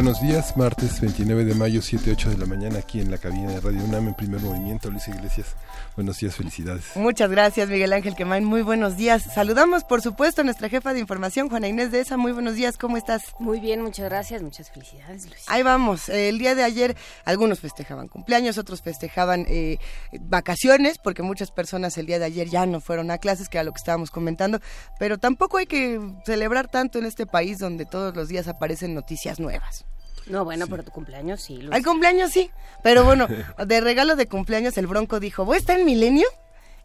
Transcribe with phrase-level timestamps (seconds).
[0.00, 3.60] Buenos días, martes 29 de mayo, 7-8 de la mañana, aquí en la cabina de
[3.60, 4.90] Radio UNAM en primer movimiento.
[4.90, 5.54] Luis Iglesias,
[5.94, 6.96] buenos días, felicidades.
[6.96, 9.22] Muchas gracias, Miguel Ángel Quemain, muy buenos días.
[9.34, 12.16] Saludamos, por supuesto, a nuestra jefa de información, Juana Inés de esa.
[12.16, 13.34] Muy buenos días, ¿cómo estás?
[13.38, 15.44] Muy bien, muchas gracias, muchas felicidades, Luis.
[15.48, 16.96] Ahí vamos, el día de ayer
[17.26, 19.76] algunos festejaban cumpleaños, otros festejaban eh,
[20.18, 23.64] vacaciones, porque muchas personas el día de ayer ya no fueron a clases, que era
[23.64, 24.60] lo que estábamos comentando,
[24.98, 29.38] pero tampoco hay que celebrar tanto en este país donde todos los días aparecen noticias
[29.38, 29.84] nuevas.
[30.26, 31.56] No, bueno, pero tu cumpleaños sí.
[31.56, 31.72] Luis.
[31.72, 32.50] Al cumpleaños sí,
[32.82, 33.26] pero bueno,
[33.66, 36.26] de regalo de cumpleaños el Bronco dijo, ¿voy a estar en Milenio?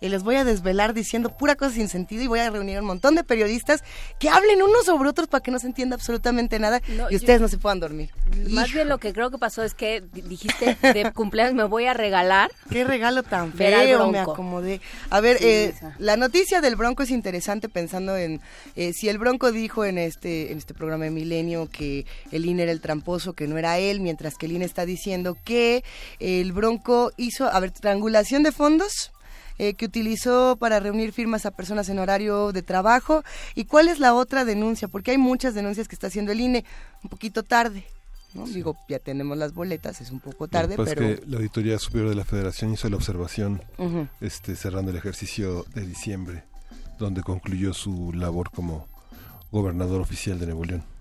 [0.01, 2.85] Y les voy a desvelar diciendo pura cosa sin sentido y voy a reunir un
[2.85, 3.83] montón de periodistas
[4.19, 7.41] que hablen unos sobre otros para que no se entienda absolutamente nada No, y ustedes
[7.41, 8.09] no se puedan dormir.
[8.49, 11.85] Más bien lo que creo que pasó es que di- dijiste de cumpleaños me voy
[11.85, 12.51] a regalar.
[12.69, 14.81] Qué regalo tan feo, me acomodé.
[15.09, 18.41] A ver, Sí, eh, la noticia del Bronco es interesante pensando en
[18.75, 22.63] eh, si el Bronco dijo en este en este programa de Milenio que el INE
[22.63, 25.83] era el tramposo, que no era él, mientras que el INE está diciendo que
[26.19, 29.11] el Bronco hizo, a ver, triangulación de fondos.
[29.57, 33.23] Eh, que utilizó para reunir firmas a personas en horario de trabajo.
[33.55, 34.87] ¿Y cuál es la otra denuncia?
[34.87, 36.65] Porque hay muchas denuncias que está haciendo el INE
[37.03, 37.85] un poquito tarde.
[38.33, 38.45] ¿no?
[38.45, 41.01] Digo, ya tenemos las boletas, es un poco tarde, Pues pero...
[41.01, 43.63] que la Auditoría Superior de la Federación hizo la observación
[44.19, 46.43] este, cerrando el ejercicio de diciembre,
[46.99, 48.87] donde concluyó su labor como
[49.51, 50.94] gobernador oficial de Nuevo León.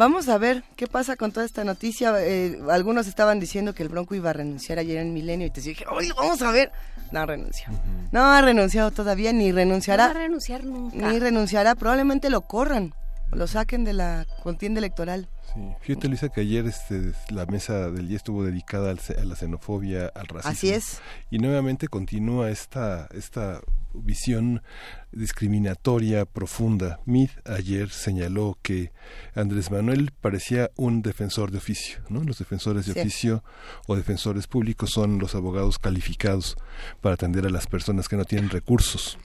[0.00, 2.14] Vamos a ver qué pasa con toda esta noticia.
[2.20, 5.60] Eh, algunos estaban diciendo que el Bronco iba a renunciar ayer en Milenio y te
[5.60, 6.72] dije, oye, vamos a ver.
[7.12, 7.66] No renunció.
[8.10, 10.12] No ha renunciado todavía, ni No va a renunciará.
[10.14, 11.10] renunciar nunca.
[11.12, 11.74] Ni renunciará.
[11.74, 12.94] Probablemente lo corran,
[13.30, 15.28] lo saquen de la contienda electoral.
[15.52, 15.60] Sí.
[15.82, 20.10] Fíjate, Luisa, que ayer este, la mesa del día estuvo dedicada al a la xenofobia,
[20.14, 20.50] al racismo.
[20.50, 21.02] Así es.
[21.30, 23.60] Y nuevamente continúa esta, esta
[23.92, 24.62] visión
[25.12, 27.00] discriminatoria profunda.
[27.04, 28.92] Mid ayer señaló que
[29.34, 32.22] Andrés Manuel parecía un defensor de oficio, ¿no?
[32.24, 33.00] Los defensores de Sí.
[33.00, 33.44] oficio
[33.86, 36.56] o defensores públicos son los abogados calificados
[37.00, 39.18] para atender a las personas que no tienen recursos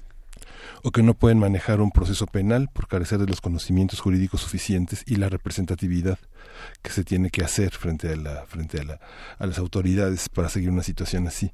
[0.84, 5.04] o que no pueden manejar un proceso penal por carecer de los conocimientos jurídicos suficientes
[5.08, 6.20] y la representatividad
[6.84, 9.00] que se tiene que hacer frente a la frente a, la,
[9.40, 11.52] a las autoridades para seguir una situación así.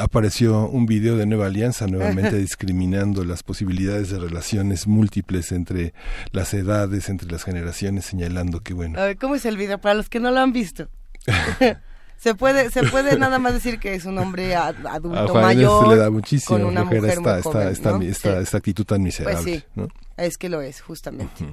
[0.00, 5.92] Apareció un video de Nueva Alianza nuevamente discriminando las posibilidades de relaciones múltiples entre
[6.30, 9.78] las edades, entre las generaciones, señalando que bueno, A ver, ¿cómo es el video?
[9.80, 10.88] Para los que no lo han visto.
[12.16, 15.42] se puede se puede nada más decir que es un hombre a- a adulto Inés
[15.42, 18.02] mayor se le da muchísimo con una flojera mujer esta, muy esta, joven, esta, ¿no?
[18.02, 18.42] esta, Sí.
[18.44, 19.42] esta actitud tan miserable.
[19.42, 19.64] Pues sí.
[19.74, 19.88] ¿no?
[20.16, 21.44] Es que lo es, justamente.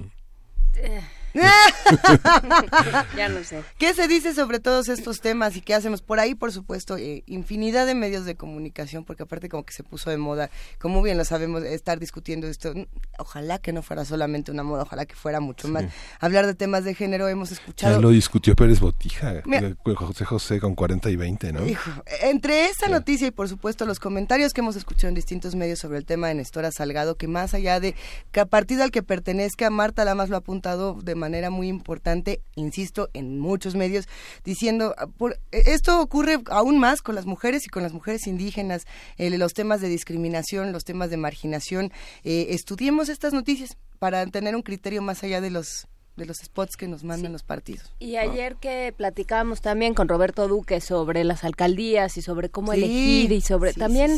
[3.16, 3.64] Ya no sé.
[3.78, 6.02] ¿Qué se dice sobre todos estos temas y qué hacemos?
[6.02, 9.84] Por ahí, por supuesto, eh, infinidad de medios de comunicación, porque aparte como que se
[9.84, 12.74] puso de moda, como bien lo sabemos, estar discutiendo esto.
[12.74, 12.86] Mm,
[13.18, 15.86] Ojalá que no fuera solamente una moda, ojalá que fuera mucho más.
[16.20, 18.02] Hablar de temas de género, hemos Ya escuchado...
[18.02, 19.68] lo discutió Pérez Botija, Mira.
[19.70, 21.66] eh, José José con 40 y 20, ¿no?
[21.66, 21.92] Hijo,
[22.22, 25.98] entre esta noticia y por supuesto los comentarios que hemos escuchado en distintos medios sobre
[25.98, 27.96] el tema de Nestora Salgado, que más allá de
[28.32, 32.42] que a partido al que pertenezca, Marta Lamas lo ha apuntado de manera muy importante,
[32.56, 34.08] insisto, en muchos medios,
[34.44, 38.28] diciendo, ah, por, eh, esto ocurre aún más con las mujeres y con las mujeres
[38.28, 38.86] indígenas,
[39.18, 41.92] eh, los temas de discriminación, los temas de marginación,
[42.24, 46.78] eh, estudiemos estas noticias para tener un criterio más allá de los de los spots
[46.78, 47.94] que nos mandan los partidos.
[48.00, 52.78] Y ayer que platicábamos también con Roberto Duque sobre las alcaldías y sobre cómo Sí,
[52.78, 54.18] elegir y sobre sí, también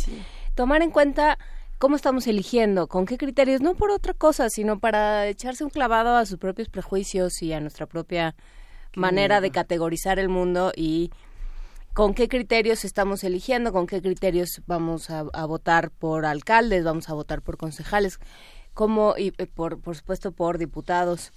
[0.53, 1.39] tomar en cuenta
[1.77, 6.15] cómo estamos eligiendo, con qué criterios, no por otra cosa, sino para echarse un clavado
[6.15, 8.35] a sus propios prejuicios y a nuestra propia
[8.95, 11.11] manera de categorizar el mundo y
[11.93, 17.09] con qué criterios estamos eligiendo, con qué criterios vamos a, a votar por alcaldes, vamos
[17.09, 18.19] a votar por concejales,
[18.73, 21.33] cómo y eh, por, por supuesto por diputados,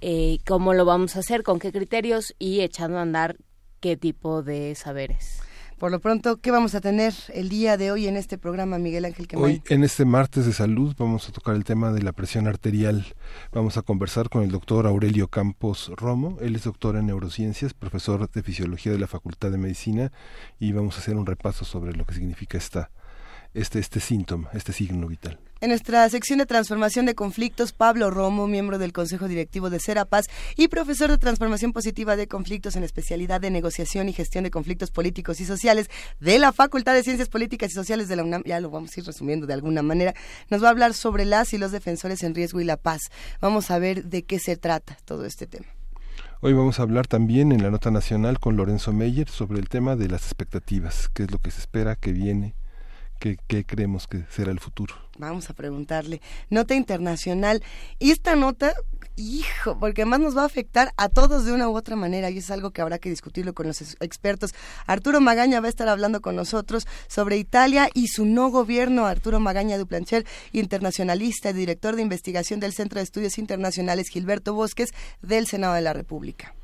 [0.00, 3.36] eh, cómo lo vamos a hacer, con qué criterios y echando a andar
[3.80, 5.42] qué tipo de saberes.
[5.78, 9.04] Por lo pronto, ¿qué vamos a tener el día de hoy en este programa, Miguel
[9.04, 9.44] Ángel Quemay?
[9.44, 13.04] Hoy, en este martes de salud, vamos a tocar el tema de la presión arterial.
[13.52, 16.38] Vamos a conversar con el doctor Aurelio Campos Romo.
[16.40, 20.12] Él es doctor en neurociencias, profesor de fisiología de la Facultad de Medicina
[20.60, 22.90] y vamos a hacer un repaso sobre lo que significa esta,
[23.54, 25.38] este, este síntoma, este signo vital.
[25.60, 30.26] En nuestra sección de transformación de conflictos, Pablo Romo, miembro del Consejo Directivo de Serapaz
[30.56, 34.90] y profesor de transformación positiva de conflictos en especialidad de negociación y gestión de conflictos
[34.90, 35.88] políticos y sociales
[36.20, 39.00] de la Facultad de Ciencias Políticas y Sociales de la UNAM, ya lo vamos a
[39.00, 40.12] ir resumiendo de alguna manera,
[40.50, 43.00] nos va a hablar sobre las y los defensores en riesgo y la paz.
[43.40, 45.66] Vamos a ver de qué se trata todo este tema.
[46.42, 49.96] Hoy vamos a hablar también en la nota nacional con Lorenzo Meyer sobre el tema
[49.96, 52.54] de las expectativas, qué es lo que se espera, que viene,
[53.24, 54.94] qué, qué creemos que será el futuro.
[55.16, 56.20] Vamos a preguntarle.
[56.50, 57.62] Nota internacional.
[57.98, 58.74] Y esta nota,
[59.16, 62.36] hijo, porque además nos va a afectar a todos de una u otra manera y
[62.36, 64.54] es algo que habrá que discutirlo con los expertos.
[64.86, 69.06] Arturo Magaña va a estar hablando con nosotros sobre Italia y su no gobierno.
[69.06, 74.90] Arturo Magaña Duplancher, internacionalista y director de investigación del Centro de Estudios Internacionales Gilberto Bosques
[75.22, 76.54] del Senado de la República.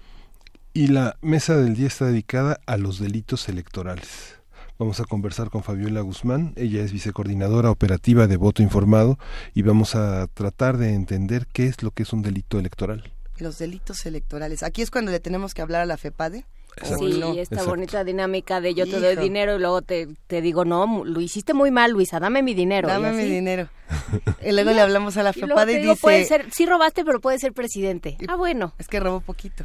[0.75, 4.40] Y la mesa del día está dedicada a los delitos electorales.
[4.81, 9.19] Vamos a conversar con Fabiola Guzmán, ella es vicecoordinadora operativa de voto informado
[9.53, 13.13] y vamos a tratar de entender qué es lo que es un delito electoral.
[13.37, 14.63] Los delitos electorales.
[14.63, 16.47] Aquí es cuando le tenemos que hablar a la FEPADE.
[16.83, 21.05] Sí, esta bonita dinámica de yo te doy dinero y luego te, te, digo, no,
[21.05, 22.89] lo hiciste muy mal, Luisa, dame mi dinero.
[22.89, 23.69] Dame mi dinero.
[24.45, 25.97] y luego le hablamos a la FEPADE y, dice...
[26.01, 28.17] Puede ser, sí robaste, pero puede ser presidente.
[28.29, 28.73] ah, bueno.
[28.79, 29.65] Es que robó poquito.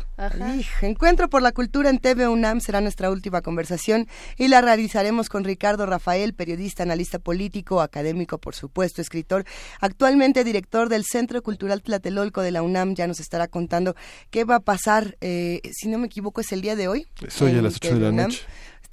[0.82, 5.44] Encuentro por la cultura en TV UNAM será nuestra última conversación y la realizaremos con
[5.44, 9.46] Ricardo Rafael, periodista, analista político, académico, por supuesto, escritor,
[9.80, 12.96] actualmente director del Centro Cultural Tlatelolco de la UNAM.
[12.96, 13.96] Ya nos estará contando
[14.30, 16.95] qué va a pasar, eh, si no me equivoco, es el día de hoy.
[17.28, 18.42] Soy a las 8 de la noche.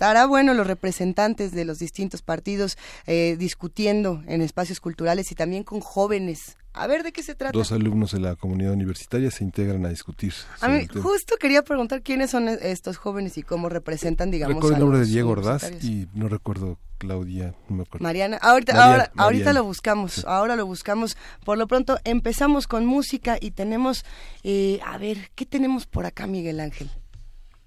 [0.02, 2.76] Estará bueno los representantes de los distintos partidos
[3.06, 6.56] eh, discutiendo en espacios culturales y también con jóvenes.
[6.72, 7.56] A ver de qué se trata.
[7.56, 10.32] Dos alumnos de la comunidad universitaria se integran a discutir.
[10.60, 14.56] A mí justo quería preguntar quiénes son estos jóvenes y cómo representan, digamos.
[14.56, 18.02] Recuerdo el nombre de Diego Ordaz y no recuerdo Claudia, no me acuerdo.
[18.02, 21.16] Mariana, ahorita, ahora, ahorita lo buscamos, ahora lo buscamos.
[21.44, 24.04] Por lo pronto empezamos con música y tenemos,
[24.42, 26.90] eh, a ver, ¿qué tenemos por acá, Miguel Ángel?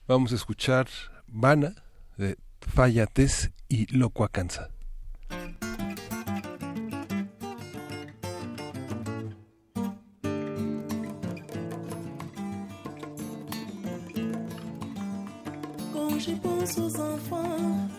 [0.08, 0.88] Vamos a escuchar
[1.28, 1.74] Vana
[2.16, 4.70] de Fallates y Locuacanza.
[15.92, 17.90] Quand je pense aux enfants,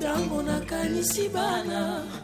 [0.00, 2.21] tango nakanisi bana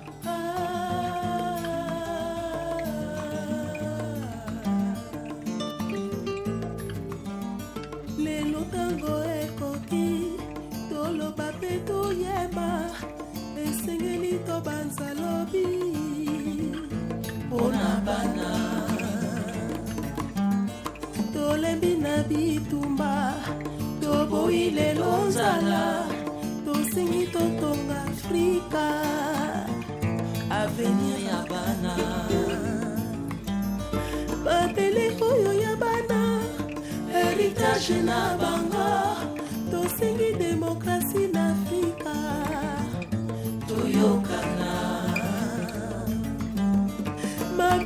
[14.58, 15.66] esengeli tobanza lobi
[17.46, 18.50] mpona bana.
[21.32, 23.34] Tolembi na bitumba
[24.02, 26.04] toboyi lelo nzala
[26.64, 28.86] tosengi totonga afrika.
[30.50, 31.94] Avenir ya bana.
[34.44, 36.20] Babele oyo ya bana
[37.12, 38.90] heritage na bango
[39.70, 41.37] tosengi demokrasi na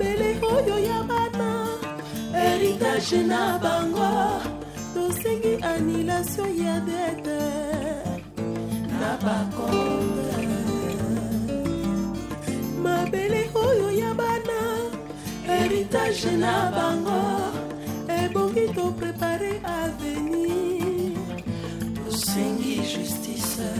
[0.02, 1.50] mabele oyo ya bana.
[2.32, 4.10] Heritage na bango
[4.94, 7.40] tosengi annulation ya dete
[9.00, 10.28] na bakonde.
[12.82, 14.60] Mabele oyo ya bana
[15.46, 17.22] heritage na bango
[18.08, 21.16] ebongi toprepare avenir.
[22.04, 23.70] Tosengi justice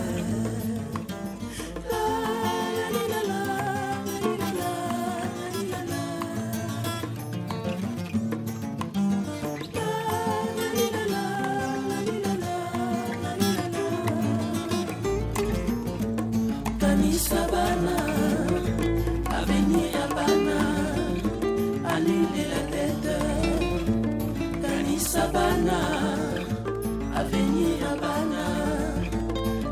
[27.33, 28.47] avenir à Bana,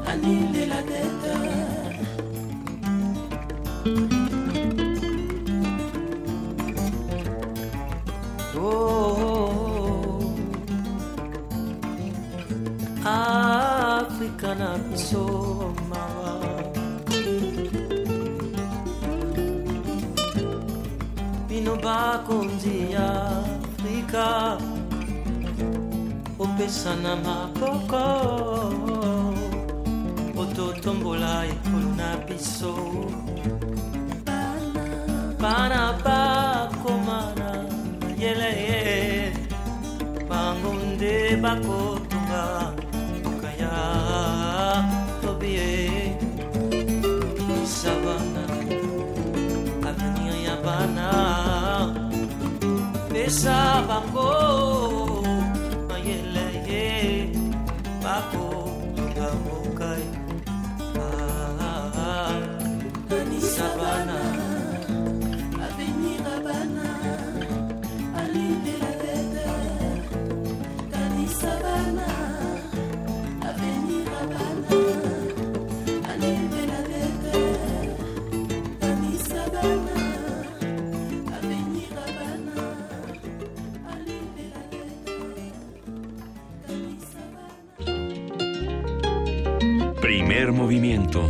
[0.07, 1.27] à la tête.
[8.57, 9.51] Oh, oh,
[9.93, 10.35] oh.
[13.05, 16.55] Africa na biso mawa.
[21.49, 24.59] Bino bakonzi Afrika
[26.61, 28.05] opesana maboko.
[30.41, 32.75] Ototombola ekolo na biso.
[35.41, 37.51] Bana bakomana
[38.19, 39.33] yeleye.
[40.29, 42.73] Bango nde bakotonga
[43.21, 43.75] mboka ya
[45.23, 46.13] tobie.
[47.65, 48.45] Isabana
[49.89, 51.09] avenir ya bana.
[53.09, 55.10] Pesa bango
[58.21, 58.50] ako
[90.11, 91.23] Primer movimiento.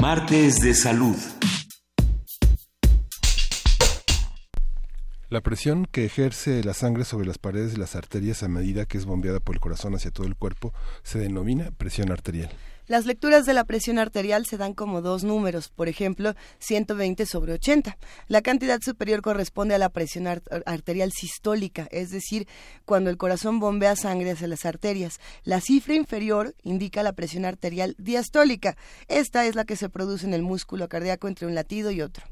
[0.00, 1.37] Martes de salud.
[5.30, 8.96] La presión que ejerce la sangre sobre las paredes de las arterias a medida que
[8.96, 12.50] es bombeada por el corazón hacia todo el cuerpo se denomina presión arterial.
[12.86, 17.52] Las lecturas de la presión arterial se dan como dos números, por ejemplo, 120 sobre
[17.52, 17.98] 80.
[18.28, 22.48] La cantidad superior corresponde a la presión ar- arterial sistólica, es decir,
[22.86, 25.20] cuando el corazón bombea sangre hacia las arterias.
[25.44, 28.78] La cifra inferior indica la presión arterial diastólica.
[29.08, 32.24] Esta es la que se produce en el músculo cardíaco entre un latido y otro.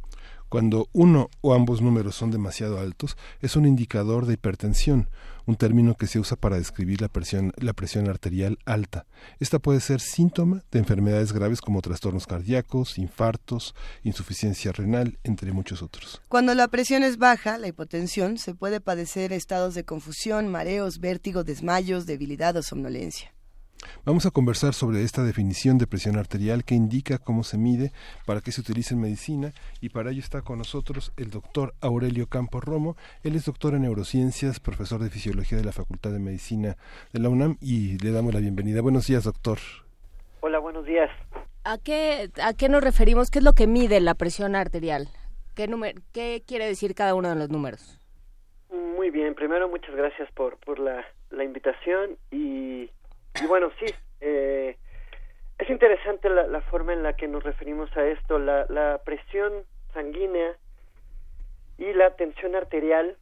[0.48, 5.08] Cuando uno o ambos números son demasiado altos, es un indicador de hipertensión,
[5.46, 9.06] un término que se usa para describir la presión, la presión arterial alta.
[9.38, 15.82] Esta puede ser síntoma de enfermedades graves como trastornos cardíacos, infartos, insuficiencia renal, entre muchos
[15.82, 16.22] otros.
[16.28, 21.44] Cuando la presión es baja, la hipotensión, se puede padecer estados de confusión, mareos, vértigo,
[21.44, 23.35] desmayos, debilidad o somnolencia.
[24.04, 27.92] Vamos a conversar sobre esta definición de presión arterial que indica cómo se mide,
[28.24, 32.28] para qué se utiliza en medicina y para ello está con nosotros el doctor Aurelio
[32.28, 32.96] Campos Romo.
[33.24, 36.76] Él es doctor en neurociencias, profesor de fisiología de la Facultad de Medicina
[37.12, 38.80] de la UNAM y le damos la bienvenida.
[38.80, 39.58] Buenos días, doctor.
[40.40, 41.10] Hola, buenos días.
[41.64, 43.30] ¿A qué, ¿A qué nos referimos?
[43.30, 45.08] ¿Qué es lo que mide la presión arterial?
[45.56, 48.00] ¿Qué, número, qué quiere decir cada uno de los números?
[48.70, 52.90] Muy bien, primero muchas gracias por, por la, la invitación y,
[53.42, 53.86] y bueno, sí,
[54.20, 54.76] eh,
[55.58, 59.64] es interesante la, la forma en la que nos referimos a esto, la, la presión
[59.92, 60.56] sanguínea
[61.78, 63.16] y la tensión arterial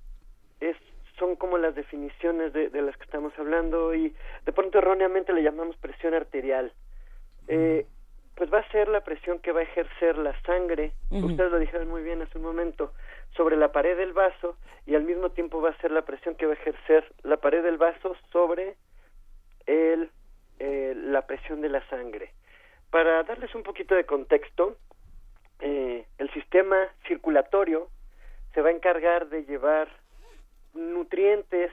[0.61, 0.77] es
[1.19, 5.45] son como las definiciones de, de las que estamos hablando y de pronto erróneamente le
[5.45, 6.73] llamamos presión arterial.
[7.47, 7.87] Eh,
[8.35, 11.89] pues va a ser la presión que va a ejercer la sangre, ustedes lo dijeron
[11.89, 12.93] muy bien hace un momento,
[13.37, 14.57] sobre la pared del vaso
[14.87, 17.63] y al mismo tiempo va a ser la presión que va a ejercer la pared
[17.63, 18.75] del vaso sobre
[19.67, 20.11] el,
[20.59, 22.33] eh, la presión de la sangre.
[22.91, 24.77] Para darles un poquito de contexto,
[25.61, 27.89] eh, el sistema circulatorio
[28.53, 29.89] se va a encargar de llevar
[30.75, 31.73] nutrientes,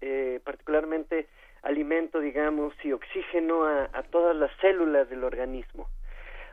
[0.00, 1.26] eh, particularmente
[1.62, 5.88] alimento, digamos, y oxígeno a, a todas las células del organismo.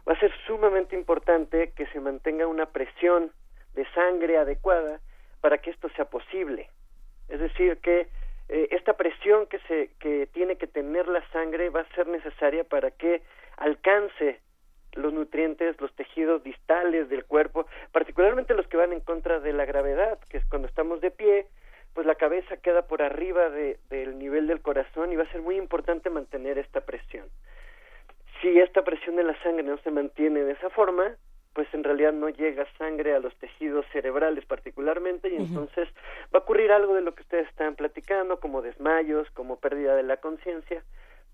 [0.08, 3.32] Va a ser sumamente importante que se mantenga una presión
[3.74, 5.00] de sangre adecuada
[5.42, 6.70] para que esto sea posible.
[7.27, 8.08] Es decir, que
[8.50, 12.64] eh, esta presión que se que tiene que tener la sangre va a ser necesaria
[12.64, 13.22] para que
[13.58, 14.40] alcance
[14.94, 19.66] los nutrientes, los tejidos distales del cuerpo, particularmente los que van en contra de la
[19.66, 21.48] gravedad, que es cuando estamos de pie,
[21.94, 25.42] pues la cabeza queda por arriba de, del nivel del corazón y va a ser
[25.42, 27.28] muy importante mantener esta presión.
[28.42, 31.16] Si esta presión de la sangre no se mantiene de esa forma,
[31.55, 35.88] pues en realidad no llega sangre a los tejidos cerebrales particularmente y entonces
[36.33, 40.03] va a ocurrir algo de lo que ustedes están platicando, como desmayos, como pérdida de
[40.03, 40.83] la conciencia,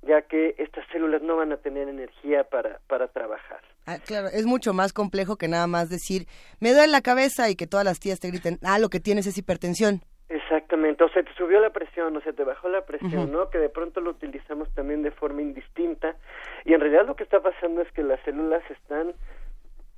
[0.03, 3.61] ya que estas células no van a tener energía para, para trabajar.
[3.87, 6.27] Ah, claro, es mucho más complejo que nada más decir,
[6.59, 9.25] me duele la cabeza y que todas las tías te griten, ah, lo que tienes
[9.25, 10.01] es hipertensión.
[10.29, 13.31] Exactamente, o se te subió la presión, o se te bajó la presión.
[13.31, 13.49] ¿no?
[13.49, 16.15] Que de pronto lo utilizamos también de forma indistinta
[16.63, 19.13] y en realidad lo que está pasando es que las células están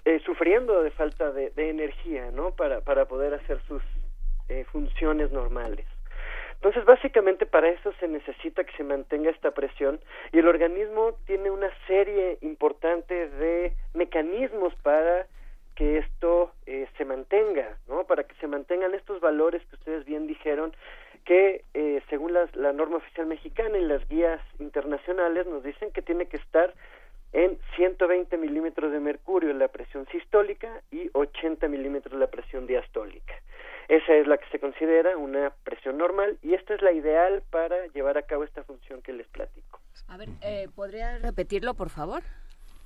[0.06, 2.52] eh, sufriendo de falta de, de energía, ¿no?
[2.52, 3.82] Para, para poder hacer sus
[4.50, 5.86] eh, funciones normales.
[6.56, 10.00] Entonces, básicamente para eso se necesita que se mantenga esta presión
[10.32, 15.28] y el organismo tiene una serie importante de mecanismos para
[15.76, 18.06] que esto eh, se mantenga, ¿no?
[18.06, 20.74] Para que se mantengan estos valores que ustedes bien dijeron,
[21.26, 26.02] que eh, según las- la norma Artificial Mexicana y las guías internacionales nos dicen que
[26.02, 26.74] tiene que estar
[27.34, 33.34] en 120 milímetros de mercurio la presión sistólica y 80 milímetros la presión diastólica.
[33.90, 37.88] Esa es la que se considera una presión normal y esta es la ideal para
[37.88, 39.80] llevar a cabo esta función que les platico.
[40.08, 42.22] A ver, eh, ¿podría repetirlo, por favor?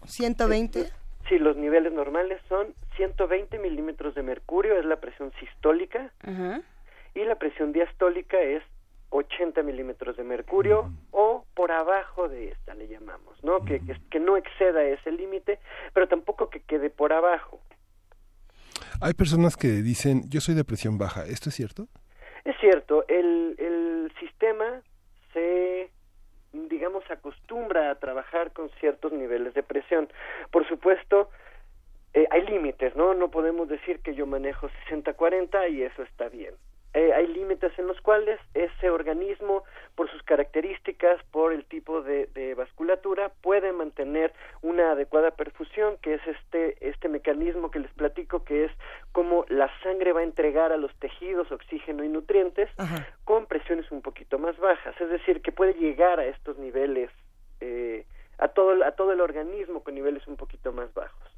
[0.06, 0.90] 120.
[1.28, 6.62] Sí, los niveles normales son 120 milímetros de mercurio, es la presión sistólica, Ajá.
[7.14, 8.64] y la presión diastólica es
[9.10, 13.64] 80 milímetros de mercurio o por abajo de esta le llamamos, ¿no?
[13.64, 15.60] Que, que, que no exceda ese límite,
[15.94, 17.60] pero tampoco que quede por abajo.
[19.02, 21.88] Hay personas que dicen, yo soy de presión baja, ¿esto es cierto?
[22.44, 24.82] Es cierto, el, el sistema
[25.34, 25.92] se
[26.70, 30.10] digamos acostumbra a trabajar con ciertos niveles de presión.
[30.52, 31.30] Por supuesto,
[32.14, 33.14] eh, hay límites, ¿no?
[33.14, 36.56] No podemos decir que yo manejo 60-40 y eso está bien.
[36.98, 39.64] Eh, hay límites en los cuales ese organismo,
[39.94, 46.16] por sus características, por el tipo de, de, vasculatura, puede mantener una adecuada perfusión, que
[46.16, 48.72] es este, este mecanismo que les platico, que es
[49.12, 53.08] como la sangre va a entregar a los tejidos oxígeno y nutrientes Ajá.
[53.26, 55.00] con presiones un poquito más bajas.
[55.00, 57.12] Es decir, que puede llegar a estos niveles,
[57.62, 58.08] eh,
[58.40, 61.37] a, todo, a todo el organismo con niveles un poquito más bajos.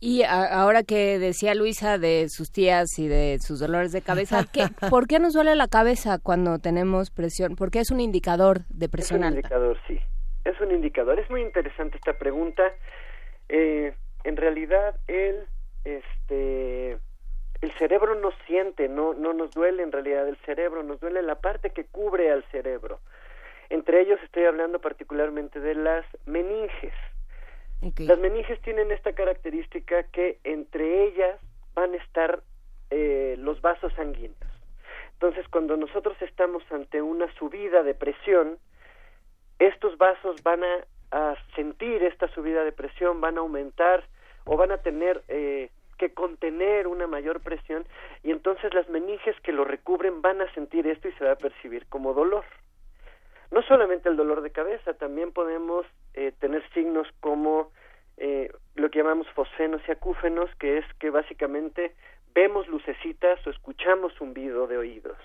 [0.00, 4.44] Y a, ahora que decía Luisa de sus tías y de sus dolores de cabeza,
[4.52, 7.56] ¿qué, ¿por qué nos duele la cabeza cuando tenemos presión?
[7.56, 9.40] Porque es un indicador de presión es un alta.
[9.40, 9.98] indicador, sí.
[10.44, 11.18] Es un indicador.
[11.18, 12.62] Es muy interesante esta pregunta.
[13.48, 15.46] Eh, en realidad, el,
[15.84, 16.92] este,
[17.60, 21.36] el cerebro no siente, no, no nos duele en realidad el cerebro, nos duele la
[21.36, 23.00] parte que cubre al cerebro.
[23.70, 26.92] Entre ellos estoy hablando particularmente de las meninges.
[27.98, 31.38] Las meninges tienen esta característica que entre ellas
[31.74, 32.42] van a estar
[32.90, 34.36] eh, los vasos sanguíneos.
[35.12, 38.58] Entonces, cuando nosotros estamos ante una subida de presión,
[39.58, 44.04] estos vasos van a, a sentir esta subida de presión, van a aumentar
[44.44, 47.86] o van a tener eh, que contener una mayor presión
[48.22, 51.36] y entonces las meninges que lo recubren van a sentir esto y se va a
[51.36, 52.44] percibir como dolor.
[53.50, 57.70] No solamente el dolor de cabeza, también podemos eh, tener signos como
[58.16, 61.94] eh, lo que llamamos fosfenos y acúfenos, que es que básicamente
[62.34, 65.18] vemos lucecitas o escuchamos zumbido de oídos.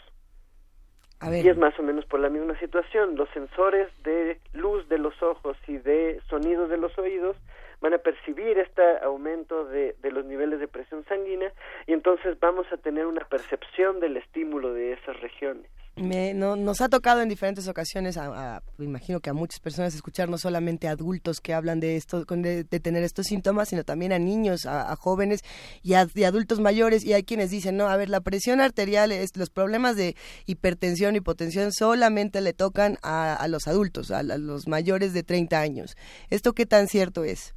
[1.20, 1.46] A ver.
[1.46, 3.16] Y es más o menos por la misma situación.
[3.16, 7.38] Los sensores de luz de los ojos y de sonidos de los oídos
[7.80, 11.52] van a percibir este aumento de, de, los niveles de presión sanguínea
[11.88, 15.70] y entonces vamos a tener una percepción del estímulo de esas regiones.
[16.02, 19.60] Me, no, nos ha tocado en diferentes ocasiones, a, a, me imagino que a muchas
[19.60, 23.70] personas escuchar no solamente a adultos que hablan de esto, de, de tener estos síntomas,
[23.70, 25.42] sino también a niños, a, a jóvenes
[25.84, 27.06] y a y adultos mayores.
[27.06, 31.16] Y hay quienes dicen, no, a ver, la presión arterial, es, los problemas de hipertensión,
[31.16, 35.96] hipotensión solamente le tocan a, a los adultos, a, los mayores de 30 años.
[36.30, 37.56] ¿Esto qué tan cierto es?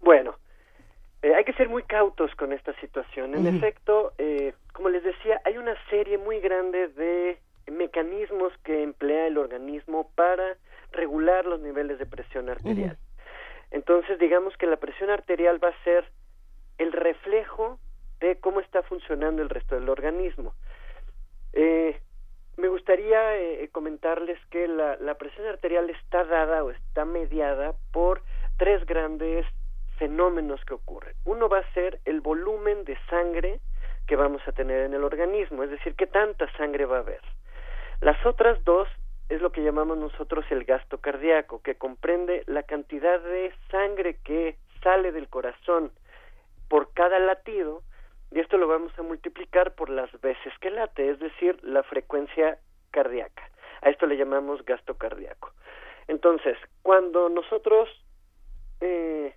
[0.00, 0.36] Bueno,
[1.22, 3.34] eh, hay que ser muy cautos con esta situación.
[3.34, 3.56] En uh -huh.
[3.56, 7.38] efecto, eh, como les decía, hay una serie muy grande de
[7.70, 10.56] mecanismos que emplea el organismo para
[10.92, 12.92] regular los niveles de presión arterial.
[12.92, 13.14] Uh -huh.
[13.70, 16.04] Entonces, digamos que la presión arterial va a ser
[16.78, 17.78] el reflejo
[18.20, 20.54] de cómo está funcionando el resto del organismo.
[21.52, 22.00] Eh,
[22.56, 28.22] me gustaría eh, comentarles que la, la, presión arterial está dada o está mediada por
[28.58, 29.44] tres grandes
[29.98, 31.14] fenómenos que ocurren.
[31.24, 33.60] Uno va a ser el volumen de sangre
[34.06, 37.20] que vamos a tener en el organismo, es decir, qué tanta sangre va a haber.
[38.00, 38.88] Las otras dos
[39.28, 44.58] es lo que llamamos nosotros el gasto cardíaco, que comprende la cantidad de sangre que
[44.82, 45.90] sale del corazón
[46.68, 47.82] por cada latido,
[48.30, 52.58] y esto lo vamos a multiplicar por las veces que late, es decir, la frecuencia
[52.90, 53.48] cardíaca.
[53.82, 55.52] A esto le llamamos gasto cardíaco.
[56.08, 57.88] Entonces, cuando nosotros
[58.80, 59.34] eh,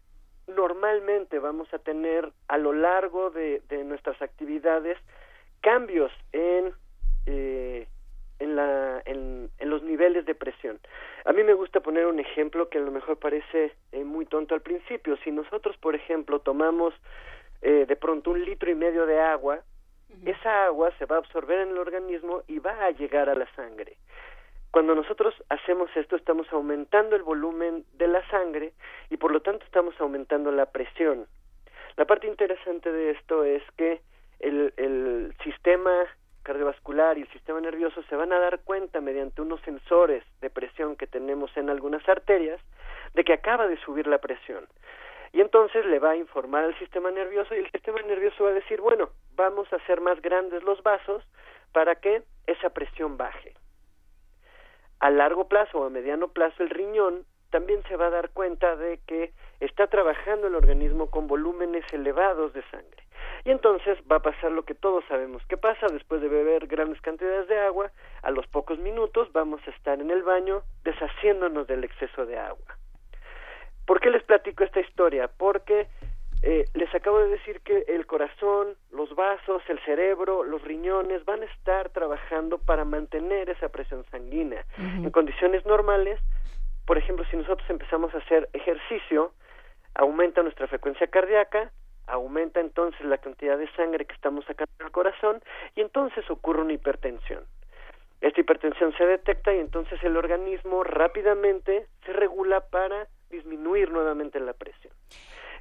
[0.48, 4.98] normalmente vamos a tener a lo largo de, nuestras actividades
[5.62, 6.74] cambios en
[7.26, 7.88] eh,
[8.40, 10.80] en, la, en, en, los niveles de presión.
[11.26, 14.56] A mí me gusta poner un ejemplo que a lo mejor parece eh, muy tonto
[14.56, 15.18] al principio.
[15.24, 16.94] Si nosotros, por ejemplo, tomamos
[17.62, 19.60] eh, de pronto un litro y medio de agua,
[20.10, 20.30] uh -huh.
[20.30, 23.48] esa agua se va a absorber en el organismo y va a llegar a la
[23.56, 23.98] sangre.
[24.72, 28.74] Cuando nosotros hacemos esto, estamos aumentando el volumen de la sangre
[29.10, 31.26] y por lo tanto estamos aumentando la presión.
[31.96, 34.02] La parte interesante de esto es que
[34.40, 36.06] el, el sistema
[36.48, 40.96] cardiovascular y el sistema nervioso se van a dar cuenta mediante unos sensores de presión
[40.96, 42.62] que tenemos en algunas arterias
[43.14, 44.66] de que acaba de subir la presión.
[45.34, 48.54] Y entonces le va a informar al sistema nervioso y el sistema nervioso va a
[48.54, 51.22] decir, bueno, vamos a hacer más grandes los vasos
[51.74, 53.54] para que esa presión baje.
[55.00, 58.78] a largo plazo o a mediano plazo el riñón también se va a dar cuenta
[58.78, 63.07] de que está trabajando el organismo con volúmenes elevados de sangre.
[63.48, 67.00] Y entonces va a pasar lo que todos sabemos que pasa después de beber grandes
[67.00, 67.90] cantidades de agua,
[68.22, 72.78] a los pocos minutos vamos a estar en el baño deshaciéndonos del exceso de agua.
[73.86, 75.30] ¿Por qué les platico esta historia?
[75.30, 75.88] Porque
[76.44, 81.42] eh, les acabo de decir que el corazón, los vasos, el cerebro, los riñones van
[81.42, 84.66] a estar trabajando para mantener esa presión sanguínea.
[84.78, 86.20] En condiciones normales,
[86.86, 89.32] por ejemplo, si nosotros empezamos a hacer ejercicio,
[89.96, 91.72] aumenta nuestra frecuencia cardíaca,
[92.08, 95.42] aumenta entonces la cantidad de sangre que estamos sacando del corazón
[95.76, 97.44] y entonces ocurre una hipertensión.
[98.22, 104.54] Esta hipertensión se detecta y entonces el organismo rápidamente se regula para disminuir nuevamente la
[104.54, 104.94] presión.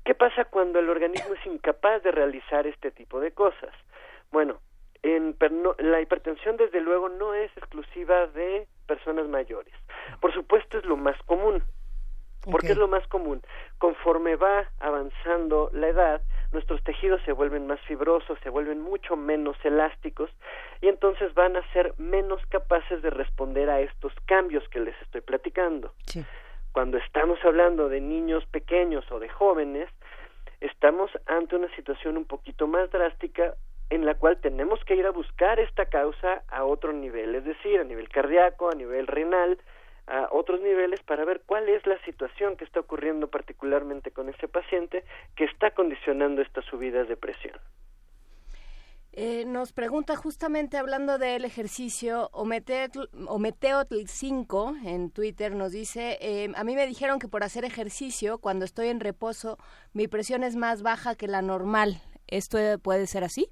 [0.05, 3.75] ¿Qué pasa cuando el organismo es incapaz de realizar este tipo de cosas?
[4.31, 4.61] Bueno,
[5.03, 5.37] en,
[5.79, 9.75] la hipertensión desde luego no es exclusiva de personas mayores.
[10.21, 11.63] Por supuesto es lo más común.
[12.51, 13.43] ¿Por qué es lo más común?
[13.79, 19.57] Conforme va avanzando la edad, nuestros tejidos se vuelven más fibrosos, se vuelven mucho menos
[19.65, 20.31] elásticos
[20.81, 25.21] y entonces van a ser menos capaces de responder a estos cambios que les estoy
[25.21, 25.93] platicando.
[26.73, 29.89] Cuando estamos hablando de niños pequeños o de jóvenes,
[30.61, 33.55] estamos ante una situación un poquito más drástica
[33.91, 37.79] en la cual tenemos que ir a buscar esta causa a otro nivel, es decir,
[37.79, 39.59] a nivel cardíaco, a nivel renal,
[40.07, 44.49] a otros niveles para ver cuál es la situación que está ocurriendo particularmente con ese
[44.49, 47.59] paciente que está condicionando estas subidas de presión.
[49.19, 56.75] Eh, nos pregunta justamente hablando del ejercicio, Ometeotl5 en Twitter nos dice, eh, a mí
[56.75, 59.57] me dijeron que por hacer ejercicio, cuando estoy en reposo,
[59.95, 61.95] mi presión es más baja que la normal.
[62.27, 63.49] ¿Esto puede ser así?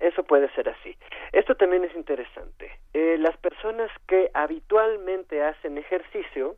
[0.00, 0.98] Eso puede ser así.
[1.30, 2.65] Esto también es interesante.
[3.56, 6.56] Personas que habitualmente hacen ejercicio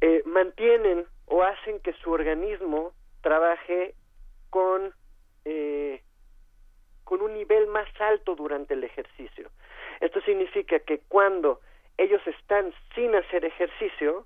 [0.00, 3.94] eh, mantienen o hacen que su organismo trabaje
[4.48, 4.94] con
[5.44, 6.02] eh,
[7.04, 9.50] con un nivel más alto durante el ejercicio.
[10.00, 11.60] Esto significa que cuando
[11.98, 14.24] ellos están sin hacer ejercicio,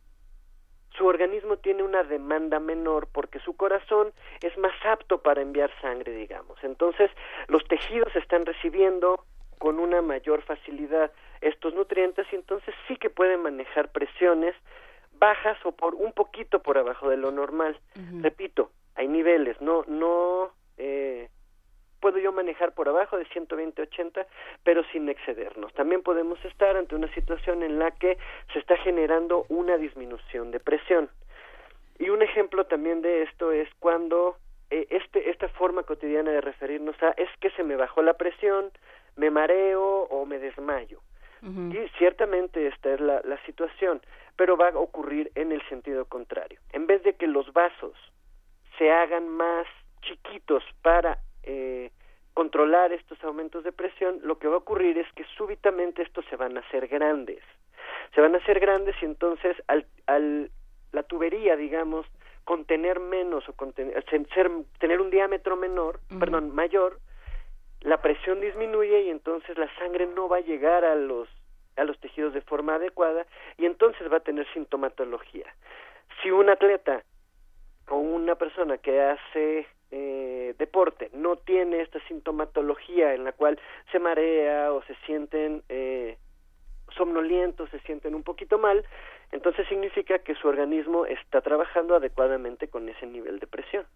[0.97, 6.13] su organismo tiene una demanda menor porque su corazón es más apto para enviar sangre,
[6.13, 6.63] digamos.
[6.63, 7.11] Entonces,
[7.49, 9.25] los tejidos están recibiendo
[9.63, 14.57] con una mayor facilidad estos nutrientes y entonces sí que pueden manejar presiones
[15.21, 17.79] bajas o por un poquito por abajo de lo normal.
[18.23, 21.29] Repito, hay niveles, no no eh,
[22.01, 24.27] puedo yo manejar por abajo de 120-80,
[24.65, 25.73] pero sin excedernos.
[25.75, 28.19] También podemos estar ante una situación en la que
[28.53, 31.09] se está generando una disminución de presión.
[32.01, 34.39] Y un ejemplo también de esto es cuando
[34.71, 38.73] eh, este, esta forma cotidiana de referirnos a es que se me bajó la presión,
[39.17, 41.01] me mareo o me desmayo.
[41.45, 44.01] Y ciertamente esta es la, la situación,
[44.37, 46.61] pero va a ocurrir en el sentido contrario.
[46.73, 47.97] En vez de que los vasos
[48.79, 49.67] se hagan más
[50.03, 51.91] chiquitos para eh,
[52.35, 56.37] controlar estos aumentos de presión, lo que va a ocurrir es que súbitamente estos se
[56.37, 57.43] van a hacer grandes.
[58.15, 60.51] Se van a hacer grandes y entonces al, al
[60.93, 62.07] la tubería, digamos,
[62.45, 66.99] contener menos o contener, ser, tener un diámetro menor, perdón, mayor,
[67.83, 71.29] la presión disminuye y entonces la sangre no va a llegar a los
[71.77, 75.47] a los tejidos de forma adecuada y entonces va a tener sintomatología.
[76.23, 77.03] Si un atleta
[77.89, 83.59] o una persona que hace eh, deporte no tiene esta sintomatología en la cual
[83.91, 86.19] se marea o se sienten eh,
[86.97, 88.85] somnolientos, se sienten un poquito mal,
[89.31, 93.87] entonces significa que su organismo está trabajando adecuadamente con ese nivel de presión.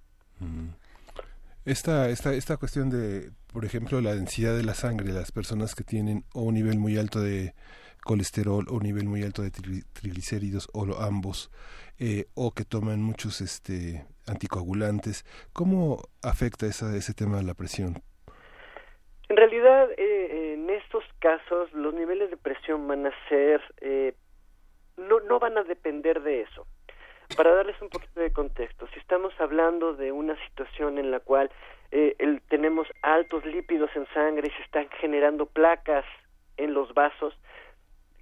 [1.67, 5.83] Esta, esta, esta cuestión de, por ejemplo, la densidad de la sangre, las personas que
[5.83, 7.55] tienen o un nivel muy alto de
[8.05, 11.51] colesterol o un nivel muy alto de triglicéridos o ambos,
[11.99, 18.01] eh, o que toman muchos este, anticoagulantes, ¿cómo afecta esa, ese tema de la presión?
[19.29, 24.15] En realidad, eh, en estos casos, los niveles de presión van a ser, eh,
[24.97, 26.65] no, no van a depender de eso.
[27.35, 31.51] Para darles un poquito de contexto, si estamos hablando de una situación en la cual
[31.91, 36.05] eh, el, tenemos altos lípidos en sangre y se están generando placas
[36.57, 37.35] en los vasos,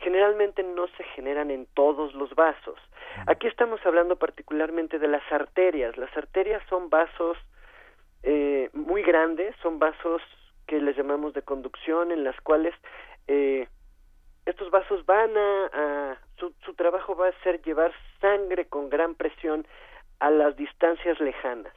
[0.00, 2.78] generalmente no se generan en todos los vasos.
[3.26, 5.96] Aquí estamos hablando particularmente de las arterias.
[5.96, 7.38] Las arterias son vasos
[8.22, 10.22] eh, muy grandes, son vasos
[10.66, 12.74] que les llamamos de conducción, en las cuales
[13.28, 13.68] eh,
[14.46, 19.66] estos vasos van a, su, su trabajo va a ser llevar sangre con gran presión
[20.20, 21.72] a las distancias lejanas.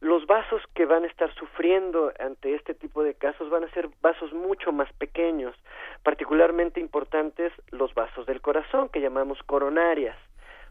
[0.00, 3.88] los vasos que van a estar sufriendo ante este tipo de casos van a ser
[4.00, 5.56] vasos mucho más pequeños,
[6.04, 10.16] particularmente importantes los vasos del corazón que llamamos coronarias.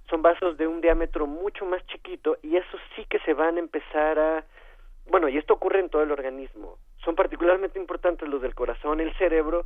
[0.09, 3.59] Son vasos de un diámetro mucho más chiquito y esos sí que se van a
[3.59, 4.45] empezar a
[5.09, 6.77] bueno, y esto ocurre en todo el organismo.
[7.03, 9.65] Son particularmente importantes los del corazón, el cerebro,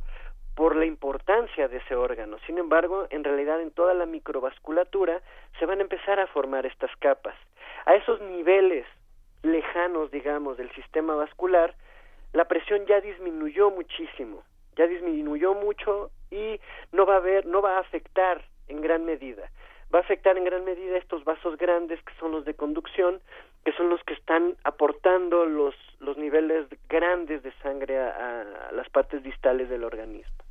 [0.54, 2.38] por la importancia de ese órgano.
[2.46, 5.22] Sin embargo, en realidad en toda la microvasculatura
[5.58, 7.34] se van a empezar a formar estas capas.
[7.86, 8.86] A esos niveles
[9.42, 11.74] lejanos, digamos, del sistema vascular,
[12.32, 14.42] la presión ya disminuyó muchísimo,
[14.76, 16.60] ya disminuyó mucho y
[16.92, 19.50] no va a haber, no va a afectar en gran medida.
[19.94, 23.20] Va a afectar en gran medida estos vasos grandes que son los de conducción,
[23.64, 28.88] que son los que están aportando los, los niveles grandes de sangre a, a las
[28.88, 30.41] partes distales del organismo.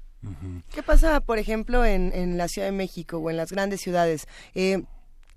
[0.73, 4.27] ¿Qué pasa, por ejemplo, en, en la Ciudad de México o en las grandes ciudades?
[4.53, 4.83] Eh,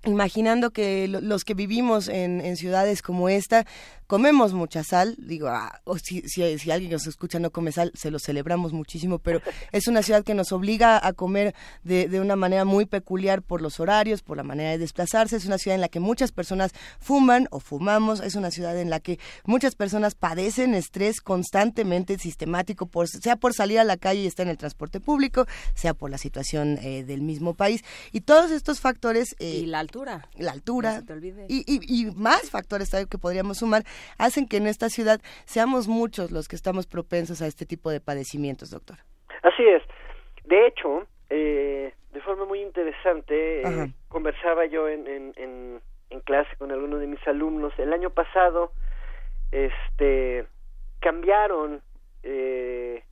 [0.05, 3.65] imaginando que lo- los que vivimos en, en ciudades como esta
[4.07, 7.91] comemos mucha sal, digo, ah, o si, si, si alguien nos escucha no come sal,
[7.95, 9.41] se lo celebramos muchísimo, pero
[9.71, 13.61] es una ciudad que nos obliga a comer de, de una manera muy peculiar por
[13.63, 16.71] los horarios, por la manera de desplazarse, es una ciudad en la que muchas personas
[16.99, 22.85] fuman o fumamos, es una ciudad en la que muchas personas padecen estrés constantemente, sistemático,
[22.85, 26.11] por, sea por salir a la calle y estar en el transporte público, sea por
[26.11, 29.35] la situación eh, del mismo país, y todos estos factores...
[29.39, 30.21] eh, Y la altura.
[30.37, 31.45] la altura No se te olvide.
[31.47, 33.83] y, y, y más factores que podríamos sumar
[34.17, 37.99] hacen que en esta ciudad seamos muchos los que estamos propensos a este tipo de
[38.01, 38.97] padecimientos, doctor.
[39.43, 39.83] Así es.
[40.45, 46.55] De hecho, eh, de forma muy interesante, eh, conversaba yo en, en, en, en clase
[46.57, 47.73] con algunos de mis alumnos.
[47.77, 48.71] El año pasado,
[49.51, 50.45] este,
[50.99, 51.81] cambiaron
[52.23, 53.03] eh,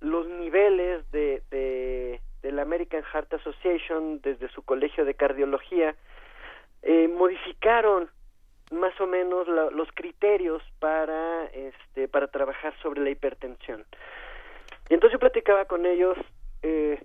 [0.00, 5.94] los niveles de, de, de la American Heart Association desde su colegio de cardiología,
[6.82, 8.10] eh, modificaron
[8.70, 13.84] más o menos la- los criterios para este para trabajar sobre la hipertensión.
[14.90, 16.16] Y entonces yo platicaba con ellos
[16.62, 17.02] eh,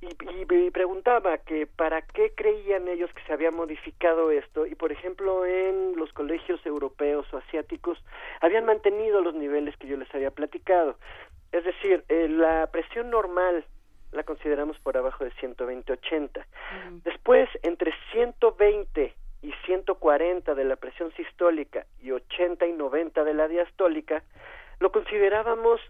[0.00, 0.08] y,
[0.54, 4.66] y preguntaba que para qué creían ellos que se había modificado esto.
[4.66, 7.98] Y por ejemplo en los colegios europeos o asiáticos
[8.40, 10.98] habían mantenido los niveles que yo les había platicado.
[11.52, 13.64] Es decir eh, la presión normal
[14.14, 16.44] la consideramos por abajo de 120-80
[17.04, 23.48] después entre 120 y 140 de la presión sistólica y 80 y 90 de la
[23.48, 24.22] diastólica
[24.80, 25.80] lo considerábamos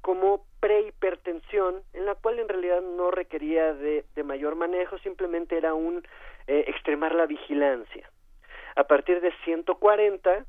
[0.00, 5.74] como prehipertensión, en la cual en realidad no requería de, de mayor manejo, simplemente era
[5.74, 6.02] un
[6.46, 8.10] eh, extremar la vigilancia.
[8.76, 10.44] A partir de 140,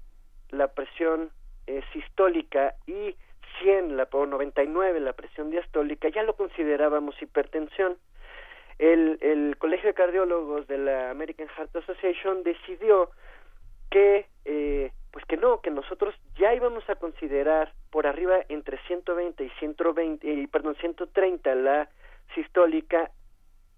[0.52, 1.32] la presión
[1.68, 3.16] eh, sistólica y
[3.62, 7.98] 100, la, o 99, la presión diastólica, ya lo considerábamos hipertensión.
[8.78, 13.10] El, el Colegio de Cardiólogos de la American Heart Association decidió
[13.90, 19.44] que eh, pues que no, que nosotros ya íbamos a considerar por arriba entre 120
[19.44, 21.90] y 120, y perdón, 130 la
[22.36, 23.10] sistólica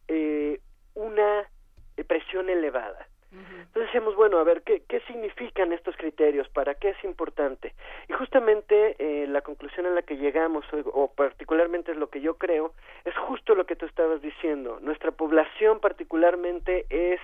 [0.08, 0.60] eh,
[0.94, 1.50] una
[1.98, 3.08] eh, presión elevada.
[3.32, 6.50] Entonces decíamos, bueno, a ver, ¿qué, ¿qué significan estos criterios?
[6.50, 7.74] ¿Para qué es importante?
[8.10, 12.20] Y justamente eh, la conclusión a la que llegamos, o, o particularmente es lo que
[12.20, 12.74] yo creo,
[13.06, 14.80] es justo lo que tú estabas diciendo.
[14.82, 17.22] Nuestra población particularmente es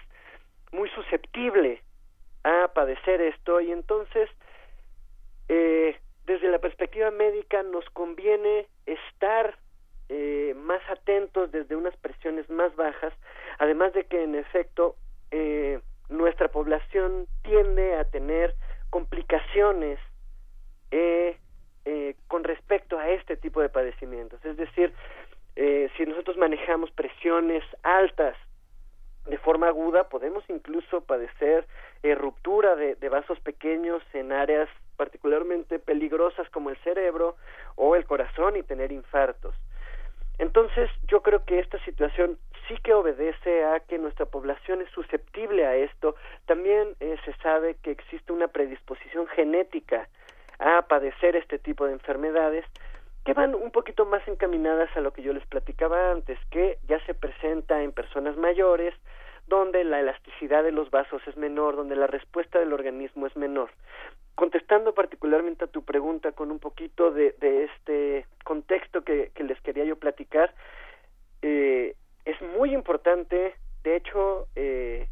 [0.72, 1.82] muy susceptible
[2.44, 4.30] a padecer esto y entonces
[5.50, 9.58] eh, desde la perspectiva médica nos conviene estar
[10.10, 13.14] eh, más atentos desde unas presiones más bajas,
[13.60, 14.96] además de que en efecto
[15.32, 18.56] eh, nuestra población tiende a tener
[18.90, 20.00] complicaciones
[20.92, 21.38] eh,
[21.86, 24.44] eh, con respecto a este tipo de padecimientos.
[24.46, 24.94] Es decir,
[25.56, 28.36] eh, si nosotros manejamos presiones altas
[29.26, 31.66] de forma aguda, podemos incluso padecer
[32.04, 37.36] eh, ruptura de, de vasos pequeños en áreas particularmente peligrosas como el cerebro
[37.76, 39.56] o el corazón y tener infartos.
[40.40, 45.66] Entonces, yo creo que esta situación sí que obedece a que nuestra población es susceptible
[45.66, 46.16] a esto.
[46.46, 50.08] También eh, se sabe que existe una predisposición genética
[50.60, 52.66] a padecer este tipo de enfermedades
[53.26, 56.98] que van un poquito más encaminadas a lo que yo les platicaba antes, que ya
[57.06, 58.94] se presenta en personas mayores,
[59.48, 63.70] donde la elasticidad de los vasos es menor, donde la respuesta del organismo es menor.
[64.38, 69.84] Contestando particularmente a tu pregunta con un poquito de, este contexto que, que les quería
[69.84, 70.54] yo platicar,
[71.42, 75.08] eh, es muy importante, de hecho, eh,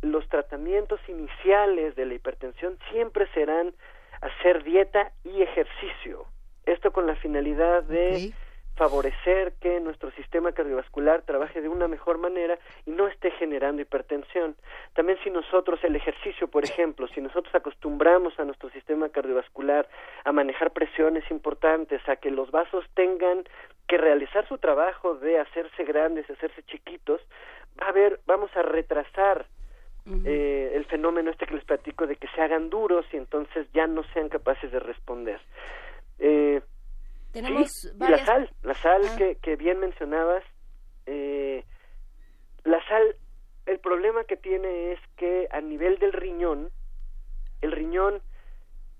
[0.00, 3.74] los tratamientos iniciales de la hipertensión siempre serán
[4.20, 6.26] hacer dieta y ejercicio.
[6.66, 8.32] Esto con la finalidad de
[8.76, 14.54] favorecer que nuestro sistema cardiovascular trabaje de una mejor manera y no esté generando hipertensión.
[14.94, 19.88] También si nosotros el ejercicio, por ejemplo, si nosotros acostumbramos a nuestro sistema cardiovascular
[20.24, 23.44] a manejar presiones importantes, a que los vasos tengan
[23.88, 27.20] que realizar su trabajo de hacerse grandes, hacerse chiquitos,
[27.80, 29.46] va a haber, vamos a retrasar
[30.24, 33.86] eh, el fenómeno este que les platico de que se hagan duros y entonces ya
[33.86, 35.40] no sean capaces de responder.
[36.18, 36.60] Eh,
[37.36, 38.20] Tenemos Sí, varias...
[38.20, 39.14] la sal, la sal Ah.
[39.16, 40.42] que, que bien mencionabas,
[41.06, 41.64] eh,
[42.64, 43.16] la sal,
[43.66, 46.70] el problema que tiene es que a nivel del riñón,
[47.62, 48.20] el riñón,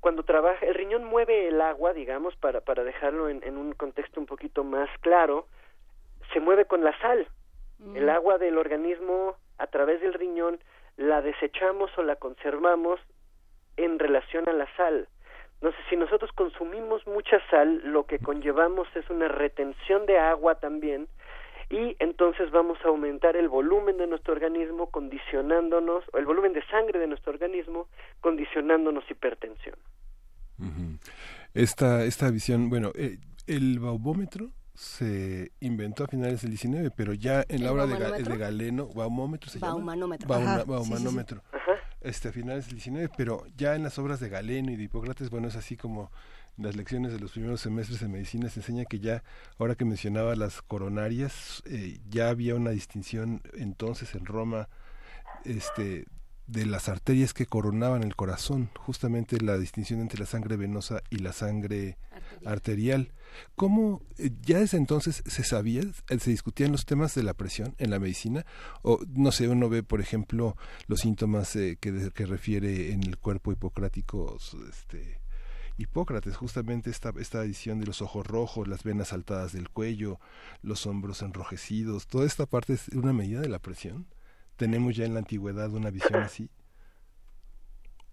[0.00, 4.20] cuando trabaja, el riñón mueve el agua, digamos, para, para dejarlo en, en un contexto
[4.20, 5.46] un poquito más claro,
[6.32, 7.28] se mueve con la sal.
[7.94, 10.58] El agua del organismo a través del riñón
[10.96, 13.00] la desechamos o la conservamos
[13.76, 15.08] en relación a la sal.
[15.60, 21.08] Entonces, si nosotros consumimos mucha sal, lo que conllevamos es una retención de agua también
[21.70, 26.62] y entonces vamos a aumentar el volumen de nuestro organismo condicionándonos, o el volumen de
[26.66, 27.88] sangre de nuestro organismo
[28.20, 29.74] condicionándonos hipertensión.
[31.54, 33.16] Esta, esta visión, bueno, eh,
[33.46, 37.94] el baumómetro se inventó a finales del 19, pero ya en la ¿El obra de,
[37.94, 38.32] Ga- baumanómetro?
[38.34, 39.72] de Galeno, baumómetro se llama.
[39.72, 40.28] Baumanómetro.
[40.28, 40.90] Bauna- Ajá, sí, sí, sí.
[40.92, 41.42] baumanómetro.
[41.52, 41.72] Ajá.
[42.06, 45.28] Este, a finales del 19, pero ya en las obras de Galeno y de Hipócrates,
[45.28, 46.12] bueno, es así como
[46.56, 49.24] las lecciones de los primeros semestres de medicina se enseña que ya,
[49.58, 54.68] ahora que mencionaba las coronarias, eh, ya había una distinción entonces en Roma,
[55.44, 56.06] este
[56.46, 61.16] de las arterias que coronaban el corazón, justamente la distinción entre la sangre venosa y
[61.16, 61.98] la sangre
[62.44, 63.12] arterial.
[63.54, 67.74] ¿Cómo eh, ya desde entonces se sabía, eh, se discutían los temas de la presión
[67.78, 68.46] en la medicina?
[68.82, 73.18] O no sé, uno ve, por ejemplo, los síntomas eh, que, que refiere en el
[73.18, 75.20] cuerpo hipocrático, este,
[75.78, 80.18] Hipócrates, justamente esta, esta edición de los ojos rojos, las venas saltadas del cuello,
[80.62, 84.06] los hombros enrojecidos, toda esta parte es una medida de la presión.
[84.56, 86.48] ¿Tenemos ya en la antigüedad una visión así?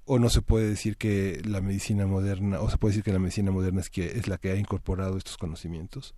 [0.06, 3.20] ¿O no se puede decir que la medicina moderna, o se puede decir que la
[3.20, 6.14] medicina moderna es, que, es la que ha incorporado estos conocimientos?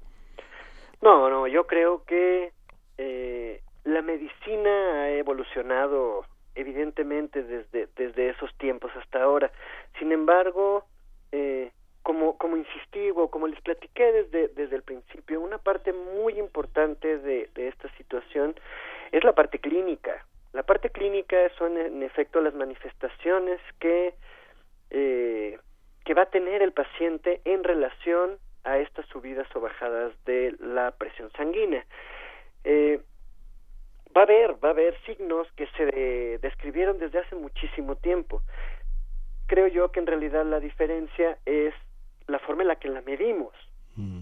[1.02, 2.52] No, no, yo creo que
[2.98, 9.52] eh, la medicina ha evolucionado evidentemente desde, desde esos tiempos hasta ahora.
[10.00, 10.86] Sin embargo,
[11.32, 11.71] eh,
[12.02, 17.19] como, como insistí o como les platiqué desde, desde el principio, una parte muy importante
[17.19, 18.56] de, de esta situación
[19.12, 20.26] es la parte clínica.
[20.56, 24.13] La parte clínica son en efecto las manifestaciones que,
[24.89, 25.60] eh,
[26.06, 30.91] que va a tener el paciente en relación a estas subidas o bajadas de la
[30.91, 31.86] presión sanguínea.
[32.63, 33.02] Eh,
[34.15, 38.41] va a haber, va a haber signos que se de- describieron desde hace muchísimo tiempo.
[39.48, 41.74] Creo yo que en realidad la diferencia es
[42.28, 43.54] la forma en la que la medimos.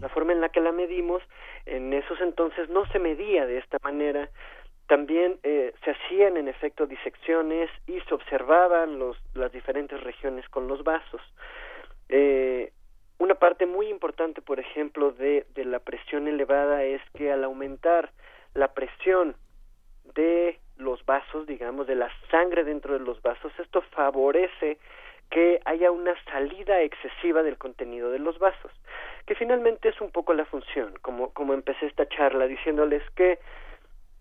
[0.02, 1.24] La forma en la que la medimos,
[1.66, 4.30] en esos entonces no se medía de esta manera.
[4.88, 10.68] También eh, se hacían en efecto disecciones y se observaban los, las diferentes regiones con
[10.68, 11.22] los vasos.
[12.10, 12.72] Eh,
[13.18, 18.12] una parte muy importante, por ejemplo, de, de la presión elevada es que al aumentar
[18.54, 19.36] la presión
[20.16, 24.78] de los vasos, digamos, de la sangre dentro de los vasos, esto favorece
[25.30, 28.72] que haya una salida excesiva del contenido de los vasos,
[29.26, 33.40] que finalmente es un poco la función, como, como empecé esta charla diciéndoles que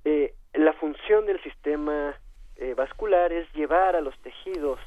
[0.04, 2.16] eh, la función del sistema
[2.56, 4.78] eh, vascular es llevar a los tejidos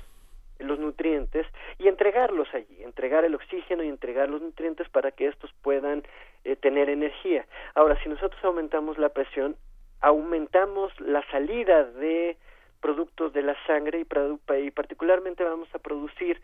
[0.59, 1.45] los nutrientes
[1.77, 6.03] y entregarlos allí, entregar el oxígeno y entregar los nutrientes para que estos puedan
[6.43, 7.45] eh, tener energía.
[7.73, 9.57] Ahora, si nosotros aumentamos la presión,
[9.99, 12.37] aumentamos la salida de
[12.81, 16.41] productos de la sangre y, y particularmente vamos a producir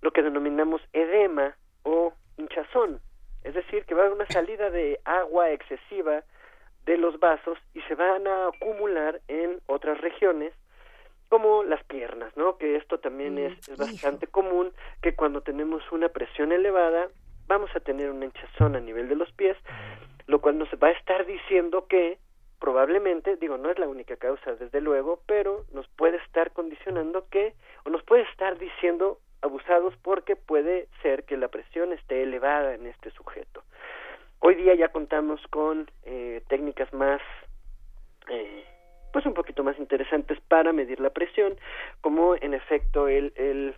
[0.00, 1.54] lo que denominamos edema
[1.84, 3.00] o hinchazón.
[3.44, 6.24] Es decir, que va a haber una salida de agua excesiva
[6.86, 10.52] de los vasos y se van a acumular en otras regiones
[11.28, 12.58] como las piernas, ¿no?
[12.58, 17.08] Que esto también es, es bastante común, que cuando tenemos una presión elevada
[17.46, 19.56] vamos a tener una hinchazón a nivel de los pies,
[20.26, 22.18] lo cual nos va a estar diciendo que
[22.62, 27.54] probablemente, digo, no es la única causa, desde luego, pero nos puede estar condicionando que,
[27.84, 32.86] o nos puede estar diciendo abusados porque puede ser que la presión esté elevada en
[32.86, 33.64] este sujeto.
[34.44, 37.20] Hoy día ya contamos con eh, técnicas más,
[38.28, 38.64] eh,
[39.12, 41.54] pues un poquito más interesantes para medir la presión,
[42.00, 43.76] como en efecto el, el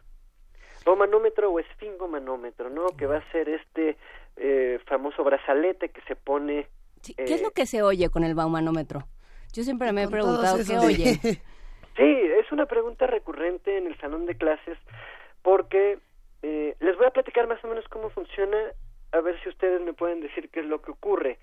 [0.86, 2.86] baumanómetro o esfingomanómetro, ¿no?
[2.96, 3.98] Que va a ser este
[4.36, 6.66] eh, famoso brazalete que se pone
[7.02, 9.04] Sí, ¿Qué es lo que se oye con el baumanómetro?
[9.52, 11.18] Yo siempre me he preguntado qué oyen.
[11.96, 14.76] Sí, es una pregunta recurrente en el salón de clases
[15.42, 16.00] porque
[16.42, 18.58] eh, les voy a platicar más o menos cómo funciona
[19.14, 21.38] a ver si ustedes me pueden decir qué es lo que ocurre.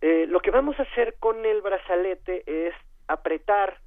[0.00, 2.74] Eh, lo que vamos a hacer con el brazalete es
[3.06, 3.78] apretar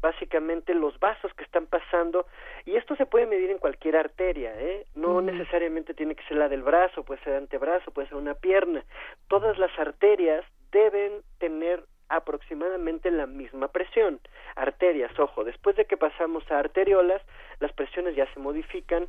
[0.00, 2.26] básicamente los vasos que están pasando
[2.64, 4.86] y esto se puede medir en cualquier arteria, ¿eh?
[4.94, 8.82] no necesariamente tiene que ser la del brazo, puede ser antebrazo, puede ser una pierna.
[9.28, 14.20] Todas las arterias deben tener aproximadamente la misma presión.
[14.56, 17.22] Arterias, ojo, después de que pasamos a arteriolas,
[17.60, 19.06] las presiones ya se modifican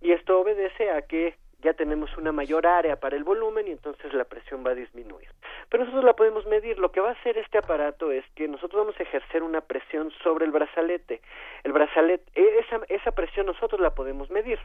[0.00, 4.14] y esto obedece a que ya tenemos una mayor área para el volumen y entonces
[4.14, 5.28] la presión va a disminuir.
[5.68, 6.78] Pero nosotros la podemos medir.
[6.78, 10.12] Lo que va a hacer este aparato es que nosotros vamos a ejercer una presión
[10.22, 11.20] sobre el brazalete.
[11.64, 14.58] El brazalete, e- esa, esa presión nosotros la podemos medir.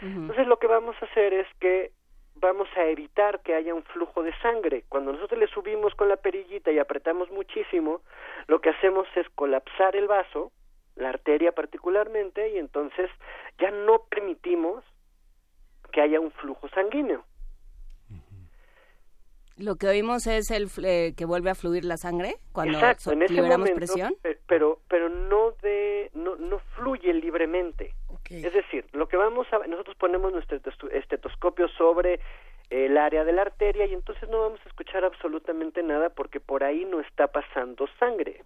[0.00, 1.90] Entonces lo que vamos a hacer es que
[2.34, 4.84] vamos a evitar que haya un flujo de sangre.
[4.88, 8.02] Cuando nosotros le subimos con la perillita y apretamos muchísimo,
[8.46, 10.52] lo que hacemos es colapsar el vaso,
[10.96, 13.10] la arteria particularmente, y entonces
[13.58, 14.84] ya no permitimos
[15.96, 17.24] que haya un flujo sanguíneo.
[19.56, 23.12] Lo que oímos es el eh, que vuelve a fluir la sangre cuando Exacto, so-
[23.12, 24.14] en ese liberamos momento, presión.
[24.20, 27.94] pe- pero pero no de no no fluye libremente.
[28.28, 32.20] Es decir, lo que vamos a nosotros ponemos nuestro estetosco- estetoscopio sobre
[32.70, 36.64] el área de la arteria y entonces no vamos a escuchar absolutamente nada porque por
[36.64, 38.42] ahí no está pasando sangre.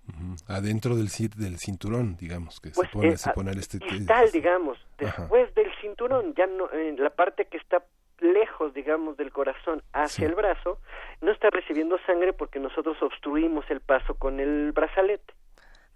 [0.47, 3.79] Adentro del, del cinturón, digamos, que Pues, se pone, eh, se pone este...
[3.79, 5.23] distal, digamos, Ajá.
[5.23, 7.83] después del cinturón, ya no, en la parte que está
[8.21, 10.79] lejos, digamos, del corazón hacia el brazo,
[11.23, 15.33] no está recibiendo sangre porque nosotros obstruimos el paso con el brazalete.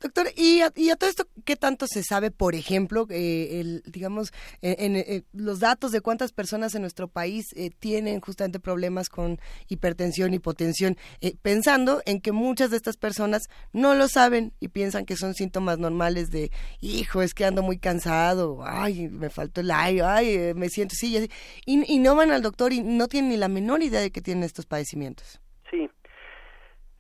[0.05, 3.82] Doctor, ¿y a, y a todo esto qué tanto se sabe, por ejemplo, eh, el,
[3.86, 9.09] digamos, en, eh, los datos de cuántas personas en nuestro país eh, tienen justamente problemas
[9.09, 14.68] con hipertensión, hipotensión, eh, pensando en que muchas de estas personas no lo saben y
[14.68, 16.50] piensan que son síntomas normales de,
[16.82, 20.92] hijo, es que ando muy cansado, ay, me faltó el aire, ay, eh, me siento
[20.98, 21.30] así, y, así",
[21.64, 24.20] y, y no van al doctor y no tienen ni la menor idea de que
[24.20, 25.40] tienen estos padecimientos.
[25.70, 25.88] Sí.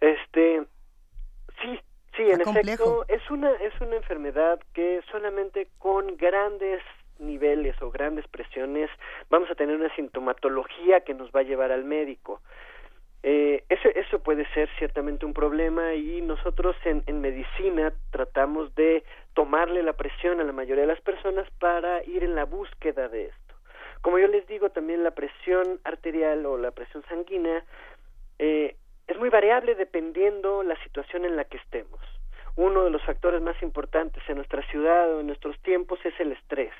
[0.00, 0.66] Este,
[2.16, 3.04] sí, en complejo.
[3.04, 6.82] efecto, es una, es una enfermedad que solamente con grandes
[7.18, 8.90] niveles o grandes presiones
[9.30, 12.40] vamos a tener una sintomatología que nos va a llevar al médico.
[13.22, 19.02] Eh, eso, eso puede ser ciertamente un problema y nosotros en, en medicina tratamos de
[19.32, 23.26] tomarle la presión a la mayoría de las personas para ir en la búsqueda de
[23.26, 23.54] esto.
[24.02, 27.64] Como yo les digo, también la presión arterial o la presión sanguínea
[28.38, 32.00] eh, es muy variable dependiendo la situación en la que estemos.
[32.56, 36.32] Uno de los factores más importantes en nuestra ciudad o en nuestros tiempos es el
[36.32, 36.72] estrés.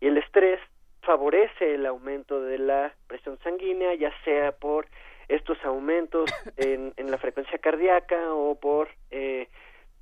[0.00, 0.60] Y el estrés
[1.02, 4.86] favorece el aumento de la presión sanguínea, ya sea por
[5.28, 9.48] estos aumentos en, en la frecuencia cardíaca o por eh,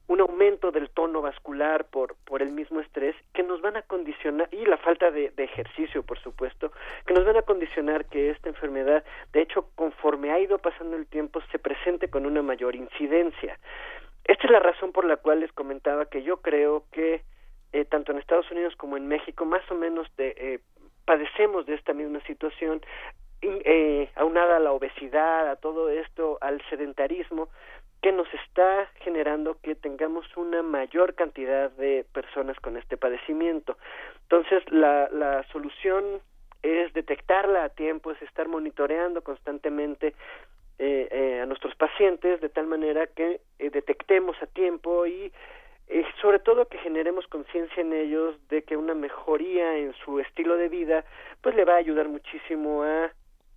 [0.08, 4.48] un aumento del tono vascular por, por el mismo estrés que nos van a condicionar,
[4.52, 6.72] y la falta de, ejercicio, por supuesto,
[7.06, 11.06] que nos van a condicionar que esta enfermedad, de hecho, conforme ha ido pasando el
[11.06, 13.58] tiempo, se presente con una mayor incidencia.
[14.24, 17.22] Esta es la razón por la cual les comentaba que yo creo que
[17.72, 20.60] eh, tanto en Estados Unidos como en México, más o menos de, eh,
[21.04, 22.80] padecemos de esta misma situación,
[23.42, 27.48] eh, aunada a la obesidad, a todo esto, al sedentarismo,
[28.06, 33.76] que nos está generando que tengamos una mayor cantidad de personas con este padecimiento.
[34.22, 36.04] Entonces, la, la solución
[36.62, 40.14] es detectarla a tiempo, es estar monitoreando constantemente
[40.78, 45.32] eh, eh, a nuestros pacientes de tal manera que eh, detectemos a tiempo y
[46.22, 50.68] sobre todo que generemos conciencia en ellos de que una mejoría en su estilo de
[50.68, 51.04] vida
[51.40, 53.10] pues le va a ayudar muchísimo a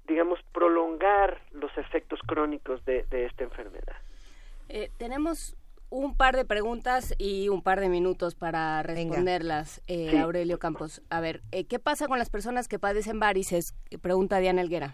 [0.07, 4.08] digamos prolongar los efectos crónicos de, de esta enfermedad.
[4.69, 5.55] Eh, tenemos
[5.89, 10.17] un par de preguntas y un par de minutos para responderlas, eh, Sí.
[10.17, 11.01] Aurelio Campos.
[11.09, 13.73] A ver, eh, ¿qué pasa con las personas que padecen varices?
[14.01, 14.93] Pregunta Diana Elguera.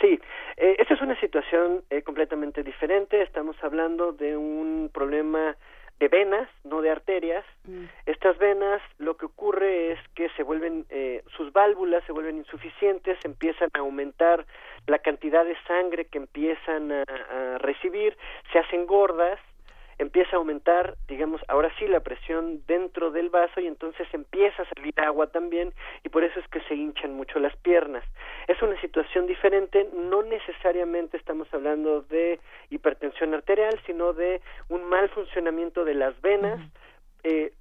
[0.00, 0.18] Sí,
[0.56, 3.22] eh, esta es una situación eh, completamente diferente.
[3.22, 5.56] Estamos hablando de un problema
[6.00, 7.44] de venas, no de arterias.
[8.06, 13.18] Estas venas, lo que ocurre es que se vuelven, eh, sus válvulas se vuelven insuficientes,
[13.24, 14.44] empiezan a aumentar
[14.86, 18.16] la cantidad de sangre que empiezan a, a recibir,
[18.52, 19.38] se hacen gordas,
[19.98, 24.68] empieza a aumentar, digamos, ahora sí la presión dentro del vaso y entonces empieza a
[24.74, 25.72] salir agua también
[26.02, 28.04] y por eso es que se hinchan mucho las piernas.
[28.48, 32.40] Es una situación diferente, no necesariamente estamos hablando de
[32.70, 36.60] hipertensión arterial, sino de un mal funcionamiento de las venas.
[37.22, 37.52] Eh,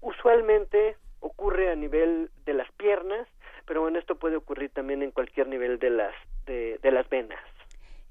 [0.00, 3.26] usualmente ocurre a nivel de las piernas,
[3.66, 6.14] pero bueno, esto puede ocurrir también en cualquier nivel de las,
[6.46, 7.40] de, de las venas.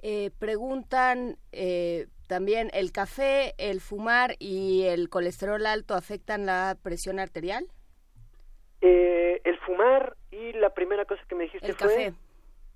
[0.10, 7.20] Eh, preguntan eh, también, ¿el café, el fumar y el colesterol alto afectan la presión
[7.20, 7.66] arterial?
[8.80, 12.14] Eh, el fumar y la primera cosa que me dijiste El fue café.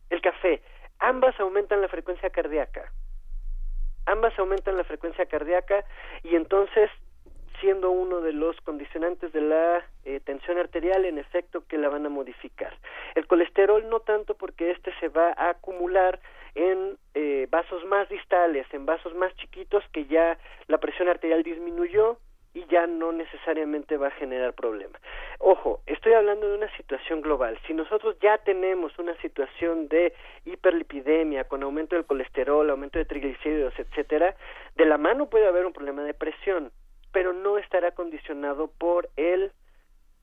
[0.09, 0.61] el café,
[0.99, 2.91] ambas aumentan la frecuencia cardíaca.
[4.07, 5.85] Ambas aumentan la frecuencia cardíaca
[6.23, 6.89] y entonces
[7.61, 12.05] siendo uno de los condicionantes de la eh, tensión arterial, en efecto, que la van
[12.05, 12.77] a modificar.
[13.15, 16.19] El colesterol no tanto porque este se va a acumular
[16.55, 20.37] en eh, vasos más distales, en vasos más chiquitos que ya
[20.67, 22.17] la presión arterial disminuyó
[22.53, 24.99] y ya no necesariamente va a generar problema.
[25.39, 27.57] Ojo, estoy hablando de una situación global.
[27.65, 30.13] Si nosotros ya tenemos una situación de
[30.45, 34.35] hiperlipidemia con aumento del colesterol, aumento de triglicéridos, etcétera,
[34.75, 36.71] de la mano puede haber un problema de presión
[37.11, 39.51] pero no estará condicionado por el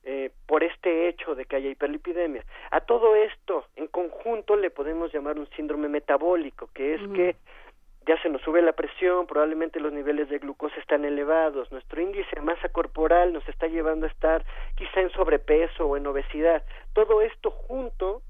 [0.03, 2.43] eh, por este hecho de que haya hiperlipidemia.
[2.71, 7.35] A todo esto, en conjunto, le podemos llamar un síndrome metabólico, que es que
[8.07, 12.35] ya se nos sube la presión, probablemente los niveles de glucosa están elevados, nuestro índice
[12.35, 14.43] de masa corporal nos está llevando a estar
[14.75, 16.63] quizá en sobrepeso o en obesidad.
[16.93, 18.23] Todo esto junto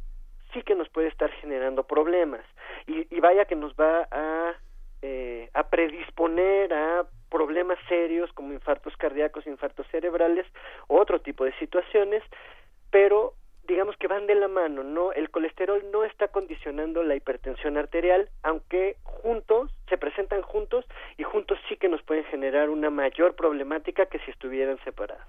[0.53, 2.41] sí que nos puede estar generando problemas
[2.87, 4.55] y, y vaya que nos va a,
[5.01, 10.45] eh, a predisponer a problemas serios como infartos cardíacos, infartos cerebrales,
[10.87, 12.23] otro tipo de situaciones,
[12.91, 13.33] pero
[13.67, 18.29] digamos que van de la mano, no el colesterol no está condicionando la hipertensión arterial,
[18.41, 20.85] aunque juntos se presentan juntos
[21.17, 25.23] y juntos sí que nos pueden generar una mayor problemática que si estuvieran separados.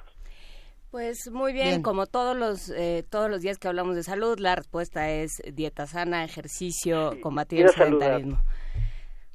[0.91, 4.57] Pues muy bien, como todos los eh, todos los días que hablamos de salud, la
[4.57, 8.23] respuesta es dieta sana, ejercicio, combatir el saludar.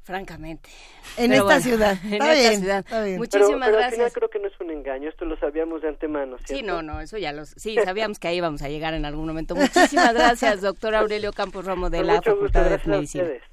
[0.05, 0.69] Francamente.
[1.17, 1.97] En Pero esta bueno, ciudad.
[2.05, 2.79] En Está esta bien, ciudad.
[2.79, 3.17] está bien.
[3.17, 4.13] Muchísimas pero, pero al final gracias.
[4.13, 6.55] creo que no es un engaño, esto lo sabíamos de antemano, ¿cierto?
[6.55, 7.49] Sí, no, no, eso ya los...
[7.57, 9.55] Sí, sabíamos que ahí íbamos a llegar en algún momento.
[9.55, 13.23] Muchísimas gracias, doctor Aurelio Campos Romo de Con la gusto, Facultad de gracias a Medicina.
[13.25, 13.43] ustedes.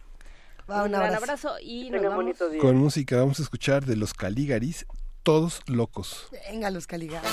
[0.71, 1.17] Va, un gran abrazo.
[1.49, 2.17] abrazo y nos vamos.
[2.17, 2.61] bonito día.
[2.61, 4.87] Con música vamos a escuchar de los Caligaris,
[5.23, 6.29] todos locos.
[6.51, 7.33] Venga, los caligados.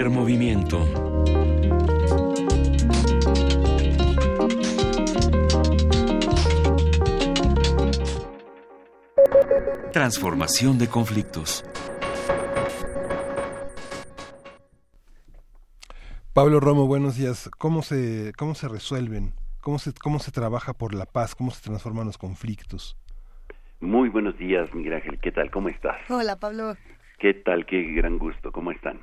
[0.00, 0.78] Primer movimiento.
[9.92, 11.66] Transformación de conflictos.
[16.32, 17.50] Pablo Romo, buenos días.
[17.58, 19.34] ¿Cómo se, cómo se resuelven?
[19.60, 21.34] ¿Cómo se, ¿Cómo se trabaja por la paz?
[21.34, 22.96] ¿Cómo se transforman los conflictos?
[23.80, 25.18] Muy buenos días, Miguel Ángel.
[25.20, 25.50] ¿Qué tal?
[25.50, 25.98] ¿Cómo estás?
[26.08, 26.74] Hola, Pablo.
[27.18, 27.66] ¿Qué tal?
[27.66, 28.50] Qué gran gusto.
[28.50, 28.98] ¿Cómo están?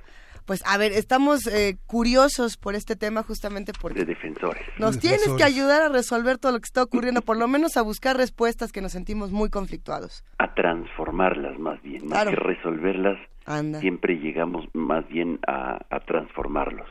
[0.48, 4.64] Pues a ver, estamos eh, curiosos por este tema justamente porque de defensores.
[4.80, 7.76] nos De tienes que ayudar a resolver todo lo que está ocurriendo, por lo menos
[7.76, 10.24] a buscar respuestas que nos sentimos muy conflictuados.
[10.40, 12.30] A transformarlas más bien, más Claro.
[12.32, 13.82] que resolverlas, Anda.
[13.82, 16.88] siempre llegamos más bien a, a transformarlos.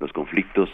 [0.00, 0.68] Los conflictos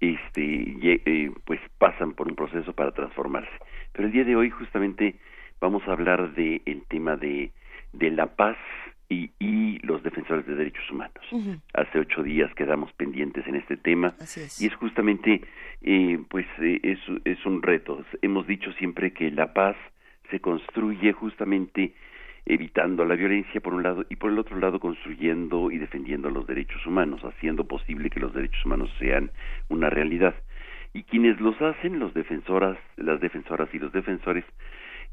[0.00, 3.50] este, eh, pues pasan por un proceso para transformarse.
[3.92, 5.16] Pero el día de hoy justamente
[5.60, 7.52] vamos a hablar de el tema de,
[7.92, 8.56] de la paz
[9.08, 11.14] y, y los defensores de derechos humanos.
[11.72, 14.60] Hace ocho días quedamos pendientes en este tema es.
[14.60, 15.42] y es justamente
[15.82, 19.76] eh, pues eh, es, es un reto hemos dicho siempre que la paz
[20.30, 21.94] se construye justamente
[22.44, 26.46] evitando la violencia por un lado y por el otro lado construyendo y defendiendo los
[26.46, 29.30] derechos humanos haciendo posible que los derechos humanos sean
[29.68, 30.34] una realidad
[30.92, 34.44] y quienes los hacen los defensoras las defensoras y los defensores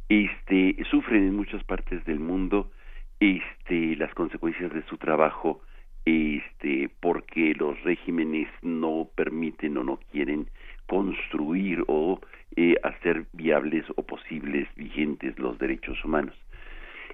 [0.09, 2.71] este sufren en muchas partes del mundo
[3.20, 5.61] este las consecuencias de su trabajo
[6.05, 10.47] este porque los regímenes no permiten o no quieren
[10.88, 12.20] construir o
[12.55, 16.36] eh, hacer viables o posibles vigentes los derechos humanos.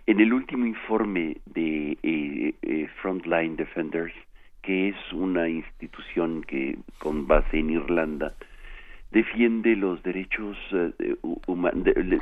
[0.08, 4.14] En el último informe de eh, eh, Frontline Defenders
[4.62, 8.34] que es una institución que con base en Irlanda
[9.12, 10.58] defiende los derechos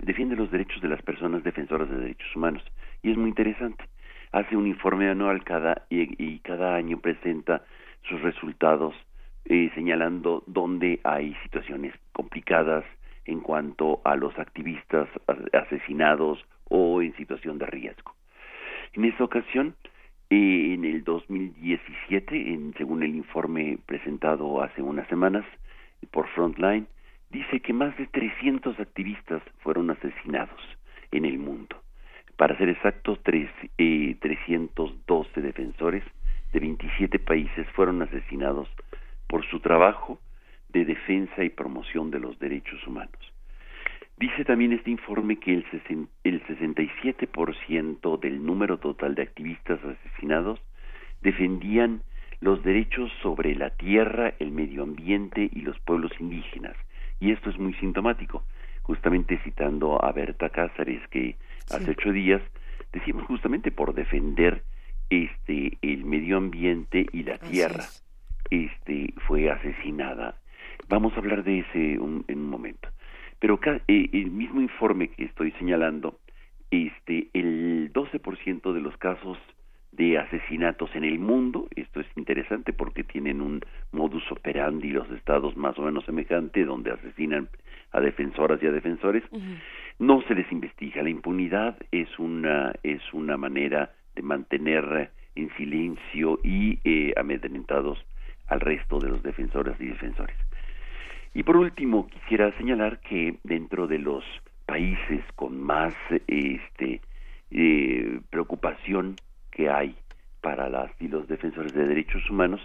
[0.03, 2.63] defiende los derechos de las personas defensoras de derechos humanos
[3.01, 3.83] y es muy interesante
[4.31, 7.63] hace un informe anual cada y, cada año presenta
[8.07, 8.95] sus resultados
[9.45, 12.85] eh, señalando dónde hay situaciones complicadas
[13.25, 15.07] en cuanto a los activistas
[15.53, 18.13] asesinados o en situación de riesgo
[18.93, 19.75] en esta ocasión
[20.29, 25.43] eh, en el 2017 en, según el informe presentado hace unas semanas
[26.11, 26.87] por Frontline,
[27.29, 30.61] dice que más de 300 activistas fueron asesinados
[31.11, 31.81] en el mundo.
[32.39, 36.05] Para ser exactos, tres, eh, 312 defensores
[36.53, 38.69] de 27 países fueron asesinados
[39.27, 40.21] por su trabajo
[40.69, 43.19] de defensa y promoción de los derechos humanos.
[44.15, 45.65] Dice también este informe que el,
[46.23, 50.61] el 67% del número total de activistas asesinados
[51.21, 52.03] defendían
[52.39, 56.77] los derechos sobre la tierra, el medio ambiente y los pueblos indígenas.
[57.19, 58.45] Y esto es muy sintomático.
[58.83, 61.35] Justamente citando a Berta Cázares, que
[61.71, 62.41] hace ocho días
[62.93, 64.63] decimos justamente por defender
[65.09, 68.03] este el medio ambiente y la Así tierra es.
[68.51, 70.35] este fue asesinada.
[70.87, 72.89] Vamos a hablar de ese un- en un momento.
[73.39, 76.19] Pero eh, el mismo informe que estoy señalando,
[76.71, 79.37] este el 12% de los casos
[79.91, 83.61] de asesinatos en el mundo, esto es interesante porque tienen un
[83.91, 87.49] modus operandi los estados más o menos semejante donde asesinan
[87.91, 89.23] a defensoras y a defensores,
[89.99, 91.03] no se les investiga.
[91.03, 98.03] La impunidad es una es una manera de mantener en silencio y eh, amedrentados
[98.47, 100.35] al resto de los defensores y defensores.
[101.33, 104.23] Y por último, quisiera señalar que dentro de los
[104.65, 105.93] países con más
[106.27, 107.01] este
[107.51, 109.15] eh, preocupación
[109.51, 109.95] que hay
[110.41, 112.61] para las y los defensores de derechos humanos,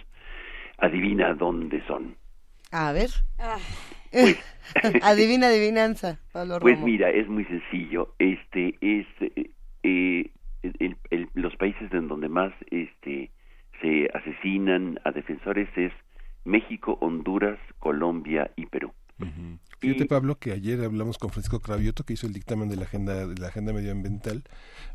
[0.79, 2.17] adivina dónde son.
[2.71, 3.11] A ver.
[3.39, 3.59] Ah.
[5.03, 6.87] Adivina adivinanza, Pablo Pues Romo.
[6.87, 8.15] mira, es muy sencillo.
[8.19, 9.51] Este es eh,
[9.83, 10.31] eh,
[10.63, 13.31] el- el- los países en donde más este
[13.81, 15.93] se asesinan a defensores es
[16.45, 18.93] México, Honduras, Colombia y Perú.
[19.85, 23.27] Fíjate Pablo que ayer hablamos con Francisco Cravioto que hizo el dictamen de la agenda
[23.27, 24.43] de la agenda medioambiental.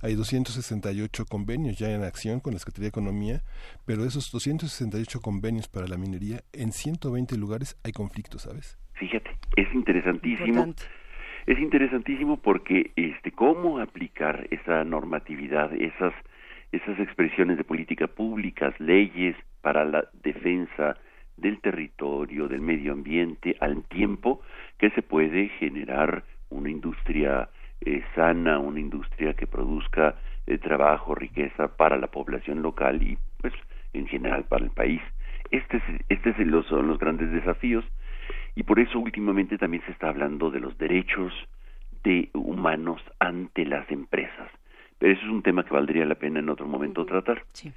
[0.02, 3.42] Hay 268 convenios ya en acción con la Secretaría de Economía,
[3.86, 8.80] pero de esos 268 convenios para la minería en 120 lugares hay conflictos, ¿sabes?
[8.94, 10.48] Fíjate, es interesantísimo.
[10.48, 10.84] Importante.
[11.46, 16.14] Es interesantísimo porque este cómo aplicar esa normatividad, esas
[16.72, 20.98] esas expresiones de política públicas, leyes para la defensa
[21.40, 24.42] del territorio, del medio ambiente, al tiempo
[24.78, 27.50] que se puede generar una industria
[27.82, 30.16] eh, sana, una industria que produzca
[30.48, 33.54] eh, trabajo, riqueza para la población local y pues
[33.94, 35.02] en general para el país.
[35.52, 37.86] Este es, este es los, son los grandes desafíos
[38.56, 41.34] y por eso últimamente también se está hablando de los derechos
[42.04, 44.52] de humanos ante las empresas.
[44.98, 47.44] Pero eso es un tema que valdría la pena en otro momento tratar.
[47.54, 47.72] Sí.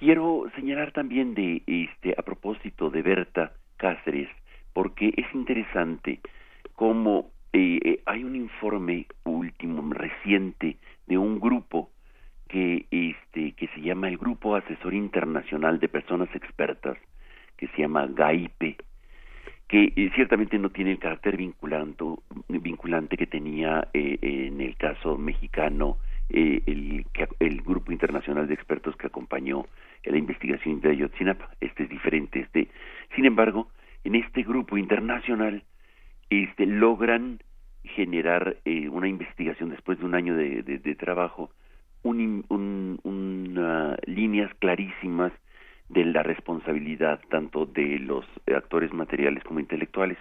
[0.00, 4.30] Quiero señalar también de este a propósito de Berta Cáceres,
[4.72, 6.20] porque es interesante
[6.74, 11.90] cómo eh, eh, hay un informe último reciente de un grupo
[12.48, 16.96] que este que se llama el Grupo Asesor Internacional de Personas Expertas,
[17.58, 18.78] que se llama GAIPE,
[19.68, 25.98] que eh, ciertamente no tiene el carácter vinculante, que tenía eh, en el caso mexicano
[26.28, 27.06] eh, el,
[27.38, 29.66] el grupo internacional de expertos que acompañó
[30.04, 31.50] la investigación de Ayotzinapa.
[31.60, 32.40] Este es diferente.
[32.40, 32.68] Este,
[33.14, 33.68] sin embargo,
[34.04, 35.62] en este grupo internacional
[36.30, 37.40] este, logran
[37.84, 40.62] generar eh, una investigación después de un año de,
[40.98, 41.50] trabajo,
[42.02, 45.32] un un- una- líneas clarísimas
[45.88, 48.24] de la responsabilidad tanto de los
[48.54, 50.18] actores materiales como intelectuales,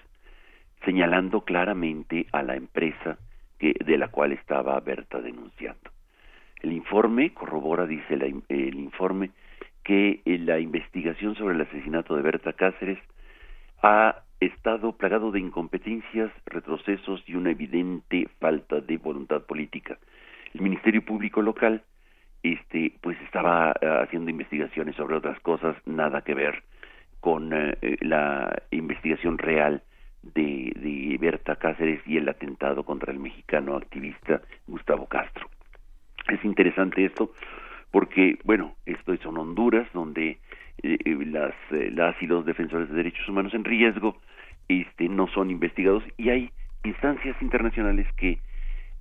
[0.83, 3.17] señalando claramente a la empresa
[3.59, 5.91] que, de la cual estaba Berta denunciando.
[6.61, 9.31] El informe corrobora, dice la el informe,
[9.89, 12.99] que eh, la investigación sobre el asesinato de Berta Cáceres
[13.81, 19.97] ha estado plagado de incompetencias, retrocesos y una evidente falta de voluntad política.
[20.53, 21.81] El Ministerio Público local
[22.43, 26.61] este pues estaba eh, haciendo investigaciones sobre otras cosas nada que ver
[27.19, 29.81] con eh, la investigación real
[30.21, 35.49] de, de Berta Cáceres y el atentado contra el mexicano activista Gustavo Castro.
[36.27, 37.31] Es interesante esto
[37.91, 40.37] porque, bueno, esto son Honduras, donde
[40.83, 44.17] eh, eh, las, eh, las y los defensores de derechos humanos en riesgo
[44.67, 46.51] este, no son investigados y hay
[46.83, 48.39] instancias internacionales que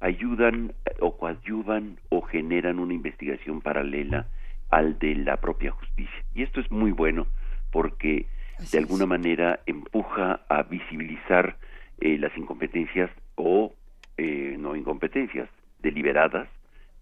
[0.01, 4.27] ayudan o coadyuvan o generan una investigación paralela
[4.71, 6.25] al de la propia justicia.
[6.35, 7.27] Y esto es muy bueno
[7.71, 8.27] porque
[8.73, 11.57] de alguna manera empuja a visibilizar
[12.01, 13.73] eh, las incompetencias o
[14.17, 15.49] eh, no incompetencias
[15.81, 16.49] deliberadas,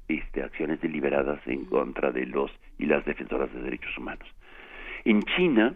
[0.09, 4.29] este, acciones deliberadas en contra de los y las defensoras de derechos humanos.
[5.05, 5.75] En China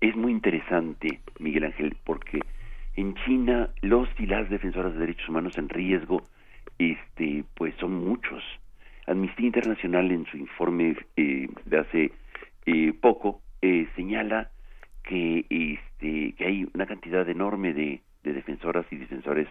[0.00, 2.40] es muy interesante, Miguel Ángel, porque
[2.96, 6.22] en China los y las defensoras de derechos humanos en riesgo,
[6.78, 8.42] este, pues son muchos.
[9.06, 12.12] Amnistía Internacional en su informe eh, de hace
[12.66, 14.50] eh, poco eh, señala
[15.04, 19.48] que este que hay una cantidad enorme de, de defensoras y defensores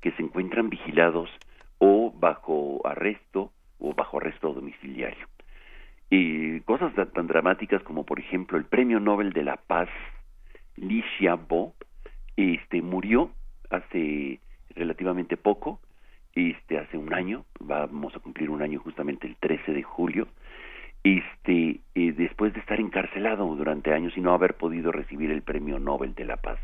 [0.00, 1.30] que se encuentran vigilados
[1.78, 5.26] o bajo arresto o bajo arresto domiciliario.
[6.10, 9.88] Y cosas tan, dramáticas como por ejemplo el Premio Nobel de la Paz
[10.76, 11.74] Li Xiaobo
[12.36, 13.30] este murió
[13.68, 14.40] hace
[14.74, 15.80] relativamente poco,
[16.34, 20.28] este hace un año, vamos a cumplir un año justamente el 13 de julio,
[21.04, 25.78] este eh, después de estar encarcelado durante años y no haber podido recibir el Premio
[25.78, 26.58] Nobel de la Paz,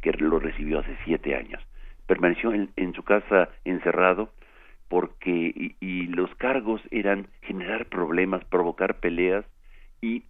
[0.00, 1.62] que lo recibió hace siete años.
[2.06, 4.30] Permaneció en su casa encerrado
[4.88, 9.44] porque y, y los cargos eran generar problemas, provocar peleas
[10.00, 10.24] y,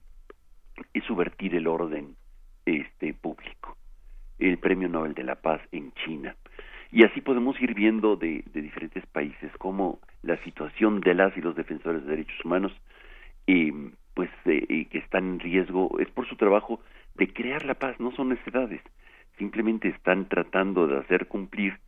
[1.07, 2.17] subvertir el orden
[2.67, 3.77] este público.
[4.39, 6.37] El Premio Nobel de la Paz en China.
[6.93, 11.41] Y así podemos ir viendo de, de diferentes países cómo la situación de las y
[11.41, 12.73] los defensores de derechos humanos
[13.47, 13.73] eh,
[14.15, 16.81] pues eh, que están en riesgo es por su trabajo
[17.15, 18.81] de crear la paz, no son necesidades,
[19.39, 21.79] simplemente están tratando de hacer cumplir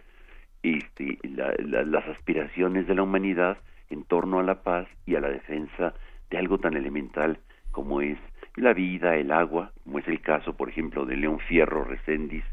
[0.63, 3.59] este, la- la- las aspiraciones de la humanidad
[3.91, 5.95] en torno a la paz y a la defensa
[6.31, 7.39] de algo tan elemental
[7.73, 8.19] como es
[8.57, 12.45] la vida, el agua, como es el caso, por ejemplo, de León Fierro Recendis,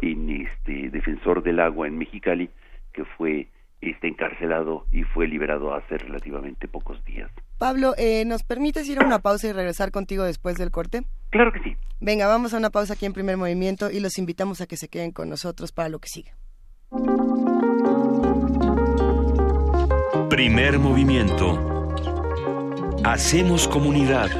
[0.00, 2.48] en este defensor del agua en Mexicali,
[2.92, 3.48] que fue
[3.80, 7.30] este encarcelado y fue liberado hace relativamente pocos días.
[7.58, 11.02] Pablo, eh, ¿nos permites ir a una pausa y regresar contigo después del corte?
[11.30, 11.76] Claro que sí.
[12.00, 14.88] Venga, vamos a una pausa aquí en Primer Movimiento y los invitamos a que se
[14.88, 16.32] queden con nosotros para lo que sigue.
[20.30, 21.88] Primer movimiento.
[23.02, 24.30] Hacemos comunidad.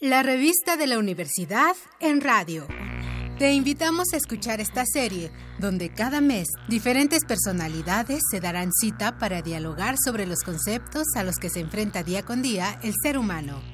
[0.00, 2.66] La revista de la universidad en radio.
[3.38, 9.42] Te invitamos a escuchar esta serie, donde cada mes diferentes personalidades se darán cita para
[9.42, 13.73] dialogar sobre los conceptos a los que se enfrenta día con día el ser humano.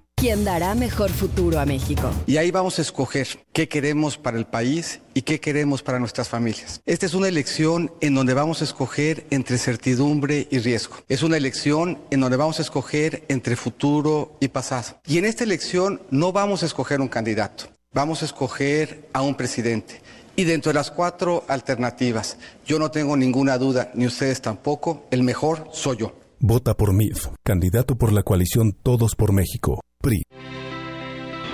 [0.21, 2.11] Quien dará mejor futuro a México.
[2.27, 6.29] Y ahí vamos a escoger qué queremos para el país y qué queremos para nuestras
[6.29, 6.79] familias.
[6.85, 10.97] Esta es una elección en donde vamos a escoger entre certidumbre y riesgo.
[11.09, 15.01] Es una elección en donde vamos a escoger entre futuro y pasado.
[15.07, 19.33] Y en esta elección no vamos a escoger un candidato, vamos a escoger a un
[19.33, 20.01] presidente.
[20.35, 25.23] Y dentro de las cuatro alternativas, yo no tengo ninguna duda, ni ustedes tampoco, el
[25.23, 26.13] mejor soy yo.
[26.39, 29.81] Vota por MIF, candidato por la coalición Todos por México.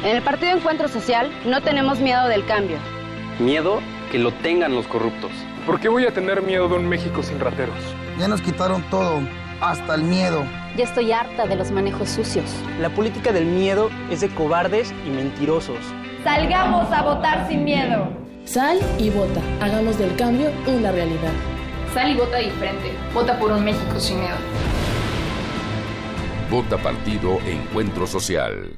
[0.04, 2.78] En el Partido Encuentro Social no tenemos miedo del cambio.
[3.40, 3.80] Miedo
[4.12, 5.32] que lo tengan los corruptos.
[5.66, 7.76] ¿Por qué voy a tener miedo de un México sin rateros?
[8.20, 9.22] Ya nos quitaron todo,
[9.60, 10.44] hasta el miedo.
[10.78, 12.46] Ya estoy harta de los manejos sucios.
[12.80, 15.80] La política del miedo es de cobardes y mentirosos.
[16.24, 18.08] Salgamos a votar sin miedo.
[18.46, 19.42] Sal y vota.
[19.62, 21.34] Hagamos del cambio una realidad.
[21.96, 22.92] Sal y vota diferente.
[23.16, 24.38] Vota por un México sin miedo.
[26.52, 28.78] Vota Partido Encuentro Social.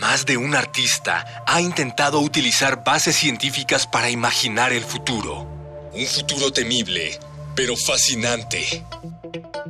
[0.00, 5.46] Más de un artista ha intentado utilizar bases científicas para imaginar el futuro.
[5.92, 7.18] Un futuro temible,
[7.54, 8.84] pero fascinante.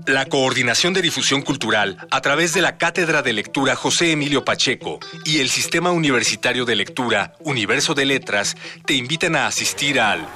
[0.06, 5.00] La Coordinación de Difusión Cultural, a través de la Cátedra de Lectura José Emilio Pacheco
[5.24, 8.56] y el Sistema Universitario de Lectura Universo de Letras,
[8.86, 10.26] te invitan a asistir al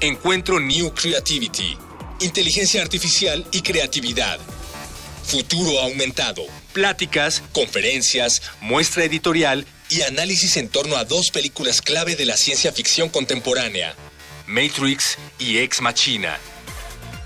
[0.00, 1.78] Encuentro New Creativity,
[2.20, 4.38] Inteligencia Artificial y Creatividad,
[5.24, 6.44] Futuro Aumentado,
[6.74, 12.72] pláticas, conferencias, muestra editorial y análisis en torno a dos películas clave de la ciencia
[12.72, 13.94] ficción contemporánea,
[14.46, 16.36] Matrix y Ex Machina.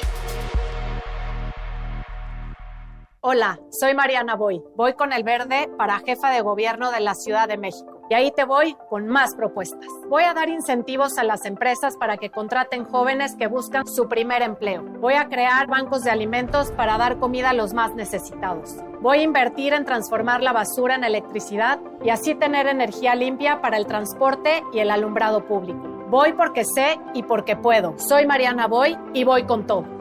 [3.24, 4.64] Hola, soy Mariana Boy.
[4.76, 8.02] Voy con el verde para jefa de gobierno de la Ciudad de México.
[8.10, 9.86] Y ahí te voy con más propuestas.
[10.10, 14.42] Voy a dar incentivos a las empresas para que contraten jóvenes que buscan su primer
[14.42, 14.82] empleo.
[15.00, 18.78] Voy a crear bancos de alimentos para dar comida a los más necesitados.
[19.02, 23.78] Voy a invertir en transformar la basura en electricidad y así tener energía limpia para
[23.78, 25.80] el transporte y el alumbrado público.
[26.10, 27.94] Voy porque sé y porque puedo.
[28.00, 30.01] Soy Mariana Boy y voy con todo.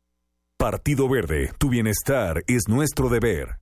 [0.61, 3.57] Partido Verde, tu bienestar es nuestro deber.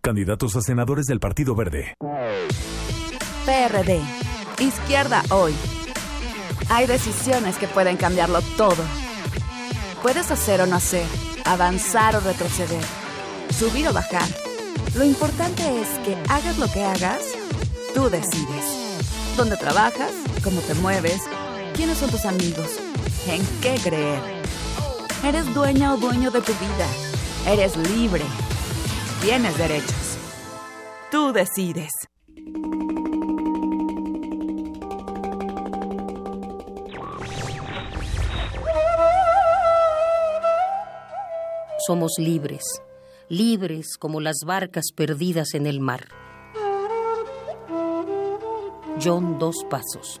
[0.00, 1.94] Candidatos a senadores del Partido Verde.
[3.44, 4.00] PRD.
[4.60, 5.52] Izquierda hoy.
[6.70, 8.84] Hay decisiones que pueden cambiarlo todo.
[10.02, 11.04] Puedes hacer o no hacer,
[11.44, 12.84] avanzar o retroceder,
[13.50, 14.28] subir o bajar.
[14.94, 17.22] Lo importante es que hagas lo que hagas,
[17.92, 19.34] tú decides.
[19.36, 20.12] ¿Dónde trabajas?
[20.44, 21.22] ¿Cómo te mueves?
[21.74, 22.78] ¿Quiénes son tus amigos?
[23.26, 24.45] ¿En qué creer?
[25.24, 26.86] Eres dueña o dueño de tu vida.
[27.46, 28.24] Eres libre.
[29.22, 30.18] Tienes derechos.
[31.10, 31.90] Tú decides.
[41.86, 42.64] Somos libres,
[43.28, 46.08] libres como las barcas perdidas en el mar.
[49.00, 50.20] John Dos Pasos.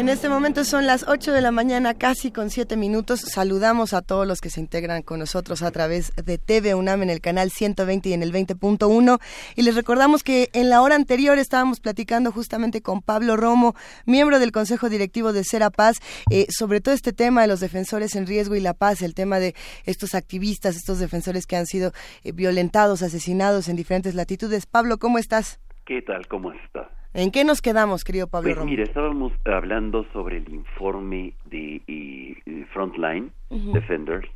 [0.00, 3.20] En este momento son las 8 de la mañana, casi con 7 minutos.
[3.20, 7.10] Saludamos a todos los que se integran con nosotros a través de TV UNAM en
[7.10, 9.20] el canal 120 y en el 20.1.
[9.56, 13.74] Y les recordamos que en la hora anterior estábamos platicando justamente con Pablo Romo,
[14.06, 15.98] miembro del Consejo Directivo de Cera Paz,
[16.30, 19.38] eh, sobre todo este tema de los defensores en riesgo y la paz, el tema
[19.38, 21.92] de estos activistas, estos defensores que han sido
[22.24, 24.64] eh, violentados, asesinados en diferentes latitudes.
[24.64, 25.58] Pablo, ¿cómo estás?
[25.90, 26.28] ¿Qué tal?
[26.28, 26.88] ¿Cómo está?
[27.14, 28.70] ¿En qué nos quedamos, querido Pablo Pues Romo?
[28.70, 32.36] mira, estábamos hablando sobre el informe de
[32.72, 33.32] Frontline.
[33.50, 34.28] Defenders,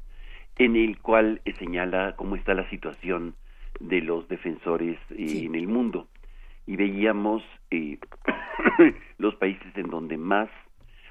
[0.59, 3.36] en el cual señala cómo está la situación
[3.78, 6.09] de los defensores eh, en el mundo.
[6.66, 7.98] Y veíamos eh,
[9.18, 10.48] los países en donde más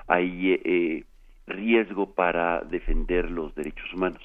[0.07, 1.05] hay eh,
[1.47, 4.21] riesgo para defender los derechos humanos.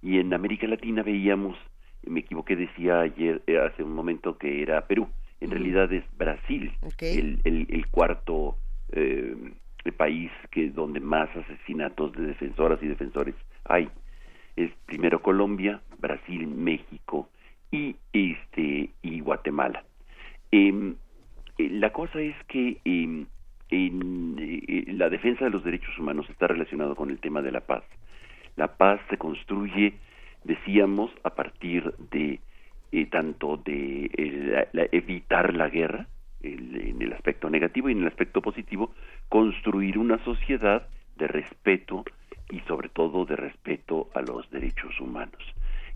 [0.00, 1.58] Y en América Latina veíamos,
[2.06, 5.06] me equivoqué, decía ayer, eh, hace un momento que era Perú,
[5.40, 8.56] en realidad es Brasil, el, el, cuarto
[8.92, 9.34] eh,
[9.96, 13.88] país que donde más asesinatos de defensoras y defensores hay.
[14.56, 17.28] Es primero Colombia, Brasil, México
[17.70, 19.84] y este y Guatemala.
[20.50, 20.94] Em,
[21.58, 23.26] eh, la cosa es que em,
[23.70, 27.60] en, eh, la defensa de los derechos humanos está relacionado con el tema de la
[27.60, 27.82] paz.
[28.56, 29.94] La paz se construye,
[30.44, 32.40] decíamos, a partir de
[33.00, 34.10] eh, tanto de
[34.92, 36.06] evitar la guerra,
[36.42, 38.94] en el aspecto negativo y en el aspecto positivo,
[39.28, 40.86] construir una sociedad
[41.16, 42.04] de respeto
[42.50, 45.42] y sobre todo de respeto a los derechos humanos.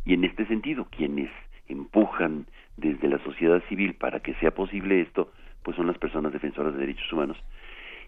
[0.05, 1.31] Y en este sentido, quienes
[1.69, 2.47] empujan
[2.77, 5.33] desde la sociedad civil para que sea posible esto,
[5.63, 7.37] pues son las personas defensoras de derechos humanos.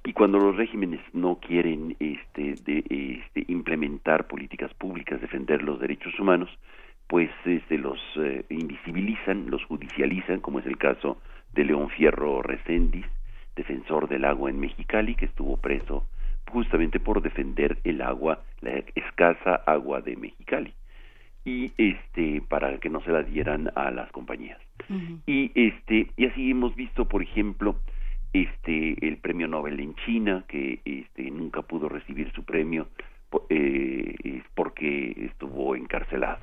[0.04, 6.18] Y cuando los regímenes no quieren este, de, este, implementar políticas públicas, defender los derechos
[6.18, 6.48] humanos,
[7.10, 11.20] pues este, los eh, invisibilizan, los judicializan, como es el caso
[11.52, 13.04] de León Fierro Recendis,
[13.56, 16.06] defensor del agua en Mexicali, que estuvo preso
[16.48, 20.72] justamente por defender el agua, la escasa agua de Mexicali.
[21.44, 24.60] Y este para que no se la dieran a las compañías.
[25.26, 27.76] Y este y así hemos visto por ejemplo
[28.32, 32.88] este el premio Nobel en China que este nunca pudo recibir su premio
[33.48, 36.38] eh, porque estuvo encarcelado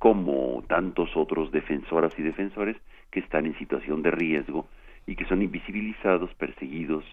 [0.00, 2.76] como tantos otros defensoras y defensores
[3.10, 4.66] que están en situación de riesgo
[5.06, 7.04] y que son invisibilizados perseguidos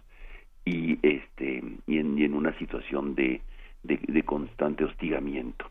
[0.64, 3.42] y este y en, una situación de,
[3.84, 5.70] de constante hostigamiento.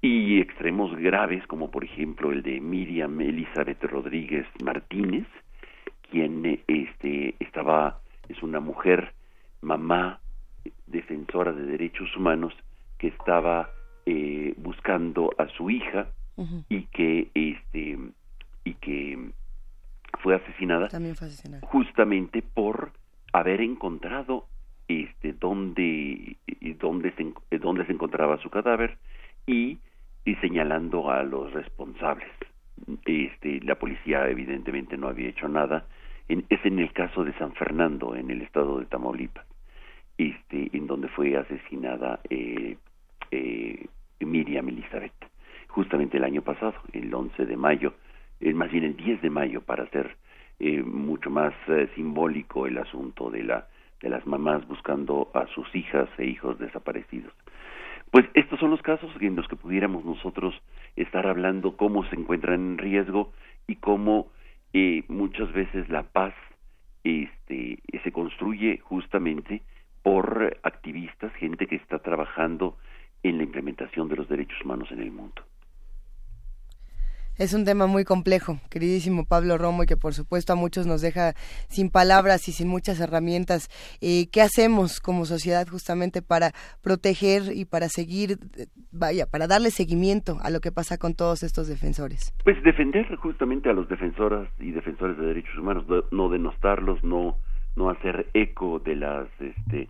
[0.00, 5.26] Y extremos graves como por ejemplo el de Miriam Elizabeth Rodríguez Martínez
[6.10, 8.00] quien este estaba
[8.30, 9.12] es una mujer
[9.60, 10.20] mamá
[10.86, 12.54] defensora de derechos humanos
[12.96, 13.68] que estaba
[14.06, 16.08] eh, buscando a su hija
[16.68, 17.98] y que este
[18.64, 19.30] y que
[20.20, 20.88] fue asesinada,
[21.62, 22.92] justamente por
[23.32, 24.46] haber encontrado
[24.88, 26.36] este dónde
[26.80, 28.98] dónde se dónde se encontraba su cadáver
[29.46, 29.78] y
[30.24, 32.28] y señalando a los responsables.
[33.04, 35.86] Este, la policía evidentemente no había hecho nada.
[36.28, 39.46] es en el caso de San Fernando, en el estado de Tamaulipas,
[40.16, 42.76] este, en donde fue asesinada eh,
[43.34, 43.86] eh,
[44.20, 45.12] Miriam Elizabeth,
[45.68, 47.94] justamente el año pasado, el 11 de mayo,
[48.40, 50.16] eh, más bien el 10 de mayo, para ser
[50.60, 53.66] eh, mucho más eh, simbólico el asunto de la
[54.00, 57.32] de las mamás buscando a sus hijas e hijos desaparecidos.
[58.10, 60.54] Pues estos son los casos en los que pudiéramos nosotros
[60.94, 63.32] estar hablando cómo se encuentran en riesgo
[63.66, 64.28] y cómo
[64.74, 66.34] eh, muchas veces la paz
[67.02, 69.62] este, se construye justamente
[70.02, 72.76] por activistas, gente que está trabajando
[73.24, 75.42] en la implementación de los derechos humanos en el mundo.
[77.36, 81.00] Es un tema muy complejo, queridísimo Pablo Romo, y que por supuesto a muchos nos
[81.00, 81.32] deja
[81.68, 83.68] sin palabras y sin muchas herramientas.
[84.00, 88.38] Eh, ¿Qué hacemos como sociedad justamente para proteger y para seguir,
[88.92, 92.32] vaya, para darle seguimiento a lo que pasa con todos estos defensores?
[92.44, 97.36] Pues defender justamente a los defensoras y defensores de derechos humanos, no denostarlos, no
[97.76, 99.88] no hacer eco de las este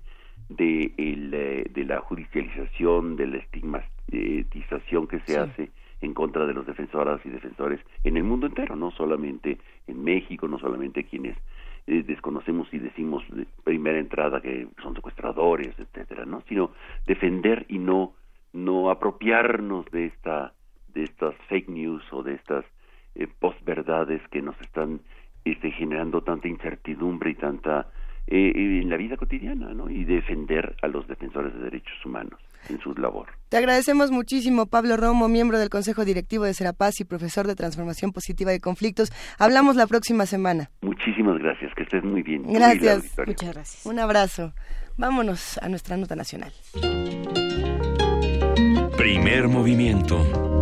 [0.49, 5.71] de el, eh, de la judicialización, de la estigmatización que se hace
[6.01, 10.47] en contra de los defensoras y defensores en el mundo entero, no solamente en México,
[10.49, 11.37] no solamente quienes
[11.87, 16.43] eh, desconocemos y decimos de primera entrada que son secuestradores, etcétera, ¿no?
[16.49, 16.71] Sino
[17.07, 18.15] defender y no
[18.53, 20.55] no apropiarnos de esta
[20.95, 22.65] de estas fake news o de estas
[23.17, 25.01] eh, postverdades que nos están
[25.45, 27.89] este, generando tanta incertidumbre y tanta
[28.27, 29.91] eh, en la vida cotidiana, ¿no?
[29.91, 33.29] Y defender a los defensores de derechos humanos en su labor.
[33.49, 38.13] Te agradecemos muchísimo, Pablo Romo, miembro del Consejo Directivo de Serapaz y profesor de Transformación
[38.13, 39.11] Positiva de Conflictos.
[39.39, 40.71] Hablamos la próxima semana.
[40.83, 42.45] Muchísimas gracias, que estés muy bien.
[42.53, 43.17] Gracias.
[43.27, 43.87] Muchas gracias.
[43.87, 44.55] Un abrazo.
[44.97, 46.53] Vámonos a nuestra nota nacional.
[48.97, 50.54] Primer movimiento.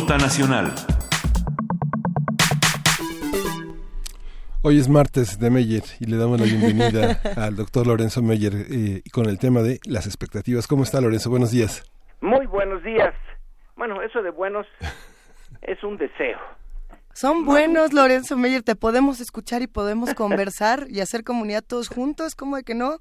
[0.00, 0.66] Nota nacional.
[4.62, 9.02] Hoy es martes de Meyer y le damos la bienvenida al doctor Lorenzo Meyer eh,
[9.12, 10.68] con el tema de las expectativas.
[10.68, 11.30] ¿Cómo está Lorenzo?
[11.30, 11.82] Buenos días.
[12.20, 13.12] Muy buenos días.
[13.74, 14.68] Bueno, eso de buenos
[15.62, 16.38] es un deseo.
[17.12, 18.62] Son buenos, Lorenzo Meyer.
[18.62, 22.36] Te podemos escuchar y podemos conversar y hacer comunidad todos juntos.
[22.36, 22.98] ¿Cómo de que no?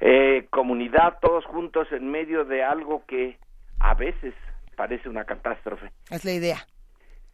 [0.00, 3.38] Eh, comunidad todos juntos en medio de algo que
[3.80, 4.32] a veces
[4.76, 5.90] parece una catástrofe.
[6.10, 6.58] Es la idea.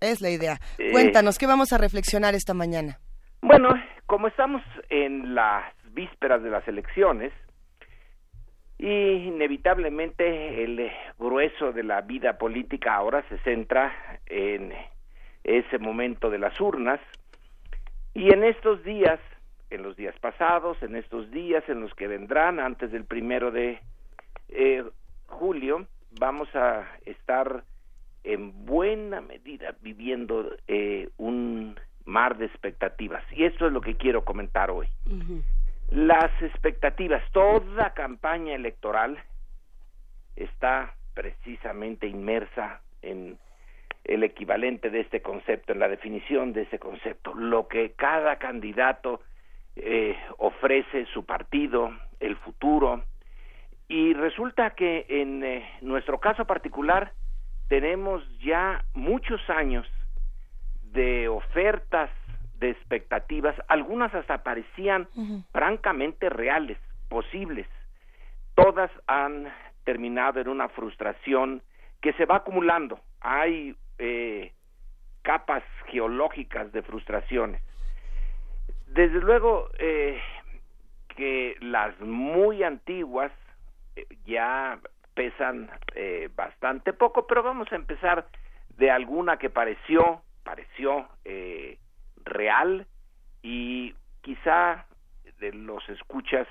[0.01, 0.59] Es la idea.
[0.79, 2.99] Eh, Cuéntanos, ¿qué vamos a reflexionar esta mañana?
[3.43, 3.69] Bueno,
[4.07, 7.33] como estamos en las vísperas de las elecciones,
[8.79, 13.93] y inevitablemente el grueso de la vida política ahora se centra
[14.27, 14.73] en
[15.45, 17.01] ese momento de las urnas,
[18.15, 19.21] y en estos días,
[19.71, 23.81] en los días pasados, en estos días en los que vendrán antes del primero de
[24.49, 24.85] eh,
[25.27, 25.87] julio,
[26.19, 27.65] vamos a estar
[28.25, 33.25] en buena medida viviendo eh, un mar de expectativas.
[33.33, 34.89] Y esto es lo que quiero comentar hoy.
[35.91, 39.19] Las expectativas, toda campaña electoral
[40.37, 43.39] está precisamente inmersa en
[44.05, 49.21] el equivalente de este concepto, en la definición de ese concepto, lo que cada candidato
[49.77, 53.05] eh, ofrece su partido, el futuro,
[53.93, 57.13] y resulta que en eh, nuestro caso particular
[57.69, 59.87] tenemos ya muchos años
[60.95, 62.09] de ofertas,
[62.59, 65.09] de expectativas, algunas hasta parecían
[65.53, 66.79] francamente reales,
[67.11, 67.67] posibles.
[68.55, 69.53] Todas han
[69.85, 71.61] terminado en una frustración
[72.01, 72.99] que se va acumulando.
[73.21, 74.53] Hay eh,
[75.21, 77.61] capas geológicas de frustraciones.
[78.87, 80.19] Desde luego eh,
[81.15, 83.33] que las muy antiguas
[84.25, 84.79] ya
[85.15, 88.27] pesan eh, bastante poco, pero vamos a empezar
[88.77, 91.79] de alguna que pareció, pareció eh,
[92.25, 92.87] real
[93.43, 94.87] y quizá
[95.39, 96.47] de los escuchas,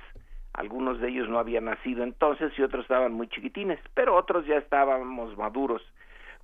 [0.53, 4.57] algunos de ellos no habían nacido entonces y otros estaban muy chiquitines, pero otros ya
[4.57, 5.81] estábamos maduros.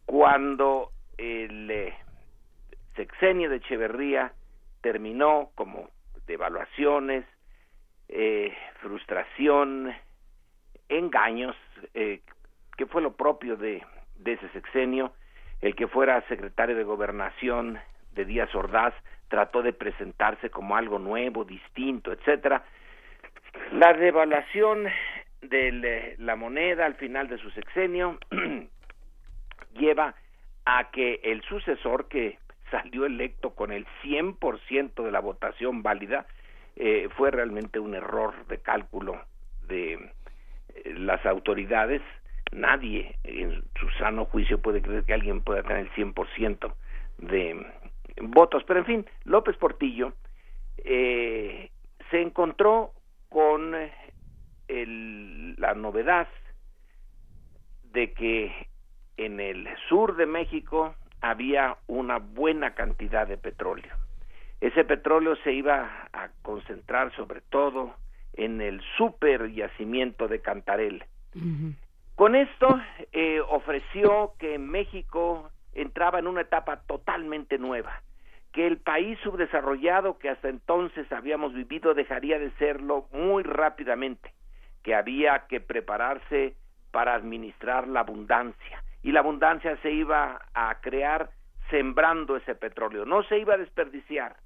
[0.05, 1.93] Cuando el eh,
[2.95, 4.31] sexenio de Echeverría
[4.81, 5.89] terminó como
[6.25, 7.25] devaluaciones,
[8.07, 9.93] eh, frustración,
[10.89, 11.55] engaños,
[11.93, 12.21] eh,
[12.77, 13.83] que fue lo propio de,
[14.25, 15.13] ese sexenio,
[15.61, 17.79] el que fuera secretario de gobernación
[18.13, 18.93] de Díaz Ordaz
[19.29, 22.63] trató de presentarse como algo nuevo, distinto, etcétera.
[23.71, 24.88] La devaluación
[25.41, 28.17] de la moneda al final de su sexenio
[29.73, 30.15] lleva
[30.65, 32.38] a que el sucesor que
[32.71, 36.25] salió electo con el 100% de la votación válida
[36.75, 39.21] eh, fue realmente un error de cálculo
[39.67, 40.11] de
[40.86, 42.01] las autoridades,
[42.51, 46.73] nadie en su sano juicio puede creer que alguien pueda tener el 100%
[47.19, 47.65] de
[48.21, 48.63] votos.
[48.65, 50.13] Pero en fin, López Portillo
[50.78, 51.69] eh,
[52.09, 52.91] se encontró
[53.30, 53.75] con
[54.67, 56.28] el, la novedad
[57.91, 58.67] de que
[59.17, 63.93] en el sur de México había una buena cantidad de petróleo.
[64.61, 67.95] Ese petróleo se iba a concentrar sobre todo
[68.38, 71.03] en el super yacimiento de Cantarel.
[72.15, 72.67] Con esto
[73.11, 78.01] eh, ofreció que México entraba en una etapa totalmente nueva,
[78.53, 84.33] que el país subdesarrollado que hasta entonces habíamos vivido dejaría de serlo muy rápidamente,
[84.83, 86.55] que había que prepararse
[86.91, 91.29] para administrar la abundancia y la abundancia se iba a crear
[91.69, 94.38] sembrando ese petróleo, no se iba a desperdiciar.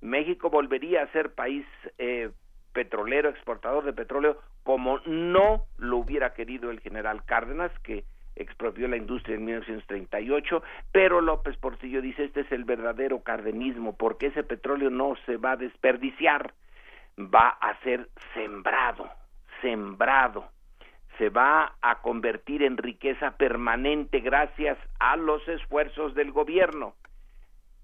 [0.00, 1.66] México volvería a ser país
[1.98, 2.30] eh,
[2.72, 8.04] petrolero, exportador de petróleo, como no lo hubiera querido el general Cárdenas, que
[8.36, 10.62] expropió la industria en 1938,
[10.92, 15.52] pero López Portillo dice este es el verdadero cardenismo, porque ese petróleo no se va
[15.52, 16.54] a desperdiciar,
[17.18, 19.08] va a ser sembrado,
[19.60, 20.48] sembrado,
[21.18, 26.94] se va a convertir en riqueza permanente gracias a los esfuerzos del gobierno,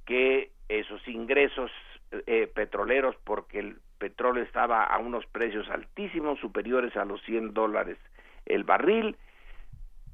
[0.06, 1.70] que esos ingresos
[2.26, 7.98] eh, petroleros, porque el petróleo estaba a unos precios altísimos, superiores a los 100 dólares
[8.46, 9.16] el barril,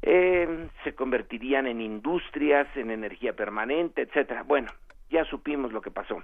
[0.00, 4.42] eh, se convertirían en industrias, en energía permanente, etcétera.
[4.42, 4.68] Bueno,
[5.10, 6.22] ya supimos lo que pasó.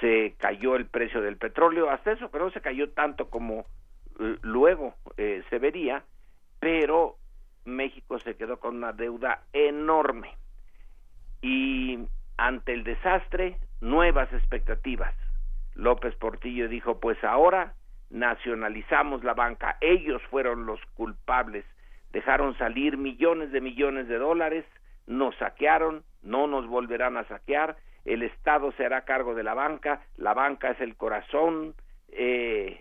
[0.00, 3.66] Se cayó el precio del petróleo, hasta eso, pero no se cayó tanto como
[4.20, 6.04] eh, luego eh, se vería,
[6.60, 7.16] pero
[7.64, 10.36] México se quedó con una deuda enorme.
[11.42, 11.98] Y
[12.38, 15.14] ante el desastre, nuevas expectativas.
[15.74, 17.74] López Portillo dijo, pues ahora
[18.10, 21.64] nacionalizamos la banca, ellos fueron los culpables,
[22.12, 24.64] dejaron salir millones de millones de dólares,
[25.06, 30.02] nos saquearon, no nos volverán a saquear, el Estado se hará cargo de la banca,
[30.16, 31.74] la banca es el corazón
[32.08, 32.80] eh,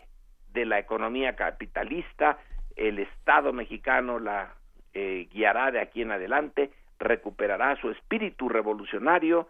[0.52, 2.38] de la economía capitalista,
[2.76, 4.54] el Estado mexicano la
[4.94, 9.48] eh, guiará de aquí en adelante, recuperará su espíritu revolucionario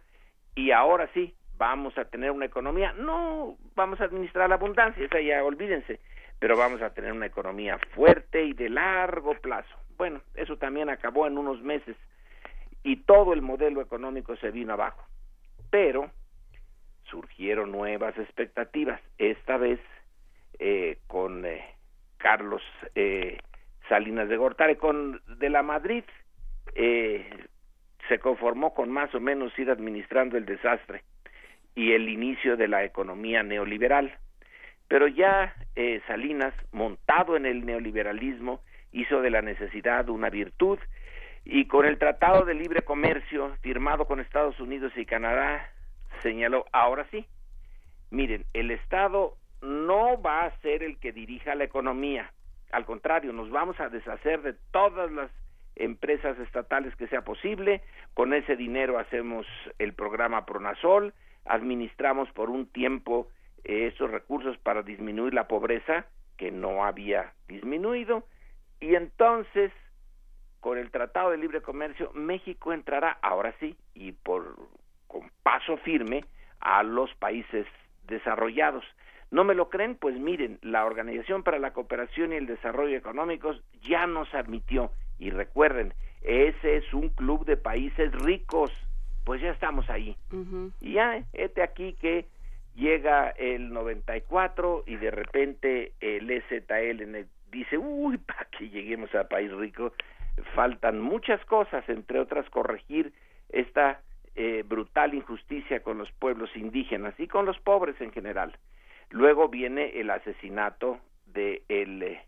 [0.56, 5.20] y ahora sí, vamos a tener una economía, no vamos a administrar la abundancia, esa
[5.22, 6.00] ya olvídense,
[6.40, 9.76] pero vamos a tener una economía fuerte y de largo plazo.
[9.98, 11.96] Bueno, eso también acabó en unos meses
[12.84, 15.04] y todo el modelo económico se vino abajo.
[15.70, 16.12] Pero
[17.04, 19.80] surgieron nuevas expectativas, esta vez
[20.60, 21.64] eh, con eh,
[22.18, 22.62] Carlos
[22.96, 23.38] eh,
[23.88, 26.04] Salinas de Gortari, con de la Madrid,
[26.76, 31.04] se conformó con más o menos ir administrando el desastre
[31.76, 34.18] y el inicio de la economía neoliberal.
[34.88, 35.56] Pero ya
[36.08, 40.78] Salinas, montado en el neoliberalismo, hizo de la necesidad una virtud
[41.46, 45.70] y con el Tratado de Libre Comercio firmado con Estados Unidos y Canadá
[46.22, 47.26] señaló, ahora sí,
[48.12, 52.32] miren, el Estado no va a ser el que dirija la economía,
[52.72, 55.32] al contrario, nos vamos a deshacer de todas las
[55.76, 57.82] empresas estatales que sea posible,
[58.14, 59.46] con ese dinero hacemos
[59.80, 61.14] el programa Pronasol,
[61.46, 63.28] administramos por un tiempo
[63.64, 66.06] esos recursos para disminuir la pobreza,
[66.38, 68.26] que no había disminuido,
[68.80, 69.72] y entonces
[70.60, 74.56] con el Tratado de Libre Comercio México entrará ahora sí y por
[75.08, 76.26] con paso firme
[76.60, 77.68] a los países
[78.08, 78.84] desarrollados.
[79.30, 79.96] ¿No me lo creen?
[79.96, 85.32] Pues miren, la Organización para la Cooperación y el Desarrollo Económicos ya nos admitió y
[85.32, 88.72] recuerden, ese es un club de países ricos,
[89.24, 90.16] pues ya estamos ahí.
[90.82, 92.26] Y ya, este aquí que
[92.76, 99.52] llega el 94 y de repente el EZL dice, uy, para que lleguemos a país
[99.52, 99.94] rico,
[100.56, 103.14] faltan muchas cosas, entre otras corregir
[103.50, 104.02] esta
[104.36, 108.58] eh, brutal injusticia con los pueblos indígenas y con los pobres en general.
[109.12, 112.22] Luego viene el asesinato del de eh,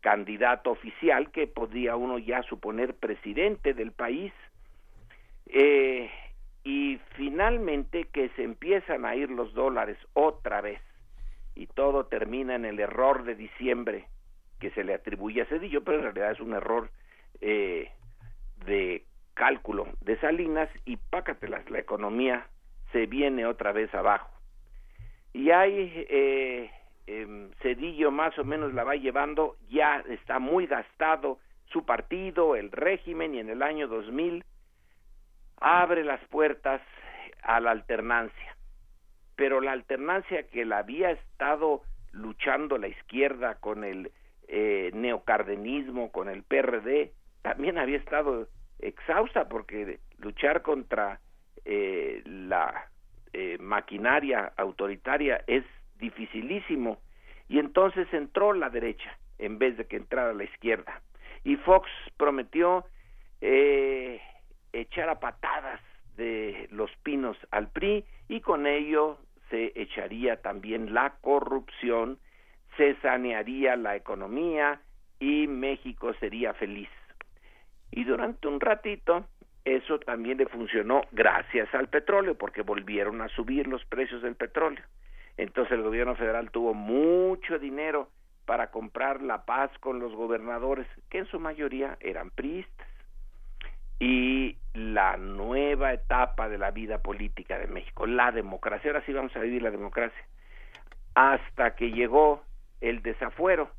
[0.00, 4.32] candidato oficial que podría uno ya suponer presidente del país
[5.46, 6.10] eh,
[6.64, 10.80] y finalmente que se empiezan a ir los dólares otra vez
[11.54, 14.06] y todo termina en el error de diciembre
[14.60, 16.88] que se le atribuye a Cedillo, pero en realidad es un error
[17.40, 17.90] eh,
[18.64, 22.46] de cálculo de Salinas y pácatelas, la economía
[22.92, 24.30] se viene otra vez abajo.
[25.32, 26.70] Y hay eh,
[27.06, 32.70] em, Cedillo más o menos la va llevando, ya está muy gastado su partido, el
[32.70, 34.44] régimen, y en el año 2000
[35.62, 36.80] abre las puertas
[37.42, 38.56] a la alternancia.
[39.36, 41.82] Pero la alternancia que la había estado
[42.12, 44.12] luchando la izquierda con el
[44.48, 47.12] eh, neocardenismo, con el PRD,
[47.42, 48.48] también había estado
[48.78, 51.20] exhausta porque luchar contra
[51.64, 52.88] eh, la
[53.32, 55.64] eh, maquinaria autoritaria es
[55.98, 57.00] dificilísimo
[57.48, 61.00] y entonces entró la derecha en vez de que entrara la izquierda
[61.44, 62.84] y Fox prometió
[63.40, 64.20] eh,
[64.72, 65.80] echar a patadas
[66.16, 69.18] de los pinos al PRI y con ello
[69.50, 72.18] se echaría también la corrupción
[72.76, 74.80] se sanearía la economía
[75.20, 76.88] y México sería feliz.
[77.90, 79.26] Y durante un ratito
[79.64, 84.84] eso también le funcionó gracias al petróleo, porque volvieron a subir los precios del petróleo.
[85.36, 88.08] Entonces el gobierno federal tuvo mucho dinero
[88.44, 92.88] para comprar la paz con los gobernadores, que en su mayoría eran priistas.
[94.02, 99.30] Y la nueva etapa de la vida política de México, la democracia, ahora sí vamos
[99.36, 100.24] a vivir la democracia,
[101.14, 102.42] hasta que llegó
[102.80, 103.70] el desafuero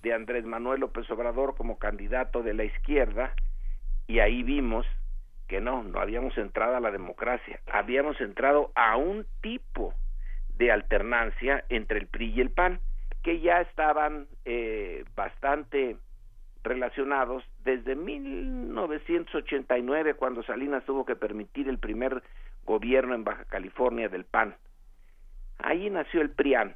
[0.00, 3.34] de Andrés Manuel López Obrador como candidato de la izquierda
[4.06, 4.86] y ahí vimos
[5.48, 9.92] que no, no habíamos entrado a la democracia, habíamos entrado a un tipo
[10.56, 12.78] de alternancia entre el PRI y el PAN
[13.24, 15.96] que ya estaban eh, bastante
[16.64, 22.24] relacionados desde 1989 cuando Salinas tuvo que permitir el primer
[22.64, 24.56] gobierno en Baja California del PAN.
[25.58, 26.74] Ahí nació el PRIAN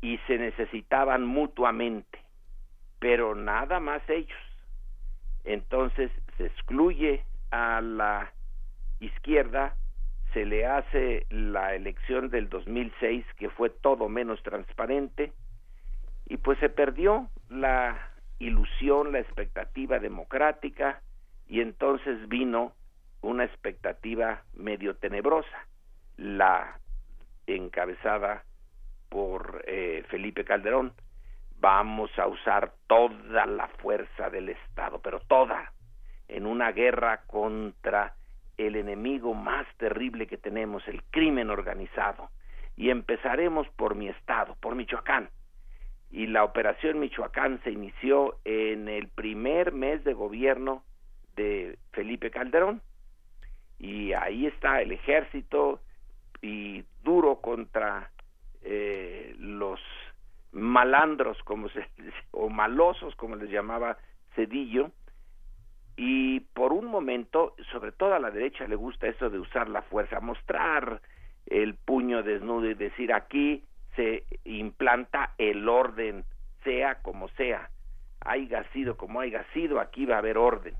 [0.00, 2.18] y se necesitaban mutuamente,
[2.98, 4.40] pero nada más ellos.
[5.44, 8.32] Entonces se excluye a la
[9.00, 9.76] izquierda,
[10.32, 15.32] se le hace la elección del 2006 que fue todo menos transparente
[16.26, 18.07] y pues se perdió la
[18.38, 21.02] ilusión, la expectativa democrática
[21.48, 22.72] y entonces vino
[23.20, 25.66] una expectativa medio tenebrosa,
[26.16, 26.78] la
[27.46, 28.44] encabezada
[29.08, 30.92] por eh, Felipe Calderón.
[31.60, 35.72] Vamos a usar toda la fuerza del Estado, pero toda,
[36.28, 38.14] en una guerra contra
[38.56, 42.30] el enemigo más terrible que tenemos, el crimen organizado.
[42.76, 45.30] Y empezaremos por mi estado, por Michoacán.
[46.10, 50.82] Y la operación Michoacán se inició en el primer mes de gobierno
[51.36, 52.80] de Felipe Calderón.
[53.78, 55.80] Y ahí está el ejército
[56.42, 58.10] y duro contra
[58.62, 59.80] eh, los
[60.52, 61.86] malandros como se
[62.32, 63.98] o malosos como les llamaba
[64.34, 64.90] Cedillo
[65.96, 69.82] Y por un momento, sobre todo a la derecha le gusta eso de usar la
[69.82, 71.00] fuerza, mostrar
[71.46, 73.64] el puño desnudo y decir aquí
[73.98, 76.24] se implanta el orden,
[76.62, 77.68] sea como sea,
[78.20, 80.76] haya sido como haya sido, aquí va a haber orden.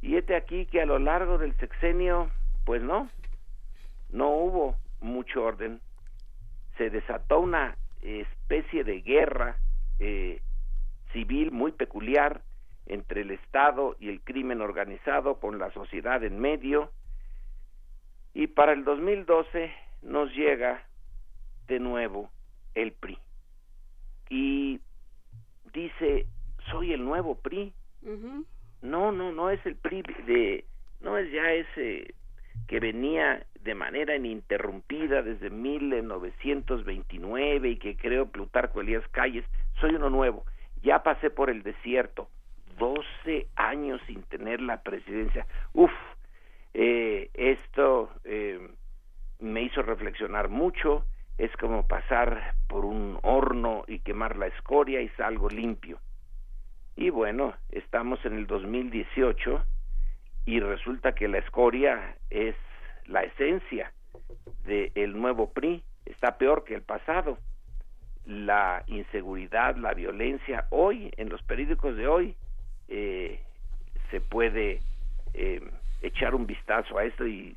[0.00, 2.30] Y este aquí que a lo largo del sexenio,
[2.64, 3.10] pues no,
[4.10, 5.80] no hubo mucho orden.
[6.76, 9.56] Se desató una especie de guerra
[9.98, 10.40] eh,
[11.12, 12.42] civil muy peculiar
[12.86, 16.92] entre el Estado y el crimen organizado con la sociedad en medio.
[18.34, 19.72] Y para el 2012
[20.02, 20.87] nos llega
[21.68, 22.30] de nuevo
[22.74, 23.18] el PRI.
[24.30, 24.80] Y
[25.72, 26.26] dice,
[26.70, 27.72] soy el nuevo PRI.
[28.82, 30.64] No, no, no es el PRI de,
[31.00, 32.14] no es ya ese
[32.66, 39.44] que venía de manera ininterrumpida desde 1929 y que creo Plutarco Elías Calles,
[39.80, 40.44] soy uno nuevo.
[40.82, 42.28] Ya pasé por el desierto,
[42.78, 45.46] 12 años sin tener la presidencia.
[45.72, 45.90] Uf,
[46.74, 48.68] eh, esto eh,
[49.40, 51.04] me hizo reflexionar mucho.
[51.38, 56.00] Es como pasar por un horno y quemar la escoria y salgo limpio.
[56.96, 59.64] Y bueno, estamos en el 2018
[60.46, 62.56] y resulta que la escoria es
[63.06, 63.92] la esencia
[64.64, 67.38] del nuevo PRI, está peor que el pasado.
[68.26, 72.36] La inseguridad, la violencia, hoy, en los periódicos de hoy,
[72.88, 73.40] eh,
[74.10, 74.80] se puede
[75.34, 75.62] eh,
[76.02, 77.56] echar un vistazo a esto y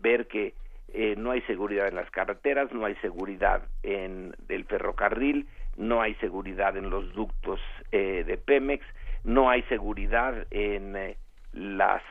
[0.00, 0.54] ver que
[0.92, 5.46] eh, no hay seguridad en las carreteras, no hay seguridad en el ferrocarril,
[5.76, 7.60] no hay seguridad en los ductos
[7.90, 8.84] de Pemex,
[9.24, 11.14] no hay seguridad en
[11.52, 12.02] las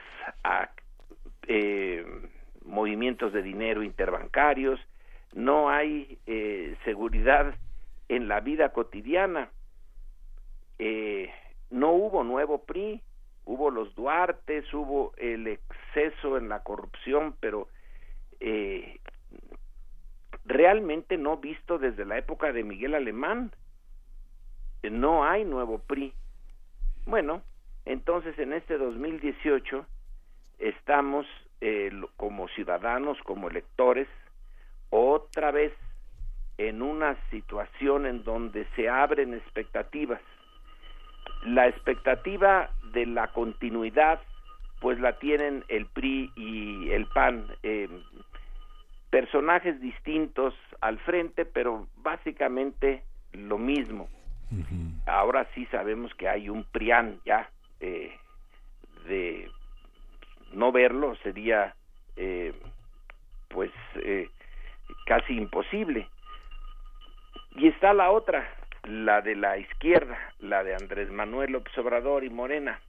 [2.66, 4.80] movimientos de dinero interbancarios,
[5.34, 6.18] no hay
[6.86, 7.54] seguridad
[8.10, 9.50] en la vida cotidiana.
[10.80, 11.32] Eh,
[11.70, 13.02] no hubo nuevo PRI,
[13.46, 17.68] hubo los Duartes, hubo el exceso en la corrupción, pero
[18.40, 19.00] eh,
[20.46, 23.52] realmente no visto desde la época de Miguel Alemán.
[24.84, 26.14] No hay nuevo PRI.
[27.06, 27.42] Bueno,
[27.86, 29.86] entonces en este 2018
[30.60, 31.26] estamos
[31.62, 34.08] eh, como ciudadanos, como electores,
[34.90, 35.74] otra vez
[36.58, 40.22] en una situación en donde se abren expectativas
[41.46, 44.20] la expectativa de la continuidad
[44.80, 47.90] pues la tienen el PRI y el PAN eh,
[49.10, 54.10] personajes distintos al frente pero básicamente lo mismo.
[55.06, 57.50] Ahora sí sabemos que hay un PRIAN ya
[57.80, 58.16] eh,
[59.08, 59.50] de
[60.54, 61.76] no verlo sería
[62.16, 62.54] eh,
[63.50, 63.72] pues
[65.06, 66.08] casi imposible.
[67.56, 68.48] Y está la otra
[68.88, 72.80] la de la izquierda, la de Andrés Manuel López Obrador y Morena,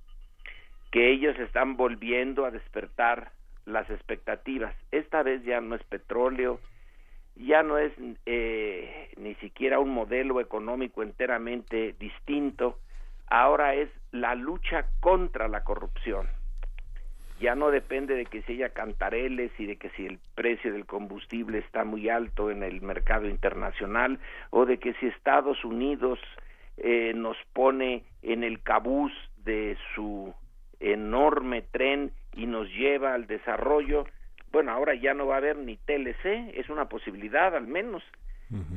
[0.91, 3.33] que ellos están volviendo a despertar
[3.67, 4.75] las expectativas.
[4.91, 6.61] Esta vez ya no es petróleo,
[7.37, 7.93] ya no es
[8.27, 12.79] eh, ni siquiera un modelo económico enteramente distinto,
[13.27, 16.29] ahora es la lucha contra la corrupción
[17.41, 20.87] ya no depende de que si haya cantareles y de que si el precio del
[20.87, 24.19] combustible está muy alto en el mercado internacional
[24.51, 26.19] o de que si Estados Unidos
[26.77, 29.13] eh, nos pone en el cabuz
[29.45, 30.35] de su
[30.81, 34.05] enorme tren y nos lleva al desarrollo,
[34.53, 38.03] bueno, ahora ya no va a haber ni TLC, es una posibilidad al menos.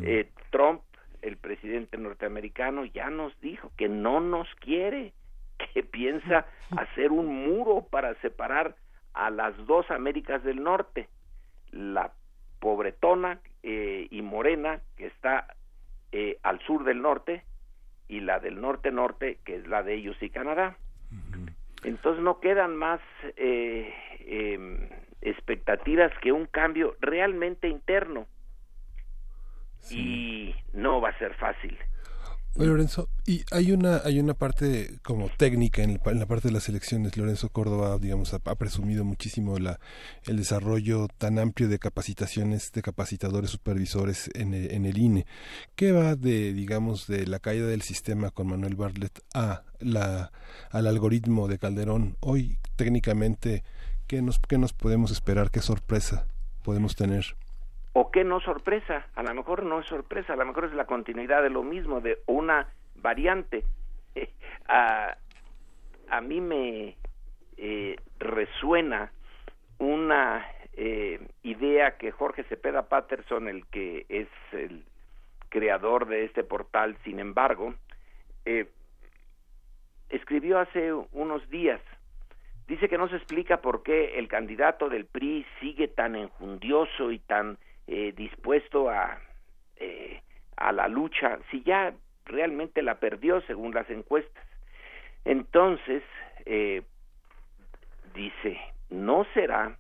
[0.04, 0.82] eh, Trump,
[1.22, 5.14] el presidente norteamericano, ya nos dijo que no nos quiere
[5.74, 6.46] que piensa
[6.78, 8.76] hacer un muro para separar
[9.14, 11.08] a las dos Américas del Norte,
[11.72, 12.12] la
[12.60, 15.48] pobretona eh, y morena que está
[16.12, 17.44] eh, al sur del norte
[18.08, 20.78] y la del norte-norte que es la de ellos y Canadá.
[21.84, 23.02] Entonces no quedan más
[23.38, 24.90] eh, em,
[25.22, 28.28] expectativas que un cambio realmente interno
[29.90, 31.78] y no va a ser fácil.
[32.56, 37.16] Lorenzo, y hay una hay una parte como técnica en, la parte de las elecciones.
[37.16, 39.80] Lorenzo Córdoba, digamos, ha, presumido muchísimo la
[40.26, 45.26] el desarrollo tan amplio de capacitaciones de capacitadores supervisores en el, en el INE.
[45.76, 50.32] ¿Qué va de, digamos, de la caída del sistema con Manuel Bartlett a la
[50.72, 52.18] al algoritmo de Calderón?
[52.20, 53.64] Hoy técnicamente,
[54.08, 55.52] ¿qué nos qué nos podemos esperar?
[55.52, 56.28] ¿Qué sorpresa
[56.64, 57.38] podemos tener?
[57.94, 60.86] O qué no sorpresa, a lo mejor no es sorpresa, a lo mejor es la
[60.86, 63.64] continuidad de lo mismo, de una variante.
[64.68, 65.18] a,
[66.10, 66.96] a mí me
[67.58, 69.12] eh, resuena
[69.78, 74.84] una eh, idea que Jorge Cepeda Patterson, el que es el
[75.50, 77.74] creador de este portal, sin embargo,
[78.46, 78.68] eh,
[80.10, 81.82] escribió hace unos días.
[82.68, 87.20] Dice que no se explica por qué el candidato del PRI sigue tan enjundioso y
[87.20, 87.58] tan
[87.94, 89.20] eh, dispuesto a,
[89.76, 90.22] eh,
[90.56, 91.94] a la lucha, si ya
[92.24, 94.46] realmente la perdió según las encuestas.
[95.26, 96.02] Entonces,
[96.46, 96.84] eh,
[98.14, 98.58] dice,
[98.90, 99.78] ¿no será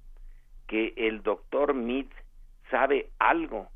[0.67, 2.07] que el doctor Mead
[2.69, 3.69] sabe algo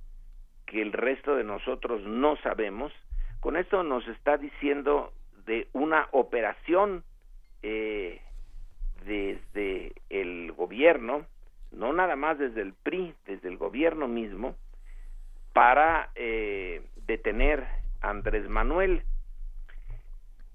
[0.65, 2.91] que el resto de nosotros no sabemos?
[3.39, 5.13] Con esto nos está diciendo
[5.45, 7.05] de una operación
[7.63, 8.19] eh,
[9.05, 11.25] desde el gobierno,
[11.75, 14.55] no nada más desde el PRI, desde el gobierno mismo,
[15.53, 17.65] para eh, detener
[18.01, 19.03] a Andrés Manuel.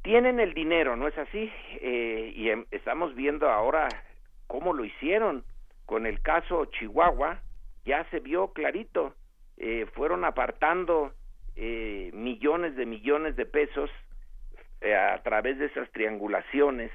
[0.02, 1.52] Tienen el dinero, ¿no es así?
[1.80, 3.88] Eh, y em, estamos viendo ahora
[4.46, 5.44] cómo lo hicieron.
[5.86, 7.40] Con el caso Chihuahua,
[7.84, 9.14] ya se vio clarito.
[9.56, 11.12] Eh, fueron apartando
[11.56, 13.90] eh, millones de millones de pesos
[14.80, 16.90] eh, a través de esas triangulaciones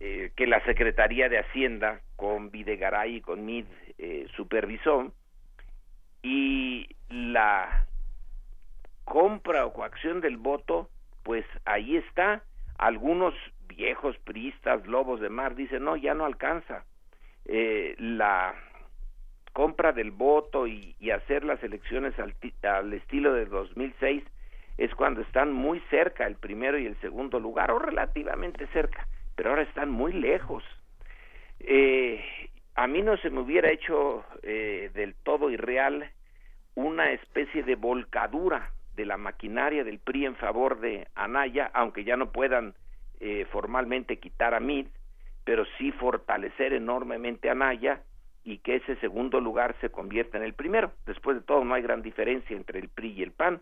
[0.00, 3.66] eh, que la Secretaría de Hacienda con Videgaray y con MID
[3.98, 5.12] eh, supervisó
[6.22, 7.86] y la
[9.04, 10.88] compra o coacción del voto
[11.24, 12.42] pues ahí está.
[12.78, 13.34] Algunos
[13.66, 16.84] viejos priistas lobos de mar dicen no ya no alcanza
[17.44, 18.54] eh, la
[19.52, 24.22] compra del voto y, hacer las elecciones al, al, estilo de 2006
[24.76, 29.08] es cuando están muy cerca el primero y el segundo lugar o relativamente cerca
[29.38, 30.64] pero ahora están muy lejos
[31.60, 32.20] eh,
[32.74, 36.10] a mí no se me hubiera hecho eh, del todo irreal
[36.74, 42.16] una especie de volcadura de la maquinaria del PRI en favor de Anaya, aunque ya
[42.16, 42.74] no puedan
[43.20, 44.86] eh, formalmente quitar a Mid,
[45.44, 48.02] pero sí fortalecer enormemente a Anaya
[48.44, 50.92] y que ese segundo lugar se convierta en el primero.
[51.06, 53.60] Después de todo, no hay gran diferencia entre el PRI y el PAN.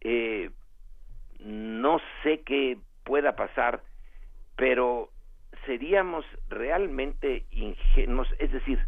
[0.00, 0.50] Eh,
[1.40, 3.82] no sé qué pueda pasar,
[4.58, 5.10] pero
[5.66, 8.80] seríamos realmente ingenuos, es decir,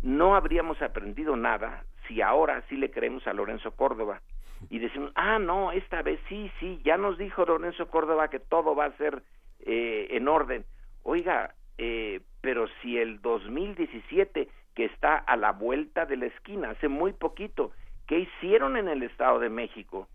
[0.00, 4.22] no habríamos aprendido nada si ahora sí le creemos a Lorenzo Córdoba
[4.70, 8.76] y decimos, ah, no, esta vez sí, sí, ya nos dijo Lorenzo Córdoba que todo
[8.76, 9.24] va a ser
[9.60, 10.64] eh, en orden.
[11.02, 16.86] Oiga, eh, pero si el 2017, que está a la vuelta de la esquina, hace
[16.86, 17.72] muy poquito,
[18.06, 20.08] ¿qué hicieron en el Estado de México?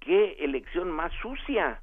[0.00, 1.80] ¿Qué elección más sucia?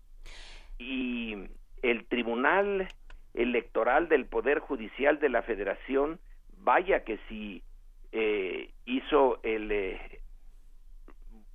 [0.77, 1.47] Y
[1.81, 2.87] el Tribunal
[3.33, 6.19] Electoral del Poder Judicial de la Federación,
[6.57, 7.63] vaya que si
[8.11, 10.21] eh, hizo el eh,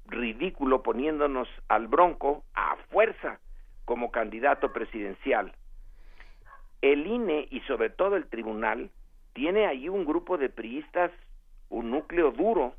[0.07, 3.41] ridículo poniéndonos al bronco a fuerza
[3.85, 5.53] como candidato presidencial.
[6.81, 8.91] El INE y sobre todo el tribunal
[9.33, 11.11] tiene ahí un grupo de priistas,
[11.69, 12.75] un núcleo duro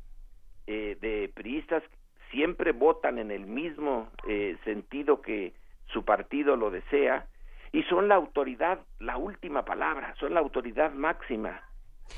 [0.66, 1.82] eh, de priistas
[2.30, 5.54] siempre votan en el mismo eh, sentido que
[5.86, 7.26] su partido lo desea
[7.72, 11.62] y son la autoridad, la última palabra, son la autoridad máxima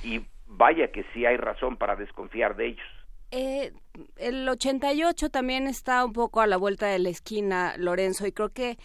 [0.02, 2.86] y vaya que sí hay razón para desconfiar de ellos.
[3.30, 3.72] Eh,
[4.16, 8.48] el 88 también está un poco a la vuelta de la esquina, Lorenzo, y creo
[8.50, 8.78] que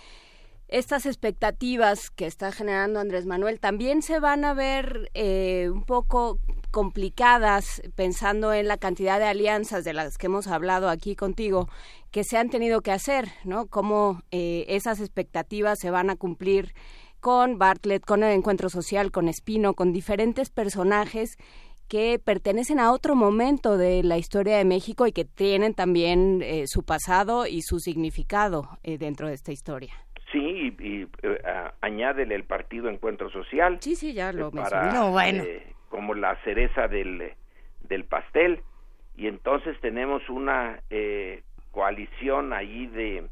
[0.67, 6.39] estas expectativas que está generando Andrés Manuel también se van a ver eh, un poco
[6.71, 11.69] complicadas pensando en la cantidad de alianzas de las que hemos hablado aquí contigo
[12.13, 13.65] que se han tenido que hacer, ¿no?
[13.65, 16.73] Cómo eh, esas expectativas se van a cumplir
[17.19, 21.37] con Bartlett, con el Encuentro Social, con Espino, con diferentes personajes
[21.89, 26.67] que pertenecen a otro momento de la historia de México y que tienen también eh,
[26.67, 29.93] su pasado y su significado eh, dentro de esta historia.
[30.31, 31.37] Sí, y, y eh,
[31.81, 33.79] añádele el Partido Encuentro Social.
[33.81, 34.99] Sí, sí, ya lo para, mencioné.
[34.99, 35.43] No, bueno.
[35.89, 37.33] como la cereza del,
[37.89, 38.61] del pastel.
[39.15, 40.79] Y entonces tenemos una
[41.73, 43.27] coalición ahí de,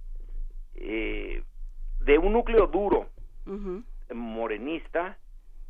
[0.73, 3.07] de un núcleo duro,
[3.45, 3.83] uh -huh.
[4.13, 5.17] morenista,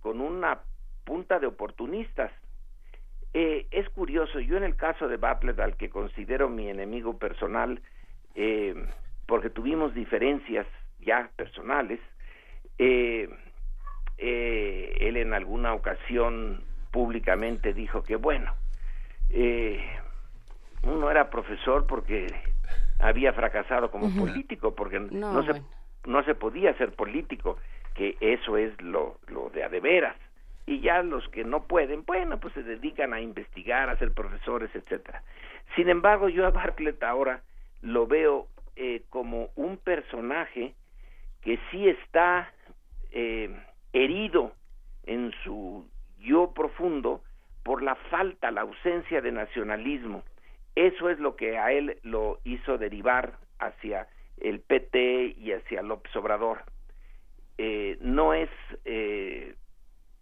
[0.01, 0.61] con una
[1.05, 2.31] punta de oportunistas
[3.33, 7.81] eh, es curioso, yo en el caso de Bartlett, al que considero mi enemigo personal,
[8.35, 8.75] eh,
[9.25, 10.67] porque tuvimos diferencias
[10.99, 11.99] ya personales,
[12.77, 13.29] eh,
[14.17, 18.53] él en alguna ocasión públicamente dijo que bueno,
[20.83, 22.27] uno era profesor porque
[23.01, 24.19] había fracasado como uh -huh.
[24.19, 25.67] político, porque no, no, se, bueno.
[26.05, 27.57] no se podía ser político,
[27.95, 30.15] que eso es lo, lo de a de veras
[30.65, 34.69] y ya los que no pueden, bueno, pues se dedican a investigar, a ser profesores,
[34.73, 35.23] etcétera.
[35.75, 37.41] Sin embargo, yo a Bartlett ahora
[37.81, 40.73] lo veo eh, como un personaje
[41.41, 42.51] que sí está
[43.11, 43.49] eh,
[43.91, 44.53] herido
[45.05, 45.85] en su
[46.19, 47.21] yo profundo
[47.63, 50.23] por la falta, la ausencia de nacionalismo.
[50.75, 54.07] Eso es lo que a él lo hizo derivar hacia
[54.37, 56.63] el PT y hacia López Obrador.
[57.57, 58.49] eh, no es
[58.85, 59.55] eh,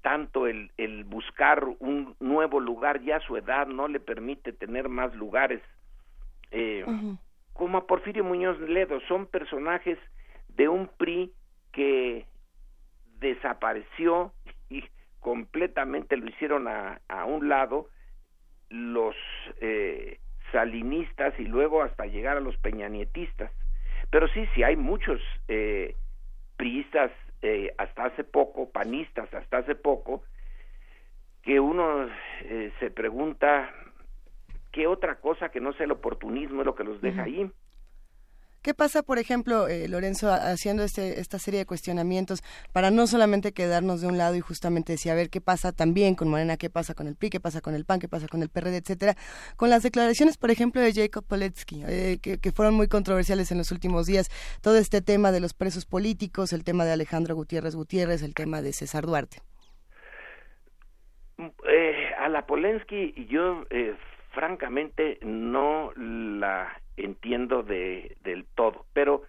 [0.01, 5.13] tanto el, el buscar un nuevo lugar, ya su edad no le permite tener más
[5.15, 5.61] lugares.
[6.51, 6.83] Eh,
[7.53, 9.97] como a Porfirio Muñoz Ledo, son personajes
[10.49, 11.31] de un PRI
[11.71, 12.25] que
[13.19, 14.33] desapareció
[14.69, 14.83] y
[15.19, 17.87] completamente lo hicieron a, a un lado
[18.69, 19.15] los
[19.61, 20.19] eh,
[20.51, 23.51] salinistas y luego hasta llegar a los peñanietistas.
[24.09, 25.95] Pero sí, sí hay muchos eh,
[26.57, 27.11] priistas
[27.41, 30.23] eh, hasta hace poco, panistas hasta hace poco,
[31.43, 32.07] que uno
[32.41, 33.71] eh, se pregunta
[34.71, 37.49] qué otra cosa que no sea el oportunismo es lo que los deja ahí.
[38.61, 42.41] ¿Qué pasa, por ejemplo, eh, Lorenzo, haciendo este, esta serie de cuestionamientos
[42.73, 46.15] para no solamente quedarnos de un lado y justamente decir, a ver qué pasa también
[46.15, 48.43] con Morena, qué pasa con el PRI, qué pasa con el PAN, qué pasa con
[48.43, 49.15] el PRD, etcétera,
[49.55, 53.71] con las declaraciones, por ejemplo, de Jacob Poletsky, eh, que, fueron muy controversiales en los
[53.71, 54.29] últimos días,
[54.61, 58.61] todo este tema de los presos políticos, el tema de Alejandro Gutiérrez Gutiérrez, el tema
[58.61, 59.37] de César Duarte?
[61.37, 63.63] Eh, a la Polensky yo
[64.39, 69.23] francamente no la entiendo de, del todo, pero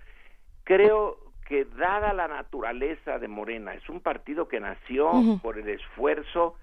[0.63, 1.19] creo
[1.49, 5.11] que dada la naturaleza de Morena, es un partido que nació
[5.43, 6.55] por el esfuerzo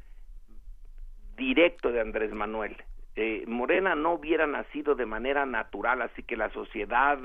[1.35, 2.77] directo de Andrés Manuel.
[3.17, 7.19] Eh, Morena no hubiera nacido de manera natural, así que la sociedad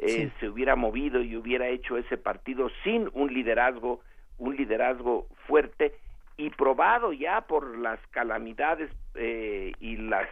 [0.00, 4.00] eh, se hubiera movido y hubiera hecho ese partido sin un liderazgo,
[4.38, 5.94] un liderazgo fuerte
[6.36, 10.28] y probado ya por las calamidades eh, y las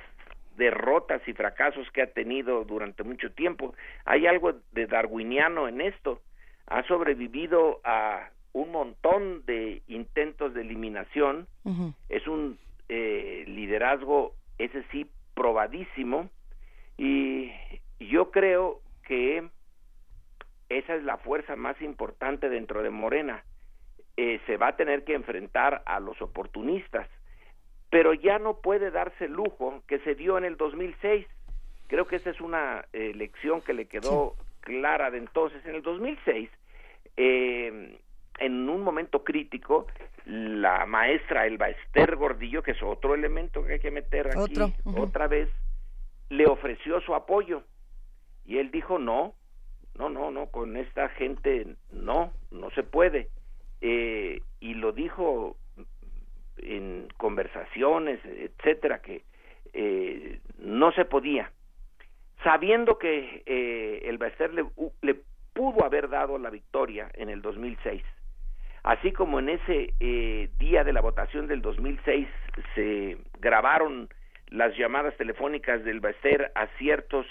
[0.56, 3.74] derrotas y fracasos que ha tenido durante mucho tiempo.
[4.04, 6.20] Hay algo de darwiniano en esto.
[6.66, 11.46] Ha sobrevivido a un montón de intentos de eliminación.
[12.08, 12.58] Es un
[12.88, 16.28] eh, liderazgo, ese sí, probadísimo.
[16.98, 17.50] Y
[17.98, 19.48] yo creo que
[20.68, 23.44] esa es la fuerza más importante dentro de Morena.
[24.16, 27.08] Eh, se va a tener que enfrentar a los oportunistas
[27.92, 31.26] pero ya no puede darse el lujo que se dio en el 2006.
[31.88, 35.62] Creo que esa es una eh, lección que le quedó clara de entonces.
[35.66, 36.48] En el 2006,
[37.18, 37.98] eh,
[38.38, 39.88] en un momento crítico,
[40.24, 44.58] la maestra Elba Esther Gordillo, que es otro elemento que hay que meter aquí
[44.96, 45.50] otra vez,
[46.30, 47.62] le ofreció su apoyo.
[48.46, 49.34] Y él dijo, no,
[49.98, 53.28] no, no, no, con esta gente no, no se puede.
[53.82, 55.58] Eh, y lo dijo
[56.58, 59.22] en conversaciones, etcétera, que
[59.72, 61.50] eh, no se podía,
[62.44, 64.64] sabiendo que eh, el Bester le,
[65.00, 65.16] le,
[65.52, 68.02] pudo haber dado la victoria en el 2006.
[68.84, 72.26] Así como en ese eh, día de la votación del 2006
[72.74, 74.08] se grabaron
[74.48, 77.26] las llamadas telefónicas del Bester a ciertos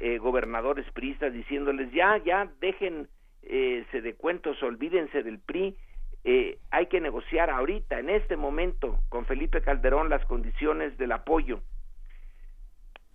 [0.00, 3.08] eh, gobernadores priistas diciéndoles ya, ya, dejen
[3.42, 5.76] eh, de cuentos, olvídense del PRI,
[6.24, 11.60] eh, hay que negociar ahorita, en este momento, con Felipe Calderón las condiciones del apoyo.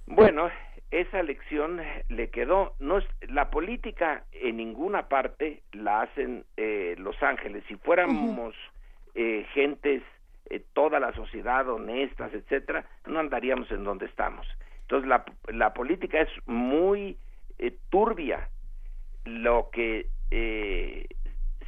[0.06, 0.50] Bueno,
[0.92, 2.76] esa lección le quedó.
[2.80, 3.00] No
[3.30, 7.64] la política en ninguna parte la hacen eh, Los Ángeles.
[7.68, 8.54] Si fuéramos
[9.16, 10.04] eh, gentes,
[10.50, 14.46] eh, toda la sociedad honestas, etcétera, no andaríamos en donde estamos.
[14.82, 17.18] Entonces la, la política es muy
[17.90, 18.50] turbia.
[19.26, 20.08] Lo que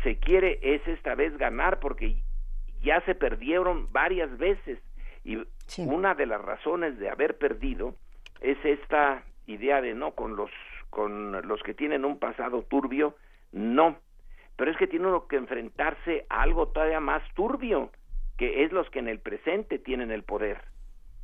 [0.06, 2.16] se quiere es esta vez ganar porque
[2.84, 4.80] ya se perdieron varias veces.
[5.24, 5.44] Y
[5.80, 7.96] una de las razones de haber perdido
[8.40, 10.52] es esta idea de no con los
[10.92, 13.16] con los que tienen un pasado turbio
[13.52, 13.98] no.
[14.56, 17.92] Pero es que tiene uno que enfrentarse a algo todavía más turbio
[18.38, 20.62] que es los que en el presente tienen el poder.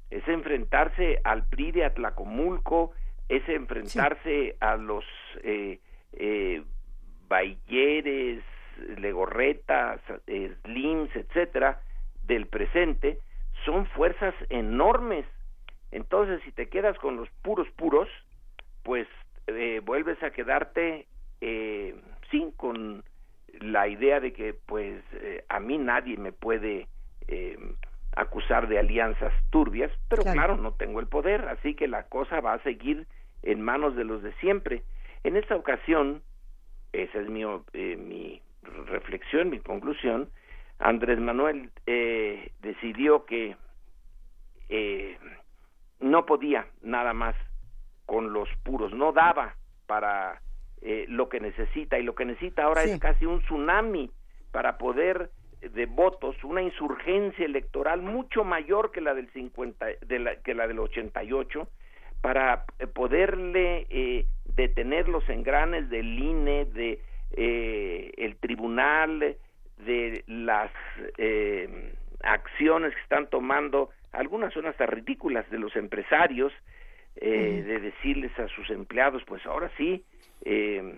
[0.10, 2.94] Es enfrentarse al PRI de Atlacomulco
[3.30, 5.06] es enfrentarse a los
[5.44, 5.80] eh,
[6.14, 6.64] eh,
[8.98, 11.82] Legorretas, Slims, etcétera,
[12.24, 13.20] del presente,
[13.66, 15.26] son fuerzas enormes.
[15.92, 18.08] Entonces, si te quedas con los puros puros,
[18.84, 19.08] pues
[19.48, 21.08] eh, vuelves a quedarte
[21.42, 21.96] eh,
[22.30, 23.04] sin con
[23.60, 26.88] la idea de que, pues, eh, a mí nadie me puede
[27.28, 27.58] eh,
[28.16, 32.54] acusar de alianzas turbias, pero claro, no tengo el poder, así que la cosa va
[32.54, 33.08] a seguir
[33.44, 34.84] en manos de los de siempre.
[35.24, 36.22] En esta ocasión,
[36.94, 37.44] esa es mi,
[37.98, 40.30] mi reflexión, mi conclusión,
[40.80, 43.56] Andrés Manuel eh, decidió que
[44.70, 45.18] eh,
[46.00, 47.36] no podía nada más
[48.06, 49.56] con los puros, no daba
[49.86, 50.42] para
[50.82, 54.12] eh, lo que necesita y lo que necesita ahora es casi un tsunami
[54.52, 55.30] para poder
[55.62, 60.68] de votos, una insurgencia electoral mucho mayor que la del 50 de la, que la
[60.68, 61.68] del 88
[62.22, 67.00] para poderle detener los engranes del INE de
[67.36, 69.38] eh, el tribunal,
[69.86, 70.72] de las
[71.18, 71.94] eh,
[72.24, 76.54] acciones que están tomando, algunas son hasta ridículas de los empresarios,
[77.16, 80.04] eh, de decirles a sus empleados, pues ahora sí,
[80.46, 80.96] eh,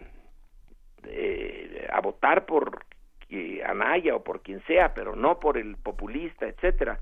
[1.06, 2.86] eh, a votar por
[3.66, 7.00] Anaya o por quien sea, pero no por el populista, etcétera.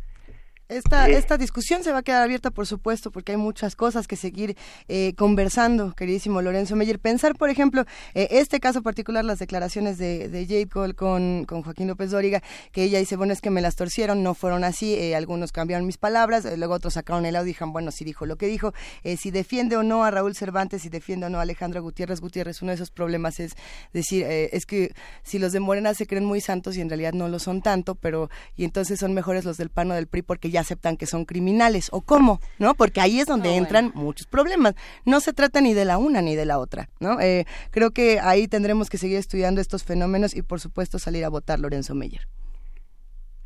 [0.71, 4.15] Esta, esta discusión se va a quedar abierta, por supuesto, porque hay muchas cosas que
[4.15, 4.55] seguir
[4.87, 6.97] eh, conversando, queridísimo Lorenzo Meyer.
[6.97, 7.83] Pensar, por ejemplo,
[8.13, 12.41] eh, este caso particular, las declaraciones de, de Jade Cole con, con, Joaquín López Dóriga,
[12.71, 15.85] que ella dice, bueno, es que me las torcieron, no fueron así, eh, algunos cambiaron
[15.85, 18.73] mis palabras, luego otros sacaron el audio y dijeron, bueno, sí dijo lo que dijo.
[19.17, 22.61] si defiende o no a Raúl Cervantes, si defiende o no a Alejandro Gutiérrez Gutiérrez,
[22.61, 23.55] uno de esos problemas es
[23.91, 27.27] decir, es que si los de Morena se creen muy santos y en realidad no
[27.27, 30.49] lo son tanto, pero y entonces son mejores los del PAN o del PRI porque
[30.49, 32.73] ya aceptan que son criminales o cómo, ¿no?
[32.75, 34.75] Porque ahí es donde ah, entran muchos problemas.
[35.05, 37.19] No se trata ni de la una ni de la otra, ¿no?
[37.19, 41.29] Eh, creo que ahí tendremos que seguir estudiando estos fenómenos y por supuesto salir a
[41.29, 42.21] votar Lorenzo Meyer.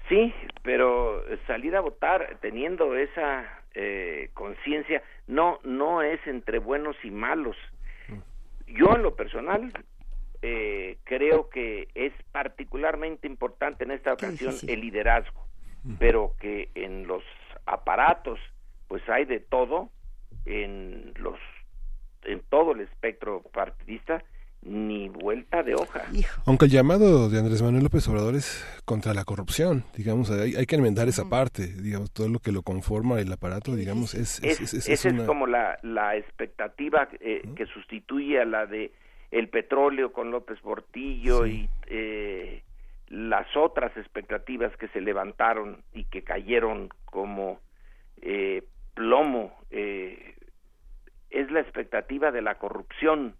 [0.09, 7.11] Sí, pero salir a votar teniendo esa eh, conciencia no no es entre buenos y
[7.11, 7.57] malos.
[8.67, 9.71] Yo en lo personal
[10.41, 15.44] eh, creo que es particularmente importante en esta ocasión el liderazgo
[15.99, 17.23] pero que en los
[17.65, 18.39] aparatos
[18.87, 19.89] pues hay de todo
[20.45, 21.39] en los
[22.23, 24.23] en todo el espectro partidista
[24.65, 26.05] ni vuelta de hoja.
[26.45, 30.75] Aunque el llamado de Andrés Manuel López Obrador es contra la corrupción, digamos, hay, que
[30.75, 34.43] enmendar esa parte, digamos, todo lo que lo conforma el aparato, digamos, es...
[34.43, 38.91] es, esa es como la, la expectativa eh, que sustituye a la de
[39.29, 42.63] el petróleo con López Portillo y eh,
[43.07, 47.59] las otras expectativas que se levantaron y que cayeron como
[48.21, 48.63] eh,
[48.93, 50.35] plomo eh,
[51.29, 53.35] es la expectativa de la corrupción,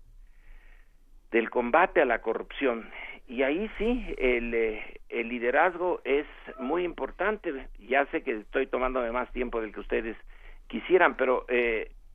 [1.32, 2.90] del combate a la corrupción.
[3.28, 6.28] Y ahí sí, el, eh, liderazgo es
[6.60, 7.68] muy importante.
[7.80, 10.18] Ya sé que estoy tomándome más tiempo del que ustedes
[10.68, 11.46] quisieran, pero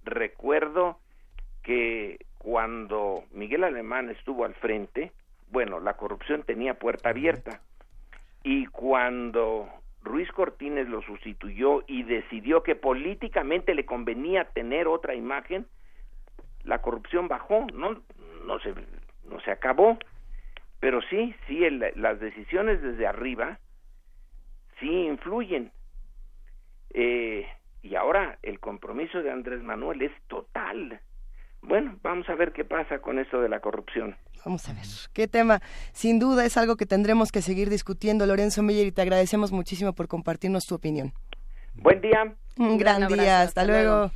[0.05, 0.99] recuerdo
[1.63, 5.13] que cuando Miguel Alemán estuvo al frente,
[5.51, 7.61] bueno, la corrupción tenía puerta abierta.
[8.43, 9.69] Y cuando
[10.03, 15.67] Ruiz Cortines lo sustituyó y decidió que políticamente le convenía tener otra imagen,
[16.65, 18.01] la corrupción bajó, no,
[18.47, 18.75] no se,
[19.25, 19.99] no se acabó,
[20.79, 23.59] pero sí, sí, las decisiones desde arriba
[24.79, 25.71] sí influyen.
[26.93, 27.47] Eh,
[27.83, 31.01] y ahora el compromiso de Andrés Manuel es total.
[31.63, 34.17] Bueno, vamos a ver qué pasa con esto de la corrupción.
[34.45, 34.85] Vamos a ver.
[35.13, 35.61] Qué tema.
[35.93, 39.93] Sin duda es algo que tendremos que seguir discutiendo, Lorenzo Miller, y te agradecemos muchísimo
[39.93, 41.13] por compartirnos tu opinión.
[41.75, 42.35] Buen día.
[42.57, 43.43] Un gran, día.
[43.43, 44.11] Hasta, luego.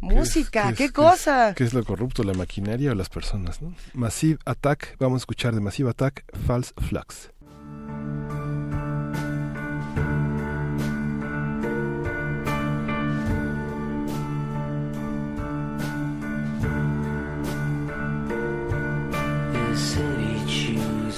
[0.00, 1.54] Música, qué, cosa.
[1.54, 3.60] ¿Qué es lo corrupto, la maquinaria o las personas?
[3.60, 3.74] ¿no?
[3.94, 7.32] Massive Attack, vamos a escuchar de Massive Attack, False Flux.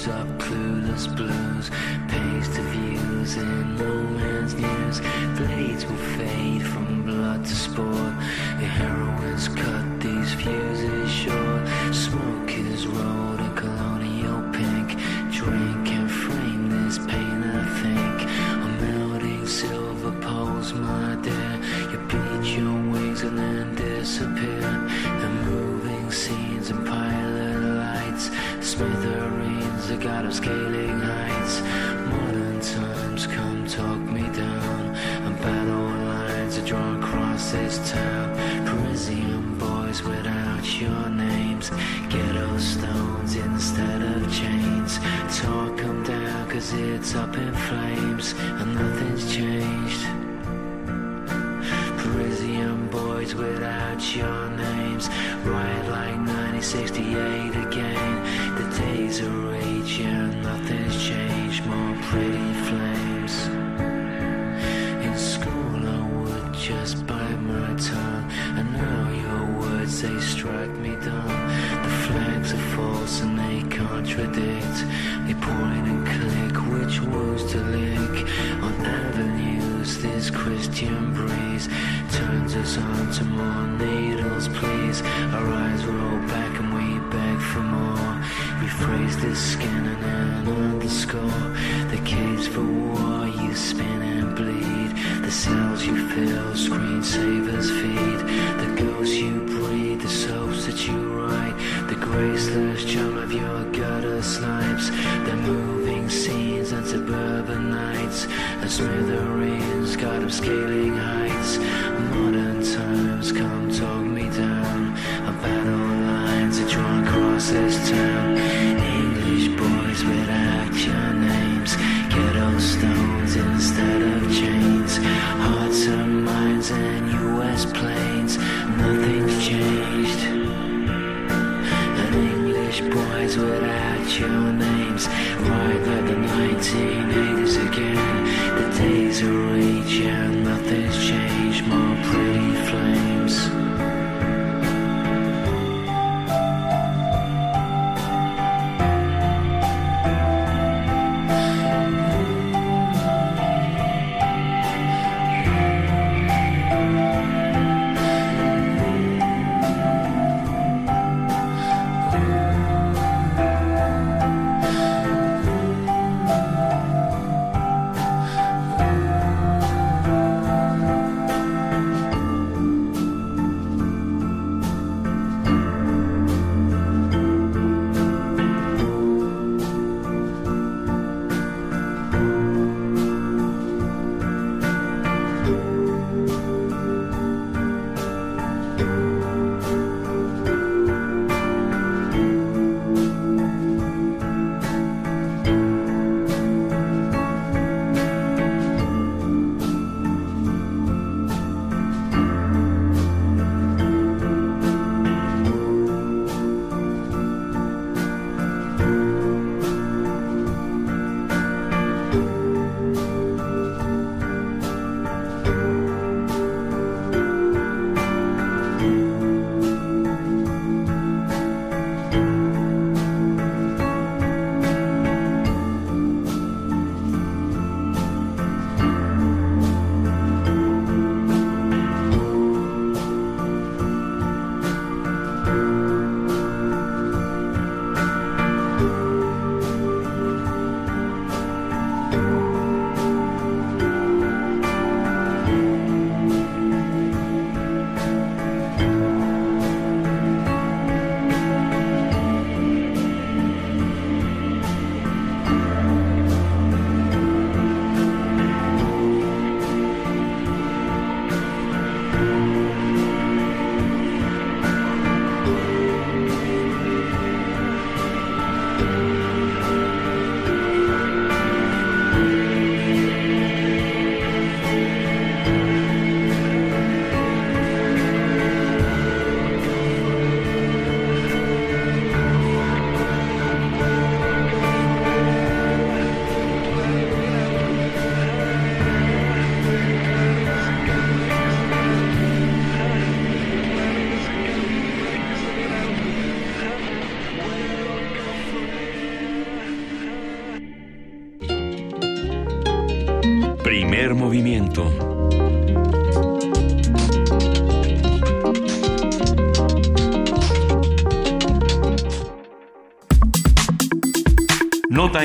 [0.07, 1.69] Up clueless blues,
[2.07, 5.01] pays to views in no man's news.
[5.37, 6.28] Blades will fade
[47.15, 47.98] up in flames.
[80.79, 81.67] Christian breeze
[82.13, 85.01] turns us on to more needles, please.
[85.35, 88.13] Our eyes roll back and we beg for more.
[88.63, 91.47] Rephrase this skin and an underscore.
[91.91, 94.95] The cage for war, you spin and bleed.
[95.21, 98.19] The cells you fill, screensavers feed.
[98.61, 101.57] The ghosts you breathe, the soaps that you write.
[101.89, 104.89] The graceless charm of your gutter snipes.
[105.27, 107.98] The moving scenes and suburban nights.
[108.09, 111.59] The smithereens, God of scaling heights.
[111.59, 114.08] Modern times come talk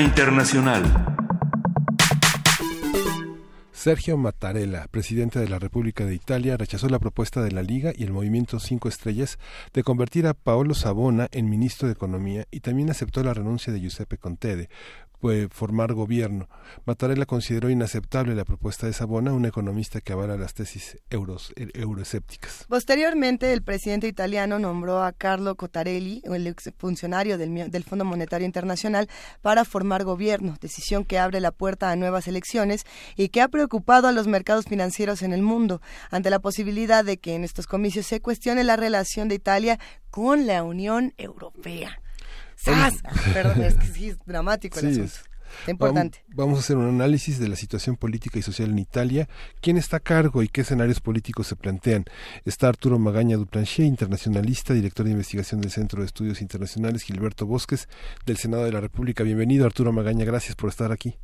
[0.01, 0.83] Internacional.
[3.85, 8.05] Sergio Mattarella, presidente de la República de Italia, rechazó la propuesta de la Liga y
[8.05, 9.39] el Movimiento Cinco Estrellas
[9.75, 13.81] de convertir a Paolo Sabona en ministro de Economía y también aceptó la renuncia de
[13.81, 14.71] Giuseppe Contede,
[15.51, 16.49] formar gobierno.
[16.85, 21.71] Mattarella consideró inaceptable la propuesta de Sabona, un economista que avala las tesis euros, er,
[21.75, 22.67] euroescépticas.
[22.69, 29.09] Posteriormente, el presidente italiano nombró a Carlo Cottarelli, el exfuncionario del, del Fondo Monetario Internacional,
[29.41, 32.85] para formar gobierno, decisión que abre la puerta a nuevas elecciones
[33.17, 35.81] y que ha preocupado a los mercados financieros en el mundo,
[36.11, 39.79] ante la posibilidad de que en estos comicios se cuestione la relación de Italia
[40.11, 41.99] con la Unión Europea.
[42.65, 45.13] Perdón, es que sí es dramático el asunto.
[45.67, 46.25] importante.
[46.29, 49.29] Vamos, a hacer un análisis de la situación política y social en Italia,
[49.61, 52.05] quién está a cargo y qué escenarios políticos se plantean.
[52.45, 57.89] Está Arturo Magaña Duplanchier, internacionalista, director de investigación del Centro de Estudios Internacionales, Gilberto Bosques,
[58.27, 59.25] del Senado de la República.
[59.25, 61.17] Bienvenido, Arturo Magaña, gracias por estar aquí.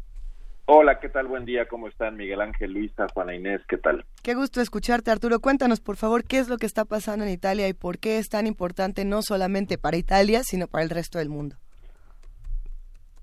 [0.73, 1.27] Hola, ¿qué tal?
[1.27, 2.17] Buen día, ¿cómo están?
[2.17, 4.05] Miguel Ángel, Luisa, Juana Inés, ¿qué tal?
[4.23, 5.41] Qué gusto escucharte, Arturo.
[5.41, 8.29] Cuéntanos, por favor, qué es lo que está pasando en Italia y por qué es
[8.29, 11.57] tan importante no solamente para Italia, sino para el resto del mundo.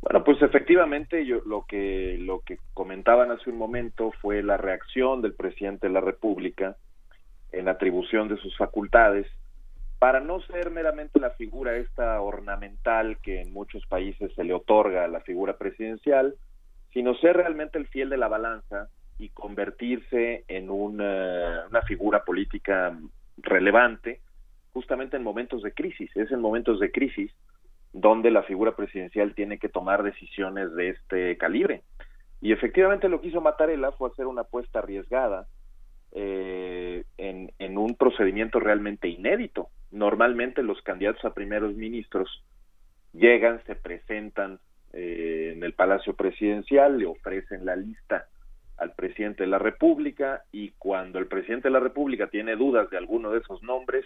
[0.02, 5.22] Bueno, pues efectivamente, yo lo que lo que comentaban hace un momento fue la reacción
[5.22, 6.76] del presidente de la República
[7.54, 9.26] en atribución de sus facultades
[10.00, 15.06] para no ser meramente la figura esta ornamental que en muchos países se le otorga
[15.06, 16.36] a la figura presidencial,
[16.98, 22.98] sino ser realmente el fiel de la balanza y convertirse en una, figura política
[23.38, 24.22] relevante
[24.74, 26.10] justamente en momentos de crisis.
[26.18, 27.32] Es en momentos de crisis
[27.94, 31.84] donde la figura presidencial tiene que tomar decisiones de este calibre.
[32.42, 35.46] Y efectivamente lo que hizo Mattarella fue hacer una apuesta arriesgada
[36.14, 39.70] eh, en, un procedimiento realmente inédito.
[39.92, 42.44] Normalmente los candidatos a primeros ministros
[43.14, 44.60] llegan, se presentan
[45.00, 48.26] eh, en el Palacio Presidencial, le ofrecen la lista
[48.78, 52.98] al presidente de la República y cuando el presidente de la República tiene dudas de
[52.98, 54.06] alguno de esos nombres,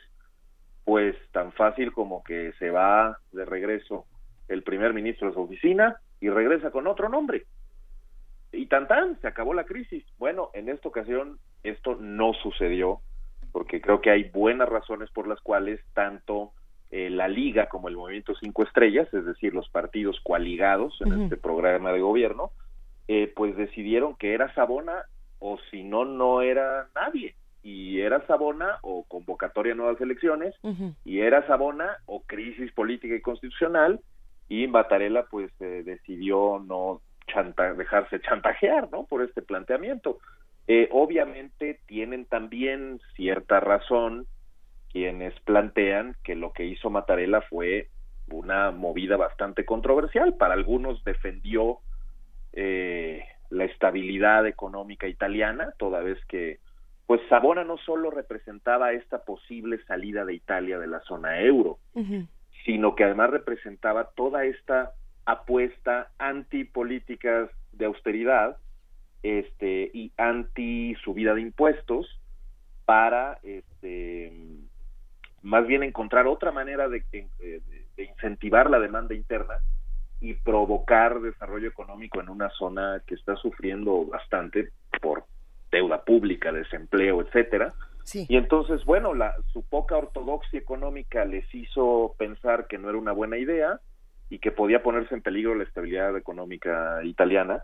[0.84, 4.06] pues tan fácil como que se va de regreso
[4.50, 7.46] el primer ministro de su oficina y regresa con otro nombre.
[8.52, 10.04] Y tan tan, se acabó la crisis.
[10.18, 13.00] Bueno, en esta ocasión esto no sucedió
[13.54, 16.52] porque creo que hay buenas razones por las cuales tanto
[16.92, 21.38] eh, la Liga como el Movimiento Cinco Estrellas, es decir, los partidos coaligados en este
[21.38, 22.52] programa de gobierno,
[23.08, 25.06] eh, pues decidieron que era Sabona
[25.40, 27.36] o si no, no era nadie.
[27.64, 30.56] Y era Sabona o convocatoria a nuevas elecciones
[31.06, 34.00] y era Sabona o crisis política y constitucional
[34.50, 37.02] y Mattarella pues eh, decidió no
[37.78, 40.20] dejarse chantajear no por este planteamiento.
[40.68, 44.26] Eh, obviamente tienen también cierta razón
[44.92, 47.90] quienes plantean que lo que hizo Mattarella fue
[48.30, 50.36] una movida bastante controversial.
[50.36, 51.80] Para algunos defendió
[52.54, 56.60] eh, la estabilidad económica italiana toda vez que
[57.08, 61.78] pues Sabona no solo representaba esta posible salida de Italia de la zona euro,
[62.64, 64.94] sino que además representaba toda esta
[65.26, 68.58] apuesta anti políticas de austeridad
[69.24, 72.08] este y anti subida de impuestos
[72.86, 74.32] para este
[75.42, 79.56] más bien encontrar otra manera de, de incentivar la demanda interna
[80.20, 84.70] y provocar desarrollo económico en una zona que está sufriendo bastante
[85.02, 85.26] por
[85.72, 87.74] deuda pública, desempleo, etcétera.
[88.14, 93.14] Y entonces, bueno, la, su poca ortodoxia económica les hizo pensar que no era una
[93.14, 93.80] buena idea
[94.30, 97.64] y que podía ponerse en peligro la estabilidad económica italiana,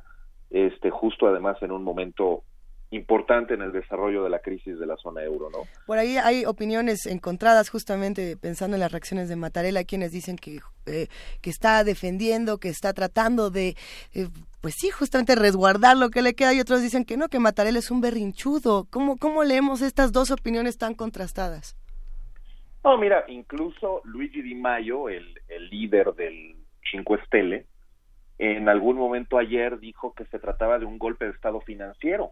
[0.50, 2.44] este, justo además en un momento
[2.90, 5.60] importante en el desarrollo de la crisis de la zona euro, ¿no?
[5.86, 10.60] Por ahí hay opiniones encontradas justamente pensando en las reacciones de Mattarella, quienes dicen que,
[10.86, 11.08] eh,
[11.42, 13.76] que está defendiendo, que está tratando de,
[14.14, 14.30] eh,
[14.62, 17.80] pues sí, justamente resguardar lo que le queda y otros dicen que no, que Mattarella
[17.80, 18.88] es un berrinchudo.
[18.90, 21.76] ¿Cómo, cómo leemos estas dos opiniones tan contrastadas?
[22.86, 26.56] No, mira, incluso Luigi Di Maio, el, el líder del
[26.90, 27.66] Cinque Stelle,
[28.38, 32.32] en algún momento ayer dijo que se trataba de un golpe de Estado financiero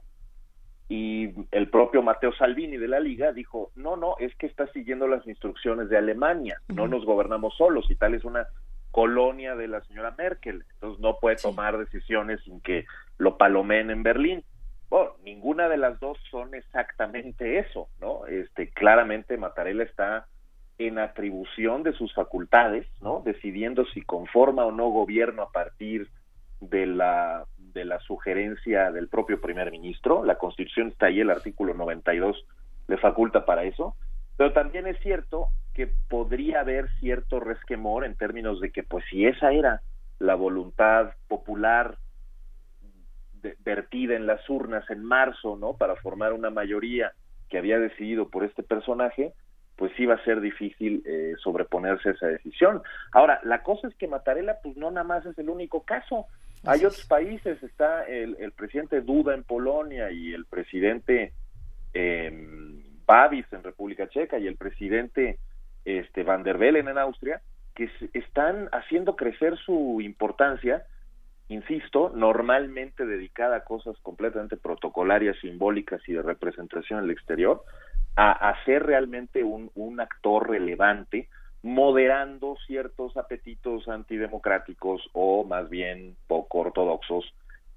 [0.87, 5.07] y el propio Mateo Salvini de la Liga dijo, no, no, es que está siguiendo
[5.07, 8.47] las instrucciones de Alemania, no nos gobernamos solos, y tal es una
[8.91, 12.85] colonia de la señora Merkel, entonces no puede tomar decisiones sin que
[13.17, 14.43] lo palomeen en Berlín.
[14.89, 18.27] Bueno, ninguna de las dos son exactamente eso, ¿no?
[18.27, 20.27] Este, claramente Mattarella está
[20.77, 23.21] en atribución de sus facultades, ¿no?
[23.25, 26.07] Decidiendo si conforma o no gobierno a partir
[26.61, 27.45] de la
[27.75, 30.25] de la sugerencia del propio primer ministro.
[30.25, 32.43] La Constitución está ahí, el artículo 92
[32.87, 33.95] le faculta para eso.
[34.37, 39.25] Pero también es cierto que podría haber cierto resquemor en términos de que, pues, si
[39.25, 39.81] esa era
[40.17, 41.97] la voluntad popular
[43.59, 45.73] vertida en las urnas en marzo, ¿no?
[45.73, 47.11] Para formar una mayoría
[47.49, 49.33] que había decidido por este personaje,
[49.75, 52.81] pues va a ser difícil eh, sobreponerse a esa decisión.
[53.11, 56.25] Ahora, la cosa es que Mattarella, pues no nada más es el único caso.
[56.65, 61.33] Hay otros países, está el, el presidente Duda en Polonia y el presidente
[61.93, 62.31] eh,
[63.05, 65.37] Babis en República Checa y el presidente
[65.85, 67.41] este, Van der Bellen en Austria,
[67.75, 70.85] que están haciendo crecer su importancia,
[71.49, 77.63] insisto, normalmente dedicada a cosas completamente protocolarias, simbólicas y de representación en el exterior,
[78.15, 81.29] a, a ser realmente un, un actor relevante
[81.65, 87.25] moderando ciertos apetitos antidemocráticos o más bien poco ortodoxos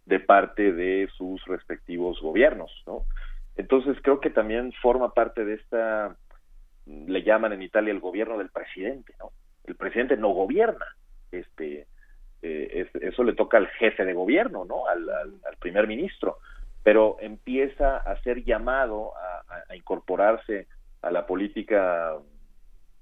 [0.05, 3.06] de parte de sus respectivos gobiernos, ¿no?
[3.56, 6.15] Entonces creo que también forma parte de esta,
[6.85, 9.31] le llaman en Italia el gobierno del presidente, ¿no?
[9.65, 10.85] El presidente no gobierna,
[11.32, 11.86] este,
[12.43, 14.86] eh, eso le toca al jefe de gobierno, ¿no?
[14.86, 16.36] Al, al, primer ministro,
[16.82, 20.66] pero empieza a ser llamado a, a incorporarse
[21.01, 22.19] a la política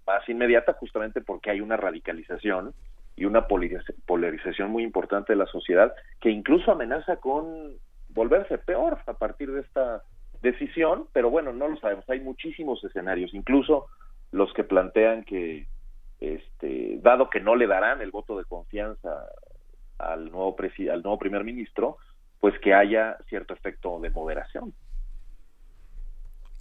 [0.06, 2.74] más inmediata justamente porque hay una radicalización
[3.16, 7.72] y una polarización muy importante de la sociedad que incluso amenaza con
[8.10, 10.02] volverse peor a partir de esta
[10.42, 13.86] decisión, pero bueno, no lo sabemos, hay muchísimos escenarios, incluso
[14.32, 15.66] los que plantean que,
[16.20, 19.26] este, dado que no le darán el voto de confianza
[19.98, 21.96] al nuevo, al nuevo primer ministro,
[22.40, 24.74] pues que haya cierto efecto de moderación.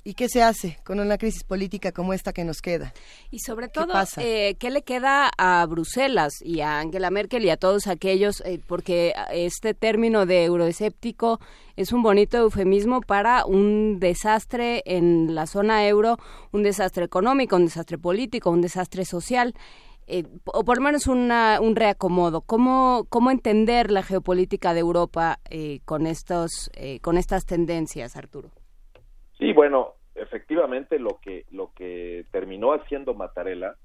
[0.08, 2.94] ¿Y qué se hace con una crisis política como esta que nos queda?
[3.32, 7.50] Y sobre todo, ¿qué, eh, ¿qué le queda a Bruselas y a Angela Merkel y
[7.50, 8.42] a todos aquellos?
[8.42, 11.40] Eh, porque este término de euroescéptico
[11.76, 16.20] es un bonito eufemismo para un desastre en la zona euro,
[16.52, 19.56] un desastre económico, un desastre político, un desastre social.
[20.06, 22.42] Eh, o por lo menos una, un reacomodo.
[22.42, 25.40] ¿Cómo, ¿Cómo entender la geopolítica de Europa
[25.84, 26.70] con, estos,
[27.02, 28.52] con estas tendencias, Arturo?
[29.38, 33.76] Sí, bueno, efectivamente lo que lo que terminó haciendo Mattarella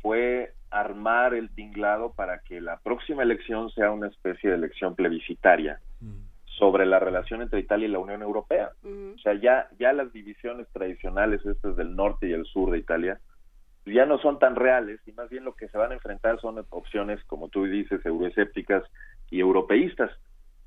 [0.00, 5.80] fue armar el tinglado para que la próxima elección sea una especie de elección plebiscitaria
[6.44, 8.70] sobre la relación entre Italia y la Unión Europea.
[8.84, 13.20] O sea, ya ya las divisiones tradicionales estas del norte y el sur de Italia
[13.84, 16.64] ya no son tan reales y más bien lo que se van a enfrentar son
[16.70, 18.84] opciones, como tú dices, euroescépticas
[19.30, 20.10] y europeístas.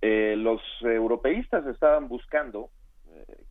[0.02, 2.70] Eh, los europeístas estaban buscando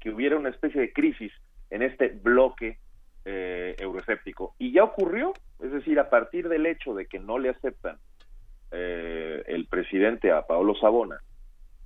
[0.01, 1.33] que hubiera una especie de crisis
[1.71, 2.79] en este bloque
[3.25, 4.55] eh, euroescéptico.
[4.59, 7.97] Y ya ocurrió, es decir, a partir del hecho de que no le aceptan
[8.71, 11.19] eh, el presidente a Paolo Sabona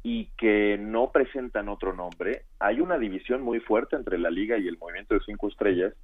[0.03, 4.69] y que no presentan otro nombre, hay una división muy fuerte entre la Liga y
[4.69, 5.95] el Movimiento de Cinco Estrellas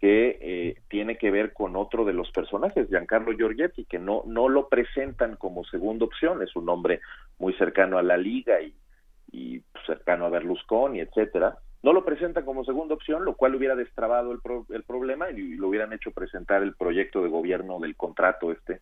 [0.00, 4.48] que eh, tiene que ver con otro de los personajes, Giancarlo Giorgetti, que no, no
[4.48, 7.00] lo presentan como segunda opción, es un hombre
[7.38, 8.74] muy cercano a la Liga y
[9.32, 13.74] y pues, cercano a Berlusconi, etcétera, no lo presentan como segunda opción, lo cual hubiera
[13.74, 14.40] destrabado el,
[14.70, 18.80] el problema y lo hubieran hecho presentar el proyecto de gobierno del contrato este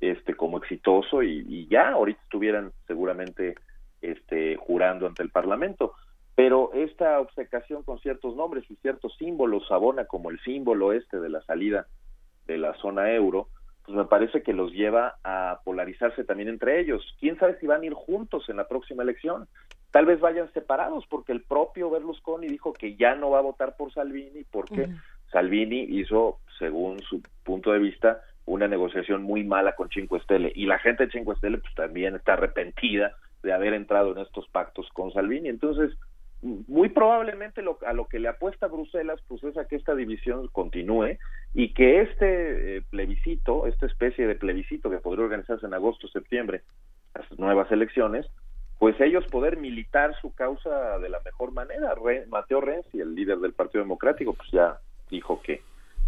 [0.00, 3.54] este como exitoso y, ya ahorita estuvieran seguramente
[4.02, 5.94] este jurando ante el Parlamento.
[6.34, 11.30] Pero esta obcecación con ciertos nombres y ciertos símbolos abona como el símbolo este de
[11.30, 11.86] la salida
[12.46, 13.48] de la zona euro
[13.86, 17.14] pues me parece que los lleva a polarizarse también entre ellos.
[17.20, 19.46] ¿Quién sabe si van a ir juntos en la próxima elección?
[19.92, 23.76] Tal vez vayan separados porque el propio Berlusconi dijo que ya no va a votar
[23.76, 24.88] por Salvini porque
[25.30, 30.66] Salvini hizo, según su punto de vista, una negociación muy mala con Cinque Stelle y
[30.66, 33.14] la gente de Cinque Stelle pues también está arrepentida
[33.44, 35.48] de haber entrado en estos pactos con Salvini.
[35.48, 35.96] Entonces,
[36.42, 40.48] muy probablemente lo, a lo que le apuesta Bruselas pues es a que esta división
[40.48, 41.18] continúe
[41.54, 46.62] y que este eh, plebiscito, esta especie de plebiscito que podría organizarse en agosto septiembre,
[47.14, 48.26] las nuevas elecciones,
[48.78, 51.94] pues ellos poder militar su causa de la mejor manera.
[52.28, 54.78] Mateo Renzi, el líder del Partido Democrático, pues ya
[55.10, 55.62] dijo que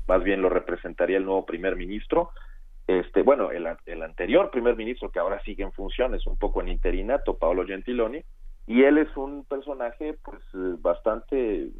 [0.06, 2.30] más bien lo representaría el nuevo primer ministro.
[2.86, 6.68] Este, bueno, el, el anterior primer ministro que ahora sigue en funciones, un poco en
[6.68, 8.22] interinato, Paolo Gentiloni,
[8.68, 11.70] y él es un personaje pues eh, bastante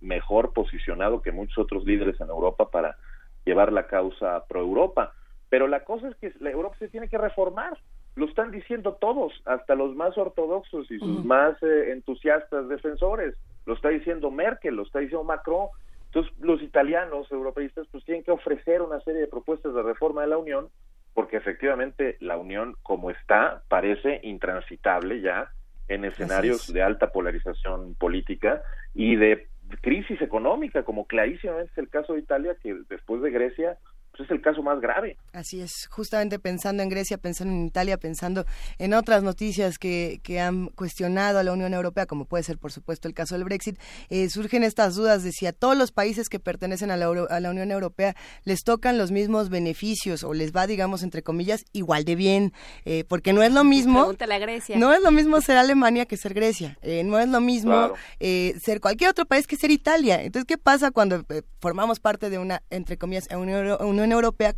[0.00, 2.96] mejor posicionado que muchos otros líderes en Europa para
[3.44, 5.14] llevar la causa pro Europa.
[5.48, 7.78] Pero la cosa es que la Europa se tiene que reformar.
[8.16, 13.36] Lo están diciendo todos, hasta los más ortodoxos y sus más eh, entusiastas defensores.
[13.64, 15.68] Lo está diciendo Merkel, lo está diciendo Macron.
[16.06, 20.26] Entonces, los italianos europeístas pues tienen que ofrecer una serie de propuestas de reforma de
[20.26, 20.70] la Unión,
[21.14, 25.52] porque efectivamente la Unión como está parece intransitable ya
[25.88, 28.62] en escenarios de alta polarización política
[28.94, 29.48] y de
[29.80, 33.78] crisis económica, como clarísimamente es el caso de Italia, que después de Grecia
[34.16, 35.16] pues es el caso más grave.
[35.32, 38.44] Así es, justamente pensando en Grecia, pensando en Italia, pensando
[38.78, 42.72] en otras noticias que, que han cuestionado a la Unión Europea, como puede ser, por
[42.72, 43.78] supuesto, el caso del Brexit,
[44.10, 47.40] eh, surgen estas dudas de si a todos los países que pertenecen a la, a
[47.40, 48.14] la Unión Europea
[48.44, 52.52] les tocan los mismos beneficios o les va, digamos, entre comillas, igual de bien,
[52.84, 54.02] eh, porque no es lo mismo.
[54.02, 54.76] a Grecia.
[54.76, 58.80] No es lo mismo ser Alemania que ser Grecia, eh, no es lo mismo ser
[58.80, 60.22] cualquier otro país que ser Italia.
[60.22, 61.24] Entonces, ¿qué pasa cuando
[61.60, 64.01] formamos parte de una, entre comillas, Unión Europea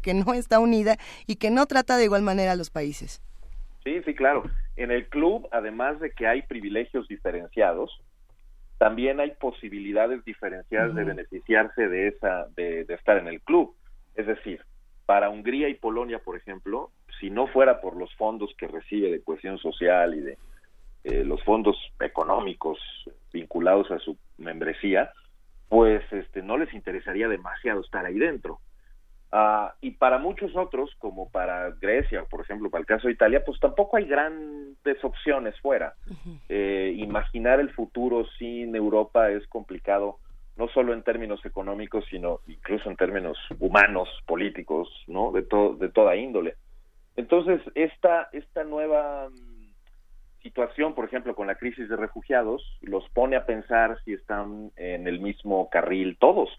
[0.00, 0.96] que no está unida
[1.26, 3.22] y que no trata de igual manera a los países.
[3.84, 4.44] Sí, sí, claro.
[4.76, 8.00] En el club, además de que hay privilegios diferenciados,
[8.78, 13.74] también hay posibilidades diferenciadas de beneficiarse de esa, de, estar en el club.
[14.14, 14.62] Es decir,
[15.06, 16.90] para Hungría y Polonia, por ejemplo,
[17.20, 20.38] si no fuera por los fondos que recibe de cohesión social y de
[21.04, 22.78] eh, los fondos económicos
[23.32, 25.12] vinculados a su membresía,
[25.68, 28.60] pues este no les interesaría demasiado estar ahí dentro.
[29.36, 33.42] Ah, y para muchos otros, como para Grecia, por ejemplo, para el caso de Italia,
[33.44, 35.94] pues tampoco hay grandes opciones fuera.
[36.48, 40.18] Eh, imaginar el futuro sin Europa es complicado,
[40.56, 45.32] no solo en términos económicos, sino incluso en términos humanos, políticos, ¿no?
[45.32, 46.54] De, todo de toda índole.
[47.16, 53.34] Entonces, esta, esta nueva mm, situación, por ejemplo, con la crisis de refugiados, los pone
[53.34, 56.50] a pensar si están en el mismo carril todos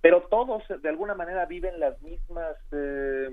[0.00, 3.28] pero todos de alguna manera viven las mismas eh,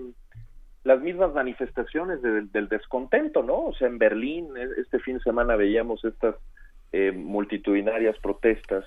[0.84, 3.66] las mismas manifestaciones del descontento, ¿no?
[3.66, 6.36] O sea, en Berlín e, este fin de semana veíamos estas
[6.92, 8.86] eh, multitudinarias protestas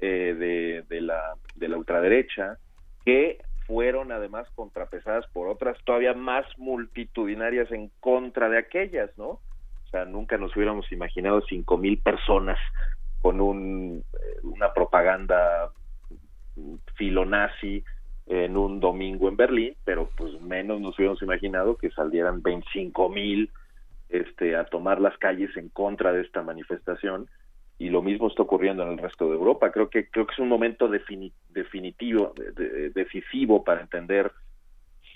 [0.00, 2.56] eh, de, de, la, de la ultraderecha
[3.04, 9.28] que fueron además contrapesadas por otras todavía más multitudinarias en contra de aquellas, ¿no?
[9.28, 12.58] O sea, nunca nos hubiéramos imaginado cinco mil personas
[13.20, 15.70] con un, eh, una propaganda
[16.94, 17.84] filonazi
[18.26, 23.50] en un domingo en Berlín, pero pues menos nos hubiéramos imaginado que salieran 25 mil
[24.08, 27.28] este, a tomar las calles en contra de esta manifestación
[27.78, 29.70] y lo mismo está ocurriendo en el resto de Europa.
[29.70, 32.32] Creo que creo que es un momento definitivo,
[32.94, 34.32] decisivo para entender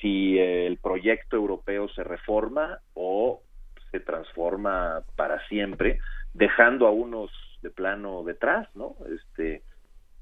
[0.01, 3.43] si el proyecto europeo se reforma o
[3.91, 5.99] se transforma para siempre,
[6.33, 7.31] dejando a unos
[7.63, 8.95] de plano detrás, ¿no?
[9.15, 9.63] Este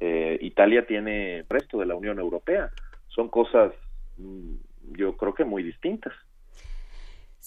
[0.00, 2.70] eh, Italia tiene el resto de la Unión Europea.
[3.08, 3.72] Son cosas,
[4.16, 4.54] mm,
[4.96, 6.12] yo creo que muy distintas.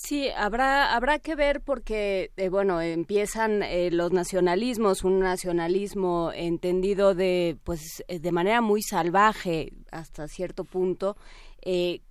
[0.03, 7.13] Sí, habrá, habrá que ver porque, eh, bueno, empiezan eh, los nacionalismos, un nacionalismo entendido
[7.13, 11.17] de, pues, eh, de manera muy salvaje hasta cierto punto,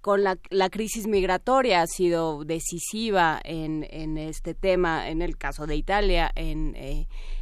[0.00, 5.66] con la, la, crisis migratoria ha sido decisiva en, en este tema, en el caso
[5.66, 6.76] de Italia, en,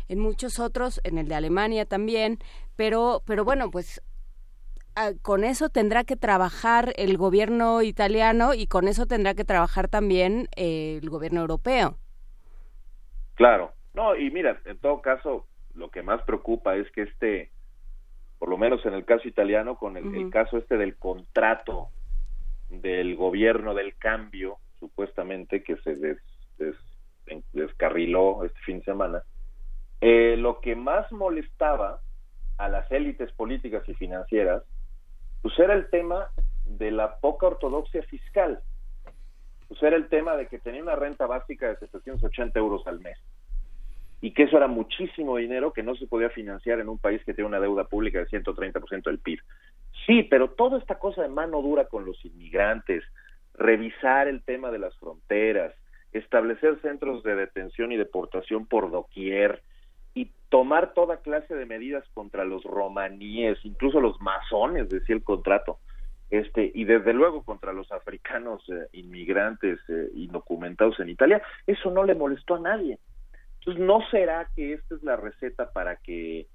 [0.08, 2.38] en muchos otros, en el de Alemania también,
[2.76, 4.02] pero, pero bueno, pues
[5.00, 9.86] Ah, con eso tendrá que trabajar el gobierno italiano y con eso tendrá que trabajar
[9.86, 11.96] también eh, el gobierno europeo.
[13.36, 17.52] Claro, no, y mira, en todo caso, lo que más preocupa es que este,
[18.40, 21.90] por lo menos en el caso italiano, con el, caso este del contrato
[22.68, 26.16] del gobierno del cambio, supuestamente que se
[27.52, 29.22] descarriló este fin de semana,
[30.00, 32.00] eh, lo que más molestaba
[32.56, 34.62] a las élites políticas y financieras
[35.42, 36.28] pues era el tema
[36.64, 38.60] de la poca ortodoxia fiscal.
[39.68, 43.18] Pues era el tema de que tenía una renta básica de 780 euros al mes
[44.20, 47.34] y que eso era muchísimo dinero que no se podía financiar en un país que
[47.34, 49.38] tiene una deuda pública de 130% del PIB.
[50.06, 53.04] Sí, pero toda esta cosa de mano dura con los inmigrantes,
[53.54, 55.74] revisar el tema de las fronteras,
[56.12, 59.62] establecer centros de detención y deportación por doquier,
[60.48, 65.78] tomar toda clase de medidas contra los romaníes, incluso los masones, decía el contrato,
[66.30, 72.04] este y desde luego contra los africanos eh, inmigrantes eh, indocumentados en Italia, eso no
[72.04, 72.98] le molestó a nadie.
[73.60, 76.46] Entonces, ¿no será que esta es la receta para que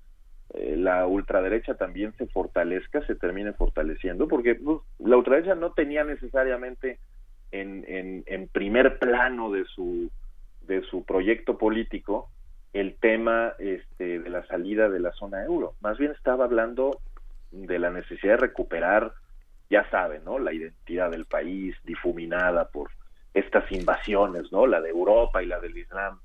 [0.54, 4.28] eh, la ultraderecha también se fortalezca, se termine fortaleciendo?
[4.28, 7.00] Porque pues, la ultraderecha no tenía necesariamente
[7.52, 10.10] en, en, en primer plano de su
[10.62, 12.30] de su proyecto político
[12.74, 15.76] el tema este, de la salida de la zona euro.
[15.82, 17.00] Más bien estaba hablando
[17.52, 19.14] de la necesidad de recuperar,
[19.70, 20.40] ya saben, ¿no?
[20.40, 22.90] La identidad del país difuminada por
[23.34, 24.66] estas invasiones, ¿no?
[24.66, 26.20] La de Europa y la del Islam.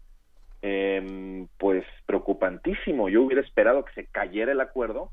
[0.60, 3.08] Em, pues preocupantísimo.
[3.08, 5.10] Yo hubiera esperado que se cayera el acuerdo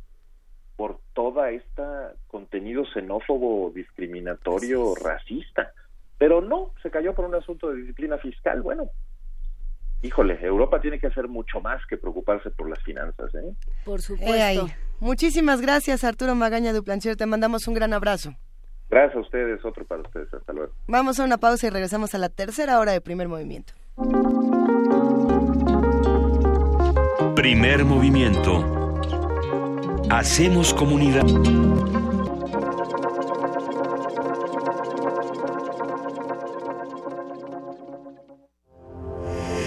[0.76, 5.72] por toda esta contenido xenófobo, discriminatorio, racista.
[6.18, 8.62] Pero no, se cayó por un asunto de disciplina fiscal.
[8.62, 8.90] Bueno,
[10.06, 13.34] híjole, Europa tiene que hacer mucho más que preocuparse por las finanzas.
[13.36, 13.54] ¿eh?
[13.84, 14.68] Por supuesto.
[15.00, 17.16] Muchísimas gracias, Arturo Magaña de Plancher.
[17.16, 18.36] Te mandamos un gran abrazo.
[18.90, 20.34] Gracias a ustedes, otro para ustedes.
[20.34, 20.72] Hasta luego.
[20.88, 23.74] Vamos a una pausa y regresamos a la tercera hora de primer movimiento.
[27.36, 28.64] Primer movimiento.
[30.10, 31.26] Hacemos comunidad.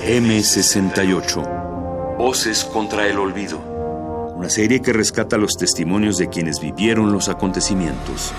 [0.09, 2.17] M68.
[2.17, 3.59] Voces contra el olvido.
[4.35, 8.33] Una serie que rescata los testimonios de quienes vivieron los acontecimientos.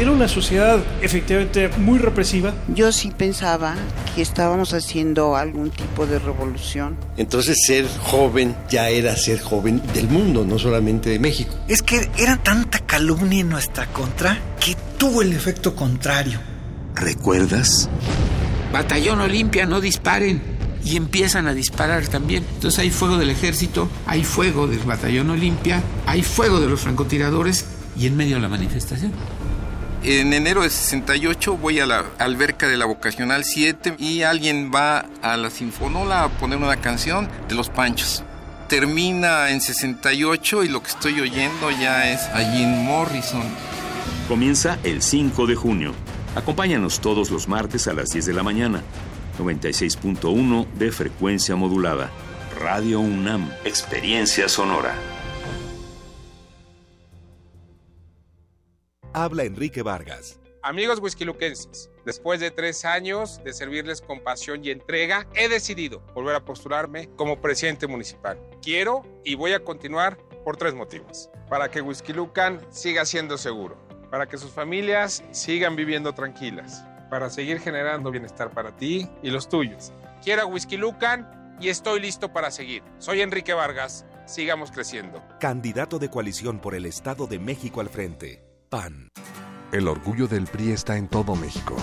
[0.00, 2.52] Era una sociedad efectivamente muy represiva.
[2.66, 3.76] Yo sí pensaba
[4.16, 6.96] que estábamos haciendo algún tipo de revolución.
[7.16, 11.54] Entonces ser joven ya era ser joven del mundo, no solamente de México.
[11.68, 16.40] Es que era tanta calumnia en nuestra contra que tuvo el efecto contrario.
[16.96, 17.88] ¿Recuerdas?
[18.72, 20.57] Batallón Olimpia, no disparen
[20.88, 22.46] y empiezan a disparar también.
[22.54, 27.66] Entonces hay fuego del ejército, hay fuego del batallón Olimpia, hay fuego de los francotiradores
[27.98, 29.12] y en medio de la manifestación.
[30.02, 35.06] En enero de 68 voy a la alberca de la Vocacional 7 y alguien va
[35.20, 38.22] a la Sinfonola a poner una canción de Los Panchos.
[38.68, 43.42] Termina en 68 y lo que estoy oyendo ya es a Jim Morrison.
[44.26, 45.94] Comienza el 5 de junio.
[46.36, 48.82] Acompáñanos todos los martes a las 10 de la mañana
[49.38, 52.10] 96.1 de frecuencia modulada.
[52.58, 54.94] Radio UNAM, Experiencia Sonora.
[59.12, 60.38] Habla Enrique Vargas.
[60.62, 66.34] Amigos whiskyluquenses, después de tres años de servirles con pasión y entrega, he decidido volver
[66.34, 68.38] a postularme como presidente municipal.
[68.60, 71.30] Quiero y voy a continuar por tres motivos.
[71.48, 73.78] Para que Whisky Lucan siga siendo seguro,
[74.10, 79.48] para que sus familias sigan viviendo tranquilas, para seguir generando bienestar para ti y los
[79.48, 79.92] tuyos.
[80.22, 82.82] Quiero a Whisky Lucan y estoy listo para seguir.
[82.98, 85.22] Soy Enrique Vargas, sigamos creciendo.
[85.40, 88.44] Candidato de coalición por el Estado de México al frente.
[88.68, 89.08] PAN.
[89.72, 91.76] El orgullo del PRI está en todo México.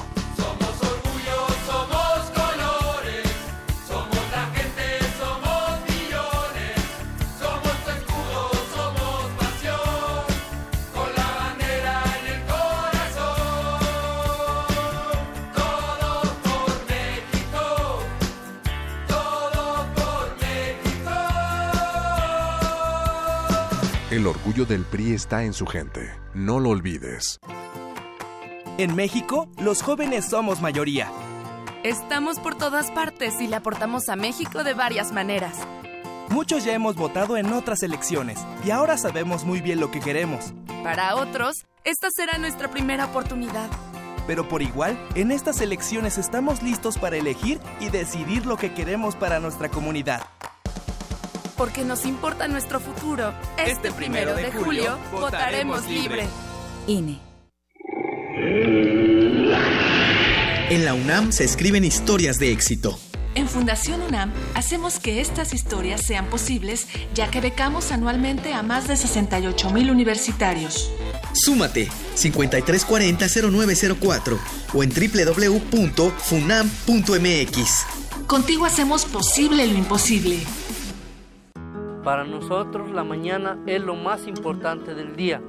[24.16, 26.10] El orgullo del PRI está en su gente.
[26.34, 27.38] No lo olvides.
[28.78, 31.12] En México, los jóvenes somos mayoría.
[31.84, 35.58] Estamos por todas partes y le aportamos a México de varias maneras.
[36.30, 40.54] Muchos ya hemos votado en otras elecciones y ahora sabemos muy bien lo que queremos.
[40.82, 43.70] Para otros, esta será nuestra primera oportunidad.
[44.28, 49.18] Pero por igual, en estas elecciones estamos listos para elegir y decidir lo que queremos
[49.18, 50.22] para nuestra comunidad.
[51.58, 53.34] Porque nos importa nuestro futuro.
[53.58, 56.28] Este, primero de julio, votaremos libre.
[56.88, 57.20] INE.
[60.70, 63.00] En la UNAM se escriben historias de éxito.
[63.36, 68.88] En Fundación UNAM hacemos que estas historias sean posibles ya que becamos anualmente a más
[68.88, 70.90] de 68 mil universitarios.
[71.34, 74.40] Súmate 5340-0904
[74.74, 77.86] o en www.funam.mx.
[78.26, 80.40] Contigo hacemos posible lo imposible.
[82.06, 85.42] Para nosotros la mañana es lo más importante del día.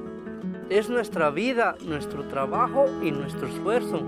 [0.71, 4.01] Es nuestra vida, nuestro trabajo y nuestro esfuerzo.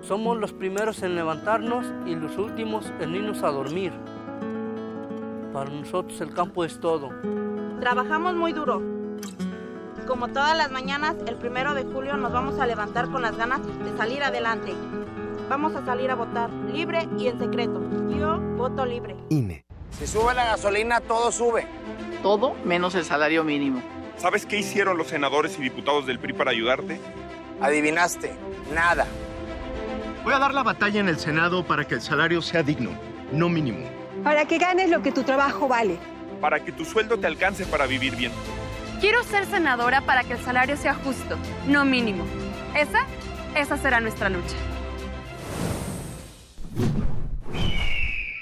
[0.00, 3.92] Somos los primeros en levantarnos y los últimos en irnos a dormir.
[5.52, 7.10] Para nosotros el campo es todo.
[7.78, 8.82] Trabajamos muy duro.
[10.08, 13.60] Como todas las mañanas, el primero de julio nos vamos a levantar con las ganas
[13.64, 14.74] de salir adelante.
[15.48, 17.80] Vamos a salir a votar libre y en secreto.
[18.08, 19.16] Yo voto libre.
[19.28, 19.69] INE.
[19.98, 21.66] Si sube la gasolina, todo sube.
[22.22, 23.82] Todo menos el salario mínimo.
[24.16, 27.00] ¿Sabes qué hicieron los senadores y diputados del PRI para ayudarte?
[27.60, 28.32] Adivinaste,
[28.72, 29.06] nada.
[30.24, 32.90] Voy a dar la batalla en el Senado para que el salario sea digno,
[33.32, 33.88] no mínimo.
[34.22, 35.98] Para que ganes lo que tu trabajo vale.
[36.40, 38.32] Para que tu sueldo te alcance para vivir bien.
[39.00, 42.24] Quiero ser senadora para que el salario sea justo, no mínimo.
[42.76, 43.06] Esa,
[43.54, 44.56] esa será nuestra lucha.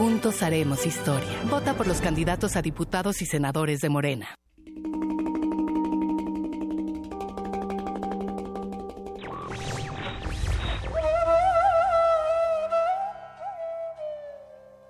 [0.00, 1.42] Juntos haremos historia.
[1.50, 4.34] Vota por los candidatos a diputados y senadores de Morena.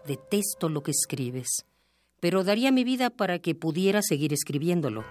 [0.06, 1.64] Detesto lo que escribes,
[2.20, 5.04] pero daría mi vida para que pudiera seguir escribiéndolo.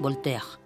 [0.00, 0.65] Voltaire.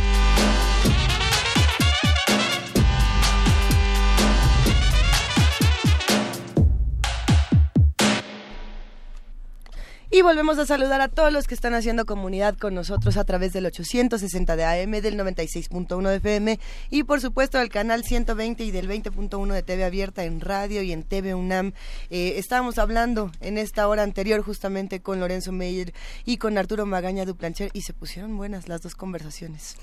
[10.13, 13.53] Y volvemos a saludar a todos los que están haciendo comunidad con nosotros a través
[13.53, 16.59] del 860 de AM, del 96.1 de FM
[16.89, 20.91] y por supuesto del canal 120 y del 20.1 de TV Abierta en radio y
[20.91, 21.71] en TV UNAM.
[22.09, 25.93] Eh, estábamos hablando en esta hora anterior justamente con Lorenzo Meyer
[26.25, 29.77] y con Arturo Magaña Duplancher y se pusieron buenas las dos conversaciones.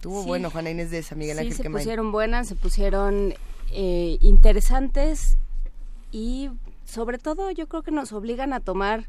[0.00, 0.28] Tuvo Sí.
[0.28, 1.82] bueno Juana Inés de esa Miguel Sí, Ángel se Quemain.
[1.82, 3.34] pusieron buenas, se pusieron
[3.72, 5.36] eh, interesantes
[6.12, 6.48] y
[6.84, 9.08] sobre todo yo creo que nos obligan a tomar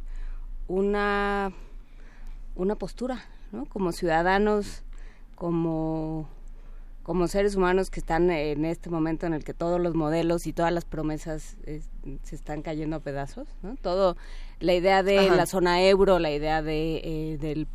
[0.69, 1.51] una,
[2.55, 3.65] una postura, ¿no?
[3.65, 4.83] Como ciudadanos,
[5.35, 6.29] como,
[7.03, 10.53] como seres humanos que están en este momento en el que todos los modelos y
[10.53, 11.89] todas las promesas es-
[12.23, 13.75] se están cayendo a pedazos, ¿no?
[13.77, 14.15] Todo,
[14.59, 15.35] la idea de Ajá.
[15.35, 17.67] la zona euro, la idea de, eh, del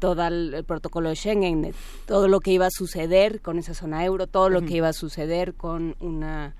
[0.00, 1.72] todo el, el protocolo de Schengen,
[2.06, 4.92] todo lo que iba a suceder con esa zona euro, todo lo que iba a
[4.92, 6.54] suceder con una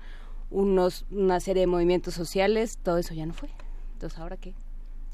[0.51, 3.49] unos una serie de movimientos sociales, todo eso ya no fue.
[3.93, 4.53] Entonces, ¿ahora qué?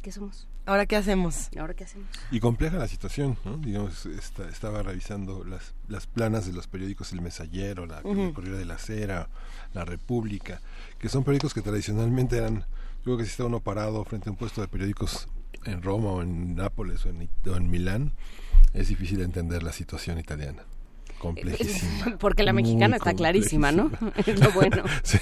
[0.01, 0.47] ¿Qué somos?
[0.65, 1.49] ¿Ahora qué hacemos?
[1.59, 2.07] ¿Ahora qué hacemos?
[2.29, 3.57] Y compleja la situación, ¿no?
[3.57, 8.65] Digamos, esta- estaba revisando las, las planas de los periódicos El Mesallero, la, Correo de
[8.65, 9.27] la Cera,
[9.73, 10.61] La República,
[10.99, 14.31] que son periódicos que tradicionalmente eran, yo creo que si está uno parado frente a
[14.33, 15.27] un puesto de periódicos
[15.65, 18.13] en Roma o en Nápoles o en, o en Milán,
[18.73, 20.63] es difícil entender la situación italiana.
[21.19, 22.17] Complejísima.
[22.19, 23.91] Porque la mexicana está clarísima, ¿no?
[24.25, 24.83] es lo bueno.
[25.03, 25.17] Sí.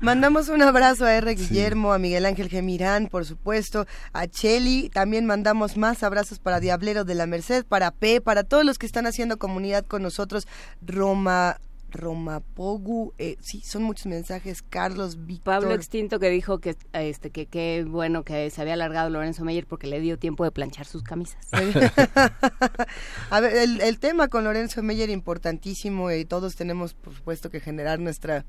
[0.00, 1.34] Mandamos un abrazo a R.
[1.34, 4.88] Guillermo, a Miguel Ángel Gemirán, por supuesto, a Cheli.
[4.88, 8.86] También mandamos más abrazos para Diablero de la Merced, para P, para todos los que
[8.86, 10.48] están haciendo comunidad con nosotros.
[10.80, 11.58] Roma,
[11.90, 14.62] Romapogu, eh, sí, son muchos mensajes.
[14.62, 15.60] Carlos, Víctor.
[15.60, 19.66] Pablo Extinto que dijo que este que qué bueno que se había alargado Lorenzo Meyer
[19.66, 21.46] porque le dio tiempo de planchar sus camisas.
[23.30, 27.60] A ver, el, el tema con Lorenzo Meyer importantísimo y todos tenemos, por supuesto, que
[27.60, 28.46] generar nuestra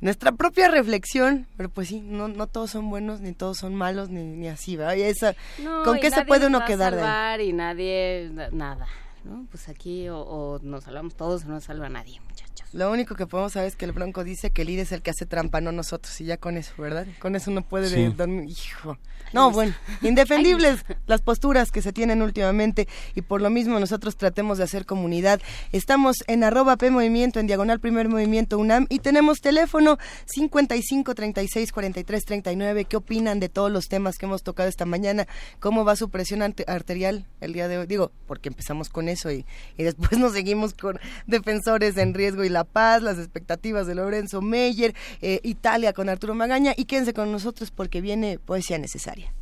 [0.00, 4.08] nuestra propia reflexión, pero pues sí, no, no todos son buenos, ni todos son malos,
[4.10, 4.94] ni, ni así, ¿verdad?
[4.96, 7.48] Y esa, No, ¿Con y qué se puede uno va a quedar de ahí?
[7.48, 8.86] y nadie na- nada,
[9.24, 9.46] ¿no?
[9.50, 12.49] Pues aquí o, o nos salvamos todos o no salva nadie, muchachos.
[12.72, 15.02] Lo único que podemos saber es que el Bronco dice que el líder es el
[15.02, 17.06] que hace trampa, no nosotros, y ya con eso, ¿verdad?
[17.18, 18.14] Con eso uno puede de- Sí.
[18.16, 18.48] dormir.
[18.48, 18.96] Hijo.
[19.32, 24.58] No, bueno, indefendibles las posturas que se tienen últimamente y por lo mismo nosotros tratemos
[24.58, 25.40] de hacer comunidad.
[25.72, 31.72] Estamos en arroba P Movimiento, en diagonal Primer Movimiento UNAM y tenemos teléfono 55 36
[31.72, 32.84] 43 39.
[32.86, 35.26] ¿Qué opinan de todos los temas que hemos tocado esta mañana?
[35.60, 37.86] ¿Cómo va su presión arterial el día de hoy?
[37.86, 39.44] Digo, porque empezamos con eso y,
[39.76, 44.40] y después nos seguimos con defensores en riesgo y la paz, las expectativas de Lorenzo
[44.42, 49.32] Meyer, eh, Italia con Arturo Magaña y quédense con nosotros porque viene poesía necesaria.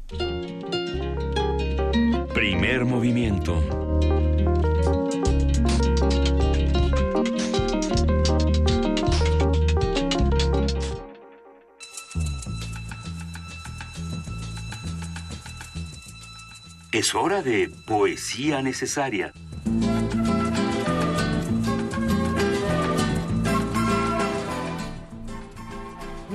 [2.34, 3.62] Primer movimiento.
[16.90, 19.32] Es hora de poesía necesaria.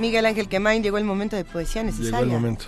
[0.04, 2.20] Miguel Ángel Quemain, llegó el momento de poesía necesaria.
[2.20, 2.66] Llegó el momento.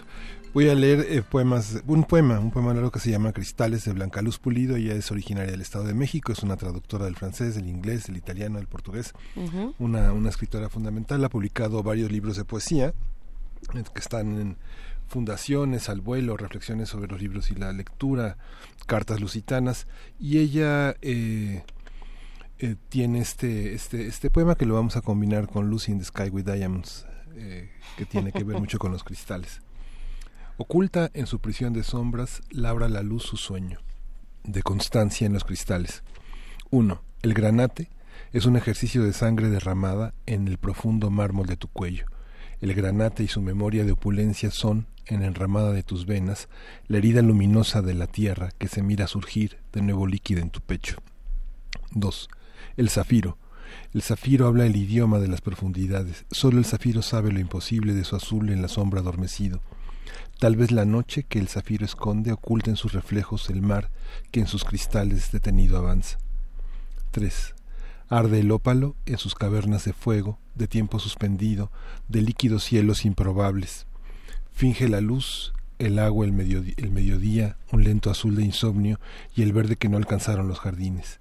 [0.54, 3.92] Voy a leer eh, poemas, un poema, un poema largo que se llama Cristales de
[3.92, 4.76] Blanca Luz Pulido.
[4.76, 8.16] Ella es originaria del Estado de México, es una traductora del francés, del inglés, del
[8.16, 9.12] italiano, del portugués.
[9.78, 11.22] Una escritora fundamental.
[11.24, 12.94] Ha publicado varios libros de poesía
[13.74, 14.56] eh, que están en
[15.06, 18.38] fundaciones, al vuelo, reflexiones sobre los libros y la lectura,
[18.86, 19.86] cartas lusitanas.
[20.18, 21.64] Y ella eh,
[22.58, 26.04] eh, tiene este, este, este poema que lo vamos a combinar con Lucy in the
[26.04, 27.06] Sky with Diamonds,
[27.36, 29.60] eh, que tiene que ver mucho con los cristales.
[30.56, 33.78] Oculta en su prisión de sombras, labra la luz su sueño,
[34.44, 36.02] de constancia en los cristales.
[36.70, 37.02] 1.
[37.22, 37.90] El granate
[38.32, 42.06] es un ejercicio de sangre derramada en el profundo mármol de tu cuello.
[42.60, 46.48] El granate y su memoria de opulencia son, en la enramada de tus venas,
[46.88, 50.60] la herida luminosa de la tierra que se mira surgir de nuevo líquida en tu
[50.60, 50.96] pecho.
[51.92, 52.28] 2.
[52.76, 53.38] El zafiro.
[53.96, 56.26] El zafiro habla el idioma de las profundidades.
[56.30, 59.62] Solo el zafiro sabe lo imposible de su azul en la sombra adormecido.
[60.38, 63.88] Tal vez la noche que el zafiro esconde oculta en sus reflejos el mar
[64.32, 66.18] que en sus cristales detenido avanza.
[67.12, 67.54] 3.
[68.10, 71.72] Arde el ópalo en sus cavernas de fuego, de tiempo suspendido,
[72.06, 73.86] de líquidos cielos improbables.
[74.52, 79.00] Finge la luz, el agua, el, el mediodía, un lento azul de insomnio
[79.34, 81.18] y el verde que no alcanzaron los jardines.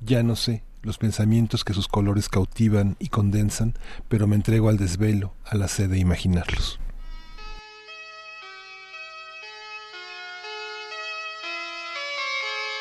[0.00, 3.74] Ya no sé los pensamientos que sus colores cautivan y condensan,
[4.08, 6.78] pero me entrego al desvelo, a la sed de imaginarlos.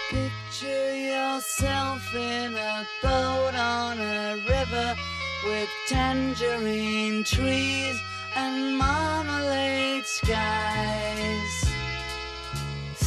[0.10, 4.96] Picture yourself in a boat on a river
[5.46, 7.96] with tangerine trees
[8.36, 11.59] and marmalade skies.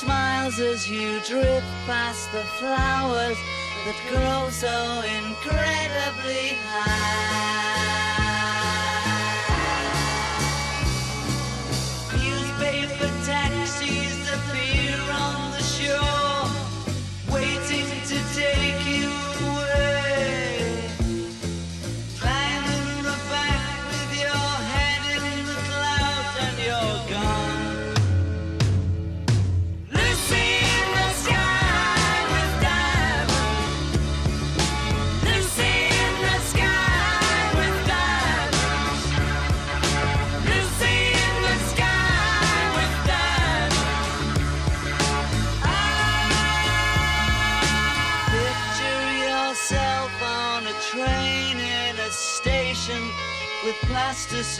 [0.00, 3.36] Smiles as you drift past the flowers
[3.84, 7.49] that grow so incredibly high.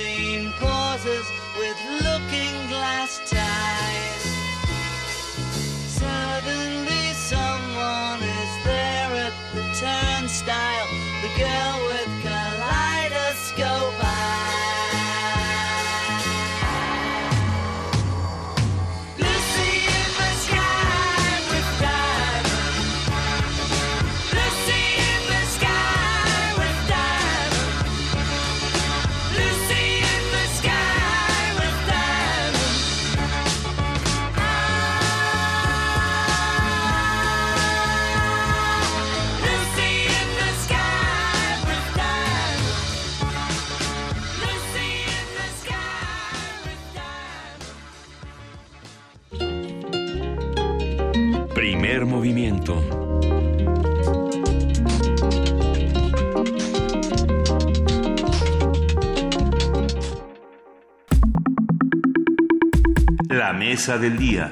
[0.01, 1.27] Plasticine pauses
[1.59, 4.23] with looking glass ties.
[5.89, 10.89] Suddenly someone is there at the turnstile,
[11.23, 11.80] the girl
[63.81, 64.51] mesa del día.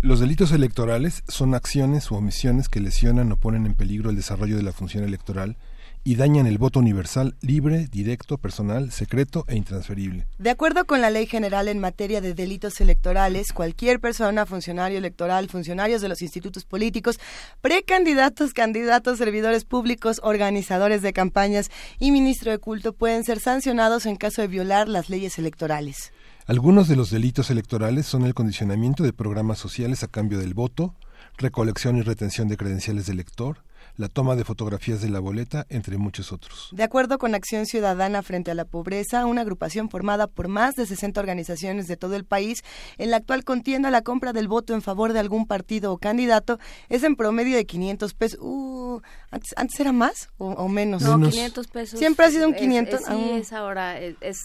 [0.00, 4.56] Los delitos electorales son acciones u omisiones que lesionan o ponen en peligro el desarrollo
[4.56, 5.58] de la función electoral
[6.02, 10.26] y dañan el voto universal libre, directo, personal, secreto e intransferible.
[10.38, 15.50] De acuerdo con la Ley General en materia de delitos electorales, cualquier persona, funcionario electoral,
[15.50, 17.20] funcionarios de los institutos políticos,
[17.60, 24.16] precandidatos, candidatos, servidores públicos, organizadores de campañas y ministro de culto pueden ser sancionados en
[24.16, 26.12] caso de violar las leyes electorales.
[26.46, 30.94] Algunos de los delitos electorales son el condicionamiento de programas sociales a cambio del voto,
[31.38, 33.62] recolección y retención de credenciales de elector,
[33.96, 36.70] la toma de fotografías de la boleta, entre muchos otros.
[36.72, 40.86] De acuerdo con Acción Ciudadana frente a la Pobreza, una agrupación formada por más de
[40.86, 42.64] 60 organizaciones de todo el país,
[42.98, 46.58] en la actual contienda la compra del voto en favor de algún partido o candidato
[46.88, 48.38] es en promedio de 500 pesos.
[48.42, 49.00] Uh,
[49.30, 51.02] ¿antes, antes era más o, o menos?
[51.02, 51.98] No, 500 pesos.
[51.98, 53.00] Siempre ha sido un Es- 500.
[53.00, 53.36] es- sí, Ah.
[53.36, 54.38] es ahora, es, es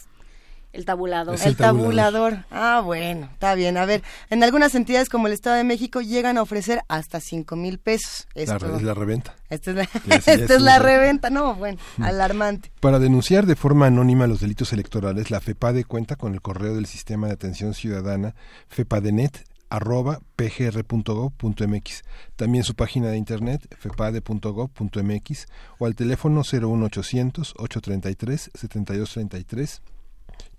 [0.78, 1.38] el tabulador.
[1.44, 2.46] el, tabulador.
[2.52, 3.76] Ah, bueno, está bien.
[3.78, 7.56] A ver, en algunas entidades como el Estado de México llegan a ofrecer hasta cinco
[7.56, 8.28] mil pesos.
[8.36, 9.36] La, Esto- re- es la reventa.
[9.50, 9.84] Esta es la,
[10.16, 11.30] esta es la reventa.
[11.30, 12.72] No, bueno, alarmante.
[12.80, 16.86] Para denunciar de forma anónima los delitos electorales, la FEPADE cuenta con el correo del
[16.86, 18.36] Sistema de Atención Ciudadana
[18.68, 22.04] fepadenet arroba pgr.gov.mx,
[22.38, 25.46] también su página de internet fepade.gov.mx
[25.80, 29.82] o al teléfono 01800 833 7233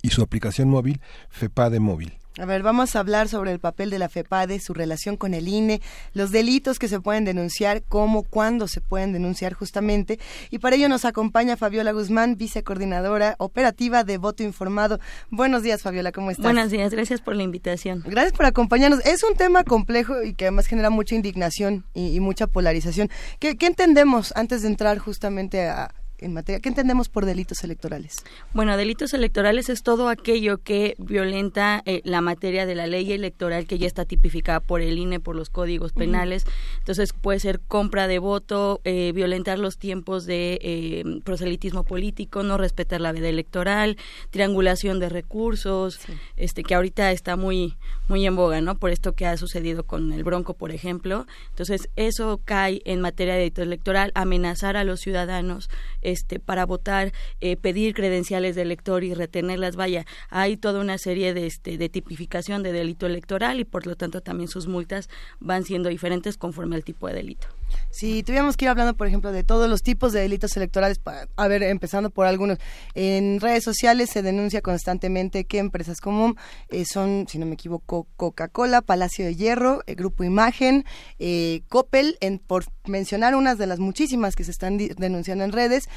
[0.02, 1.00] y su aplicación móvil
[1.30, 2.18] FEPADE móvil.
[2.38, 5.48] A ver, vamos a hablar sobre el papel de la FEPADE, su relación con el
[5.48, 5.80] INE,
[6.14, 10.20] los delitos que se pueden denunciar, cómo, cuándo se pueden denunciar justamente.
[10.50, 15.00] Y para ello nos acompaña Fabiola Guzmán, vicecoordinadora operativa de Voto Informado.
[15.30, 16.44] Buenos días, Fabiola, ¿cómo estás?
[16.44, 18.05] Buenos días, gracias por la invitación.
[18.06, 19.05] Gracias por acompañarnos.
[19.05, 23.10] Es un tema complejo y que además genera mucha indignación y, y mucha polarización.
[23.40, 26.61] ¿Qué, qué entendemos antes de entrar justamente a, en materia?
[26.61, 28.24] ¿Qué entendemos por delitos electorales?
[28.55, 33.66] Bueno, delitos electorales es todo aquello que violenta eh, la materia de la ley electoral
[33.66, 36.45] que ya está tipificada por el INE, por los códigos penales.
[36.78, 42.59] Entonces puede ser compra de voto, eh, violentar los tiempos de eh, proselitismo político, no
[42.59, 43.97] respetar la veda electoral,
[44.31, 46.01] triangulación de recursos,
[46.36, 47.77] este que ahorita está muy
[48.09, 48.78] muy en boga, ¿no?
[48.78, 51.27] Por esto que ha sucedido con el Bronco, por ejemplo.
[51.51, 55.69] Entonces eso cae en materia de delito electoral, amenazar a los ciudadanos
[56.10, 59.76] este para votar, eh, pedir credenciales de elector y retenerlas.
[59.76, 63.97] Vaya, hay toda una serie de este de tipificación de delito electoral y por lo
[63.97, 65.09] tanto también sus multas
[65.40, 67.57] van siendo diferentes conforme al tipo de delito.
[67.90, 71.01] Si tuviéramos que ir hablando, por ejemplo, de todos los tipos de delitos electorales,
[71.36, 72.59] a ver, empezando por algunos,
[72.95, 76.36] en redes sociales se denuncia constantemente que empresas como
[76.69, 80.85] eh, son, si no me equivoco, Coca-Cola, Palacio de Hierro, eh, Grupo Imagen,
[81.19, 85.89] eh, Coppel, en, por mencionar unas de las muchísimas que se están denunciando en redes,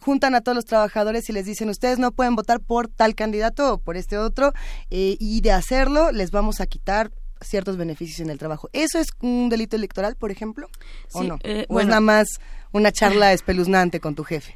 [0.00, 3.74] juntan a todos los trabajadores y les dicen ustedes no pueden votar por tal candidato
[3.74, 4.52] o por este otro
[4.88, 8.68] y de hacerlo les vamos a quitar ciertos beneficios en el trabajo.
[8.72, 10.68] ¿Eso es un delito electoral, por ejemplo?
[11.12, 11.38] ¿O no?
[11.42, 12.26] Eh, ¿O es nada más
[12.72, 14.54] una charla espeluznante con tu jefe?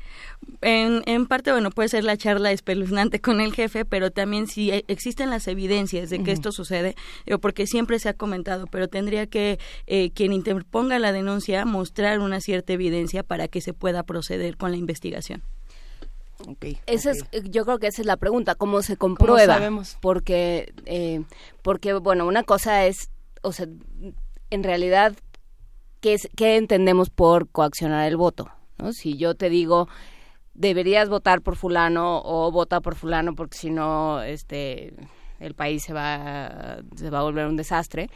[0.61, 4.71] En, en parte, bueno, puede ser la charla espeluznante con el jefe, pero también si
[4.71, 6.97] e, existen las evidencias de que esto sucede,
[7.41, 12.41] porque siempre se ha comentado, pero tendría que eh, quien interponga la denuncia mostrar una
[12.41, 15.43] cierta evidencia para que se pueda proceder con la investigación.
[16.87, 19.55] Esa es, yo creo que esa es la pregunta, ¿cómo se comprueba?
[19.55, 19.97] sabemos?
[20.01, 21.23] Porque, eh,
[21.63, 23.11] porque, bueno, una cosa es,
[23.43, 23.67] o sea,
[24.51, 25.15] en realidad,
[26.01, 28.51] ¿qué, es, qué entendemos por coaccionar el voto?
[28.79, 28.93] ¿no?
[28.93, 29.89] Si yo te digo,
[30.55, 34.95] deberías votar por fulano o vota por fulano porque si no, este,
[35.41, 38.09] el país se va, se va a volver un desastre,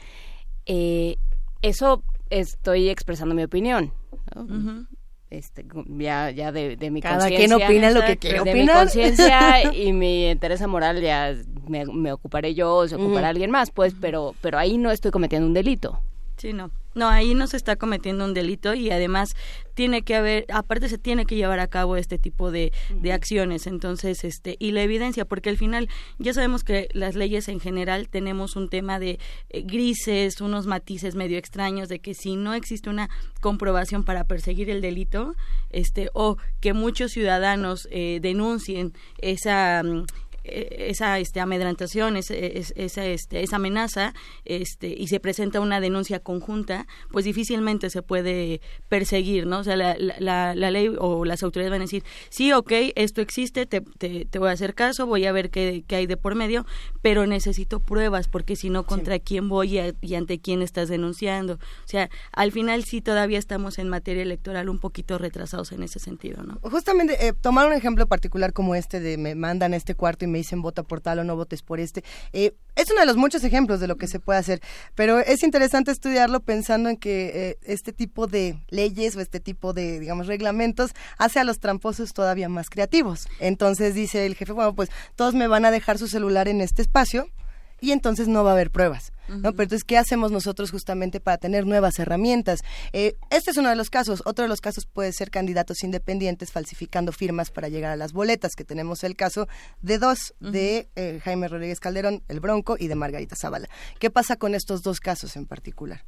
[0.66, 1.16] eh,
[1.62, 3.92] eso estoy expresando mi opinión.
[4.34, 4.86] ¿no?
[5.30, 9.72] Este, ya, ya de, de mi Cada quien opina lo que quiere de mi conciencia
[9.72, 11.34] y mi interés moral ya
[11.66, 15.10] me, me, ocuparé yo o se ocupará alguien más, pues, pero, pero ahí no estoy
[15.10, 16.00] cometiendo un delito.
[16.36, 16.70] Sí, no.
[16.96, 19.36] No, ahí no se está cometiendo un delito y además
[19.74, 23.66] tiene que haber, aparte se tiene que llevar a cabo este tipo de, de acciones,
[23.66, 28.08] entonces, este, y la evidencia, porque al final ya sabemos que las leyes en general
[28.08, 29.18] tenemos un tema de
[29.50, 33.10] eh, grises, unos matices medio extraños de que si no existe una
[33.42, 35.34] comprobación para perseguir el delito,
[35.68, 40.06] este, o que muchos ciudadanos eh, denuncien esa mm,
[40.50, 44.14] esa este, amedrantación, esa, este, esa amenaza,
[44.44, 49.60] este, y se presenta una denuncia conjunta, pues difícilmente se puede perseguir, ¿no?
[49.60, 53.20] O sea, la, la, la ley o las autoridades van a decir, sí, ok, esto
[53.20, 56.34] existe, te, te, voy a hacer caso, voy a ver qué, qué, hay de por
[56.34, 56.66] medio,
[57.02, 61.54] pero necesito pruebas, porque si no, ¿contra quién voy y, ante quién estás denunciando?
[61.54, 65.98] O sea, al final sí todavía estamos en materia electoral un poquito retrasados en ese
[65.98, 66.58] sentido, ¿no?
[66.62, 70.35] Justamente, eh, tomar un ejemplo particular como este de me mandan este cuarto y me
[70.38, 72.04] dicen vota por tal o no votes por este.
[72.32, 74.60] Eh, es uno de los muchos ejemplos de lo que se puede hacer,
[74.94, 79.72] pero es interesante estudiarlo pensando en que eh, este tipo de leyes o este tipo
[79.72, 83.28] de, digamos, reglamentos hace a los tramposos todavía más creativos.
[83.40, 86.82] Entonces dice el jefe, bueno, pues todos me van a dejar su celular en este
[86.82, 87.28] espacio
[87.80, 89.12] y entonces no va a haber pruebas.
[89.28, 89.52] ¿No?
[89.52, 92.60] Pero entonces, ¿qué hacemos nosotros justamente para tener nuevas herramientas?
[92.92, 94.22] Eh, este es uno de los casos.
[94.24, 98.54] Otro de los casos puede ser candidatos independientes falsificando firmas para llegar a las boletas,
[98.54, 99.48] que tenemos el caso
[99.82, 103.68] de dos, de eh, Jaime Rodríguez Calderón, el Bronco, y de Margarita Zavala.
[103.98, 106.04] ¿Qué pasa con estos dos casos en particular?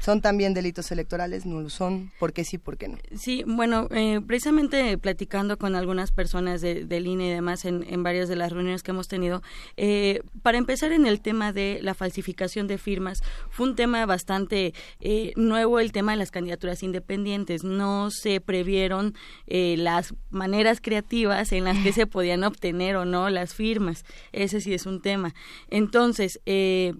[0.00, 1.44] ¿Son también delitos electorales?
[1.44, 2.10] ¿No lo son?
[2.18, 2.98] ¿Por qué sí, por qué no?
[3.16, 8.02] Sí, bueno, eh, precisamente platicando con algunas personas de, del INE y demás en, en,
[8.02, 9.42] varias de las reuniones que hemos tenido,
[9.76, 14.72] eh, para empezar en el tema de la falsificación de firmas, fue un tema bastante
[15.00, 17.62] eh, nuevo el tema de las candidaturas independientes.
[17.62, 19.14] No se previeron
[19.46, 24.04] las maneras creativas en las que se podían obtener o no las firmas.
[24.32, 25.34] Ese sí es un tema.
[25.68, 26.94] Entonces, eh,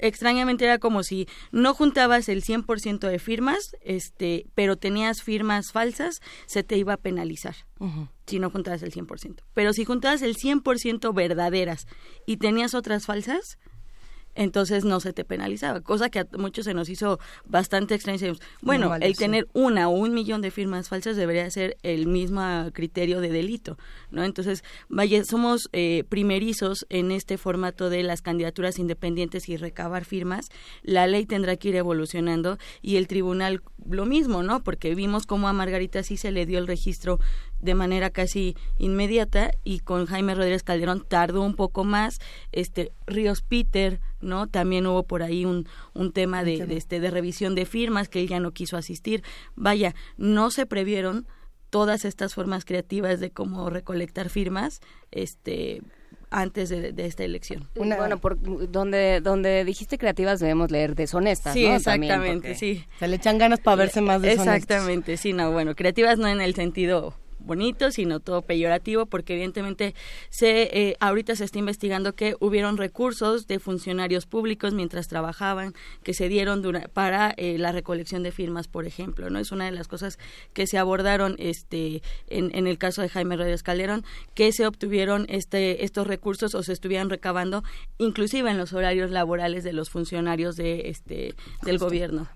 [0.00, 6.20] extrañamente era como si no juntabas el 100% de firmas, este, pero tenías firmas falsas,
[6.46, 7.54] se te iba a penalizar.
[8.26, 9.42] Si no juntabas el 100%.
[9.54, 11.86] Pero si juntabas el 100% verdaderas
[12.26, 13.58] y tenías otras falsas,
[14.34, 18.34] entonces no se te penalizaba, cosa que a muchos se nos hizo bastante extraño.
[18.62, 22.40] Bueno, el tener una o un millón de firmas falsas debería ser el mismo
[22.72, 23.78] criterio de delito,
[24.10, 24.24] ¿no?
[24.24, 30.48] Entonces, vaya, somos eh, primerizos en este formato de las candidaturas independientes y recabar firmas.
[30.82, 34.62] La ley tendrá que ir evolucionando y el tribunal lo mismo, ¿no?
[34.62, 37.18] Porque vimos cómo a Margarita sí se le dio el registro
[37.60, 42.18] de manera casi inmediata y con Jaime Rodríguez Calderón tardó un poco más
[42.52, 47.10] este Ríos Peter no también hubo por ahí un, un tema de, de, este de
[47.10, 49.22] revisión de firmas que él ya no quiso asistir
[49.54, 51.26] vaya no se previeron
[51.70, 54.80] todas estas formas creativas de cómo recolectar firmas
[55.10, 55.82] este
[56.30, 57.68] antes de, esta elección.
[57.74, 58.38] Bueno, por
[58.70, 62.84] donde donde dijiste creativas debemos leer deshonestas, sí, exactamente, sí.
[62.98, 64.54] Se le echan ganas para verse más deshonestos.
[64.54, 69.94] Exactamente, sí, no, bueno, creativas no en el sentido bonito, sino todo peyorativo, porque evidentemente
[70.28, 76.14] se eh, ahorita se está investigando que hubieron recursos de funcionarios públicos mientras trabajaban que
[76.14, 76.62] se dieron
[76.92, 80.18] para eh, la recolección de firmas, por ejemplo, no es una de las cosas
[80.52, 84.04] que se abordaron este en, en el caso de Jaime Rodríguez Calderón,
[84.34, 87.64] que se obtuvieron este estos recursos o se estuvieran recabando,
[87.98, 92.28] inclusive en los horarios laborales de los funcionarios de este del gobierno.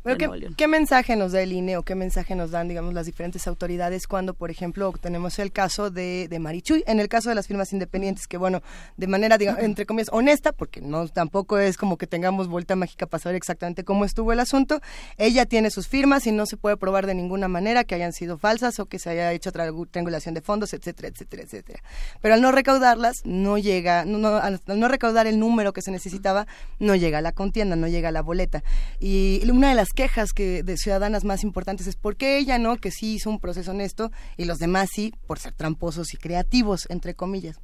[0.57, 4.07] ¿qué, mensaje nos da el INE o qué mensaje nos dan, digamos, las diferentes autoridades
[4.07, 7.73] cuando, por ejemplo, tenemos el caso de, de Marichuy, en el caso de las firmas
[7.73, 8.63] independientes, que bueno,
[8.97, 13.07] de manera, digamos, entre comillas, honesta, porque no tampoco es como que tengamos vuelta mágica
[13.07, 14.81] para saber exactamente cómo estuvo el asunto,
[15.17, 18.39] ella tiene sus firmas y no se puede probar de ninguna manera que hayan sido
[18.39, 21.83] falsas o que se haya hecho triangulación de fondos, etcétera, etcétera, etcétera.
[22.21, 26.47] Pero al no recaudarlas, no llega, no, al no recaudar el número que se necesitaba,
[26.79, 28.63] no llega a la contienda, no llega a la boleta.
[29.01, 32.77] Y una de las quejas que de ciudadanas más importantes es por qué ella no,
[32.77, 36.87] que sí hizo un proceso honesto y los demás sí por ser tramposos y creativos,
[36.91, 37.61] entre comillas.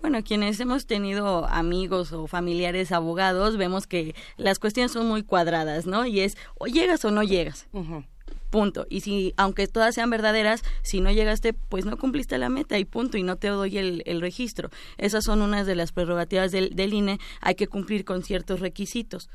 [0.00, 5.86] Bueno, quienes hemos tenido amigos o familiares abogados, vemos que las cuestiones son muy cuadradas,
[5.86, 6.04] ¿no?
[6.06, 7.68] Y es o llegas o no llegas.
[8.50, 8.84] Punto.
[8.90, 12.84] Y si, aunque todas sean verdaderas, si no llegaste, pues no cumpliste la meta y
[12.84, 14.70] punto, y no te doy el, el registro.
[14.98, 17.20] Esas son unas de las prerrogativas del, del INE.
[17.40, 19.30] Hay que cumplir con ciertos requisitos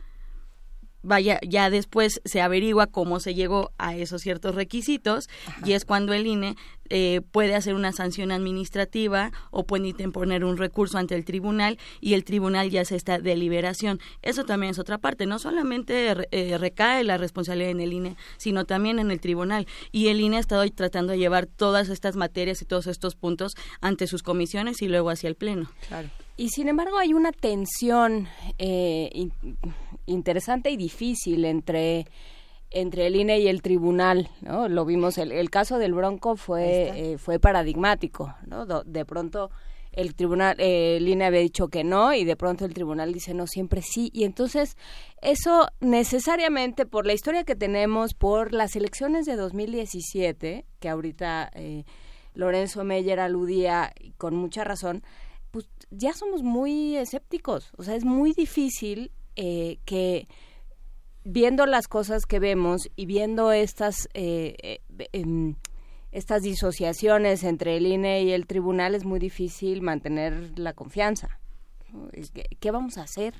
[1.03, 5.30] vaya, ya después se averigua cómo se llegó a esos ciertos requisitos
[5.65, 6.56] y es cuando el INE
[6.90, 12.14] eh, puede hacer una sanción administrativa o puede poner un recurso ante el tribunal y
[12.14, 13.99] el tribunal ya hace esta deliberación.
[14.22, 15.26] Eso también es otra parte.
[15.26, 19.68] No solamente eh, recae la responsabilidad en el INE, sino también en el tribunal.
[19.91, 23.56] Y el INE ha estado tratando de llevar todas estas materias y todos estos puntos
[23.82, 25.69] ante sus comisiones y luego hacia el Pleno.
[25.88, 26.10] Claro.
[26.38, 28.28] Y sin embargo hay una tensión
[28.60, 29.30] eh,
[30.06, 32.06] interesante y difícil entre
[32.70, 34.68] entre el INE y el tribunal, ¿no?
[34.68, 38.66] Lo vimos, el, caso del Bronco fue, eh, fue paradigmático, ¿no?
[38.66, 39.50] De pronto
[39.98, 43.34] el tribunal, eh, el INE había dicho que no y de pronto el tribunal dice
[43.34, 44.12] no, siempre sí.
[44.14, 44.78] Y entonces
[45.22, 51.84] eso necesariamente por la historia que tenemos, por las elecciones de 2017, que ahorita eh,
[52.36, 55.04] Lorenzo Meyer aludía con mucha razón,
[55.52, 57.72] pues ya somos muy escépticos.
[57.78, 60.28] O sea, es muy difícil eh, que
[61.24, 64.56] viendo las cosas que vemos y viendo estas eh,
[64.98, 65.56] eh, em,
[66.11, 71.40] estas disociaciones entre el INE y el tribunal es muy difícil mantener la confianza.
[72.60, 73.34] ¿Qué vamos a hacer?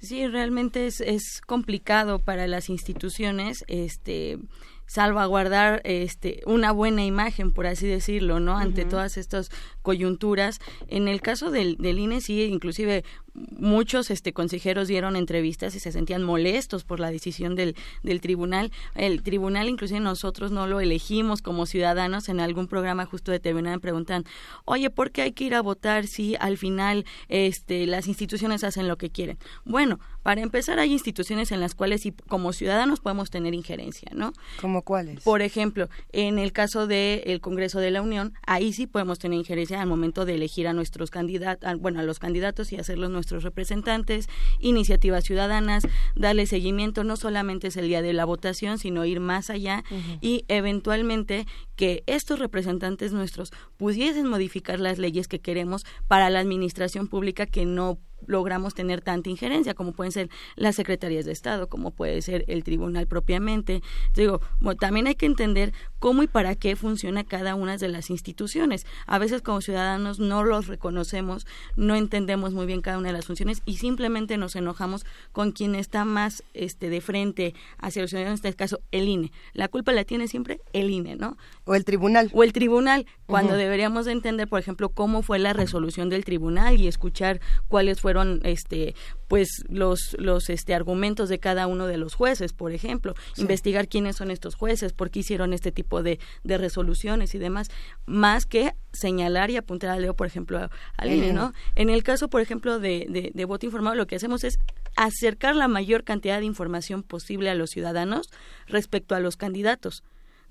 [0.00, 4.38] Sí, realmente es, es complicado para las instituciones, este
[4.86, 9.50] salvaguardar este una buena imagen por así decirlo no ante todas estas
[9.84, 10.58] coyunturas
[10.88, 13.04] en el caso del, del INE sí inclusive
[13.34, 18.70] muchos este consejeros dieron entrevistas y se sentían molestos por la decisión del, del tribunal.
[18.94, 24.24] El tribunal, inclusive nosotros no lo elegimos como ciudadanos en algún programa justo determinado preguntan,
[24.64, 28.88] oye, ¿por qué hay que ir a votar si al final este, las instituciones hacen
[28.88, 29.38] lo que quieren?
[29.64, 34.32] Bueno, para empezar hay instituciones en las cuales como ciudadanos podemos tener injerencia, ¿no?
[34.60, 35.22] ¿Como cuáles?
[35.22, 39.73] Por ejemplo, en el caso del Congreso de la Unión, ahí sí podemos tener injerencia
[39.80, 44.28] al momento de elegir a nuestros candidatos, bueno, a los candidatos y hacerlos nuestros representantes,
[44.58, 49.50] iniciativas ciudadanas, darle seguimiento, no solamente es el día de la votación, sino ir más
[49.50, 49.84] allá
[50.20, 57.08] y eventualmente que estos representantes nuestros pudiesen modificar las leyes que queremos para la administración
[57.08, 61.90] pública que no logramos tener tanta injerencia como pueden ser las secretarías de Estado, como
[61.90, 63.82] puede ser el tribunal propiamente.
[64.14, 64.40] Digo,
[64.78, 68.86] también hay que entender cómo y para qué funciona cada una de las instituciones.
[69.06, 71.46] A veces como ciudadanos no los reconocemos,
[71.76, 75.74] no entendemos muy bien cada una de las funciones y simplemente nos enojamos con quien
[75.74, 79.32] está más este de frente hacia los ciudadanos, en este caso el INE.
[79.52, 81.36] La culpa la tiene siempre el INE, ¿no?
[81.64, 82.30] O el tribunal.
[82.32, 86.80] O el tribunal, cuando deberíamos de entender, por ejemplo, cómo fue la resolución del tribunal
[86.80, 88.94] y escuchar cuáles fueron este
[89.28, 93.14] pues los los este argumentos de cada uno de los jueces por ejemplo.
[93.36, 97.70] Investigar quiénes son estos jueces por qué hicieron este tipo de, de resoluciones y demás
[98.06, 102.28] más que señalar y apuntar a Leo por ejemplo al INE no en el caso
[102.28, 104.58] por ejemplo de, de, de voto informado lo que hacemos es
[104.96, 108.30] acercar la mayor cantidad de información posible a los ciudadanos
[108.66, 110.04] respecto a los candidatos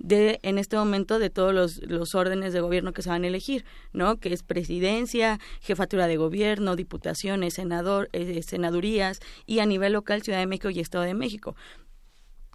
[0.03, 3.27] de en este momento de todos los, los órdenes de gobierno que se van a
[3.27, 4.19] elegir, ¿no?
[4.19, 10.40] Que es presidencia, jefatura de gobierno, diputaciones, senador, eh, senadurías y a nivel local Ciudad
[10.40, 11.56] de México y Estado de México.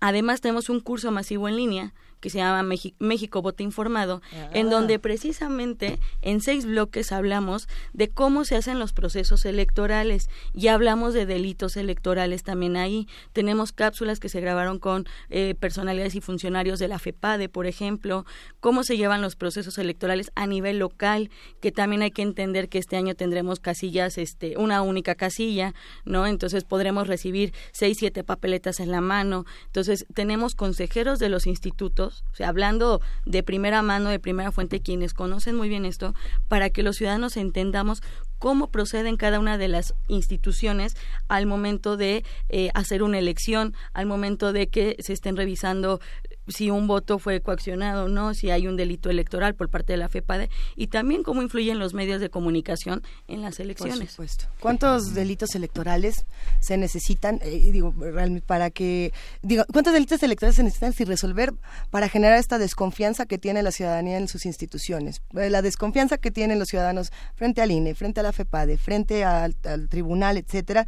[0.01, 2.63] Además tenemos un curso masivo en línea que se llama
[2.99, 4.23] México Voto Informado,
[4.53, 4.99] en donde Ah.
[4.99, 11.27] precisamente en seis bloques hablamos de cómo se hacen los procesos electorales y hablamos de
[11.27, 13.07] delitos electorales también ahí.
[13.33, 18.25] Tenemos cápsulas que se grabaron con eh, personalidades y funcionarios de la FEPADE, por ejemplo,
[18.61, 21.31] cómo se llevan los procesos electorales a nivel local,
[21.61, 25.75] que también hay que entender que este año tendremos casillas, este, una única casilla,
[26.05, 26.27] ¿no?
[26.27, 29.45] Entonces podremos recibir seis, siete papeletas en la mano.
[29.67, 34.81] Entonces tenemos consejeros de los institutos, o sea, hablando de primera mano, de primera fuente,
[34.81, 36.15] quienes conocen muy bien esto,
[36.49, 38.03] para que los ciudadanos entendamos
[38.39, 40.97] cómo proceden cada una de las instituciones
[41.29, 46.01] al momento de eh, hacer una elección, al momento de que se estén revisando
[46.49, 49.99] si un voto fue coaccionado o no, si hay un delito electoral por parte de
[49.99, 53.99] la FEPADE y también cómo influyen los medios de comunicación en las elecciones.
[53.99, 54.47] Por supuesto.
[54.61, 56.27] ¿Cuántos delitos electorales
[56.61, 59.13] se necesitan, eh, digo, realmente para que,
[59.43, 61.55] digo, cuántos delitos electorales se necesitan si resolver
[61.91, 65.23] para generar esta desconfianza que tiene la ciudadanía en sus instituciones?
[65.37, 69.25] Eh, La desconfianza que tienen los ciudadanos frente al INE, frente a la FEPADE, frente
[69.25, 70.87] al, al tribunal, etcétera,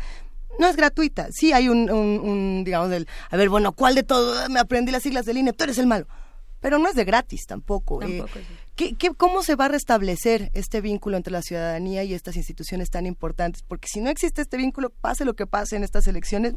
[0.60, 1.28] no es gratuita.
[1.32, 4.48] Sí hay un, un, un, digamos, del, a ver, bueno, ¿cuál de todo?
[4.48, 6.06] Me aprendí las siglas del INE, tú eres el malo.
[6.60, 8.02] Pero no es de gratis tampoco.
[8.02, 8.18] eh.
[8.18, 8.54] Tampoco, sí.
[8.76, 12.90] ¿Qué, qué, cómo se va a restablecer este vínculo entre la ciudadanía y estas instituciones
[12.90, 13.62] tan importantes?
[13.66, 16.54] Porque si no existe este vínculo, pase lo que pase en estas elecciones,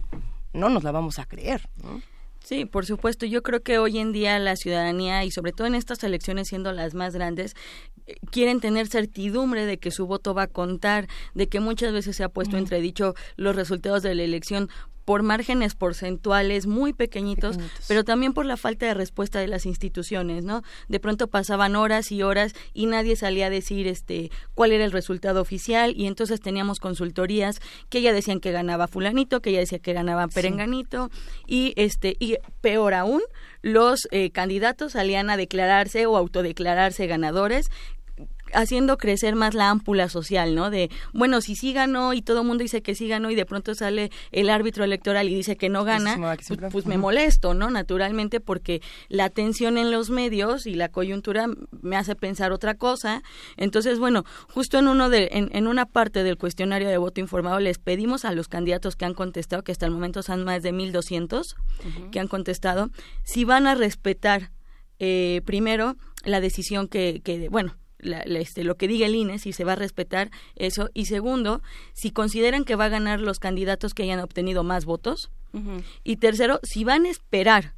[0.51, 1.69] no nos la vamos a creer.
[1.81, 2.01] ¿no?
[2.43, 3.25] Sí, por supuesto.
[3.25, 6.73] Yo creo que hoy en día la ciudadanía y sobre todo en estas elecciones siendo
[6.73, 7.55] las más grandes
[8.05, 12.17] eh, quieren tener certidumbre de que su voto va a contar, de que muchas veces
[12.17, 14.69] se ha puesto entredicho los resultados de la elección
[15.05, 17.57] por márgenes porcentuales muy pequeñitos,
[17.87, 20.63] pero también por la falta de respuesta de las instituciones, ¿no?
[20.87, 24.91] De pronto pasaban horas y horas y nadie salía a decir este cuál era el
[24.91, 27.59] resultado oficial y entonces teníamos consultorías
[27.89, 31.09] que ya decían que ganaba fulanito, que ya decía que ganaba perenganito
[31.47, 33.21] y este y peor aún
[33.61, 37.69] los eh, candidatos salían a declararse o autodeclararse ganadores
[38.53, 40.69] haciendo crecer más la ámpula social, ¿no?
[40.69, 43.45] De, bueno, si sí ganó y todo el mundo dice que sí ganó y de
[43.45, 46.17] pronto sale el árbitro electoral y dice que no gana,
[46.47, 47.69] pues, pues me molesto, ¿no?
[47.69, 51.47] Naturalmente porque la atención en los medios y la coyuntura
[51.81, 53.23] me hace pensar otra cosa.
[53.57, 57.59] Entonces, bueno, justo en uno de en, en una parte del cuestionario de voto informado
[57.59, 60.71] les pedimos a los candidatos que han contestado, que hasta el momento son más de
[60.71, 61.55] 1200
[62.11, 62.89] que han contestado,
[63.23, 64.51] si van a respetar
[64.99, 69.39] eh, primero la decisión que, que bueno, la, la, este, lo que diga el INE,
[69.39, 70.89] si se va a respetar eso.
[70.93, 71.61] Y segundo,
[71.93, 75.31] si consideran que va a ganar los candidatos que hayan obtenido más votos.
[75.53, 75.83] Uh -huh.
[76.03, 77.73] Y tercero, si van a esperar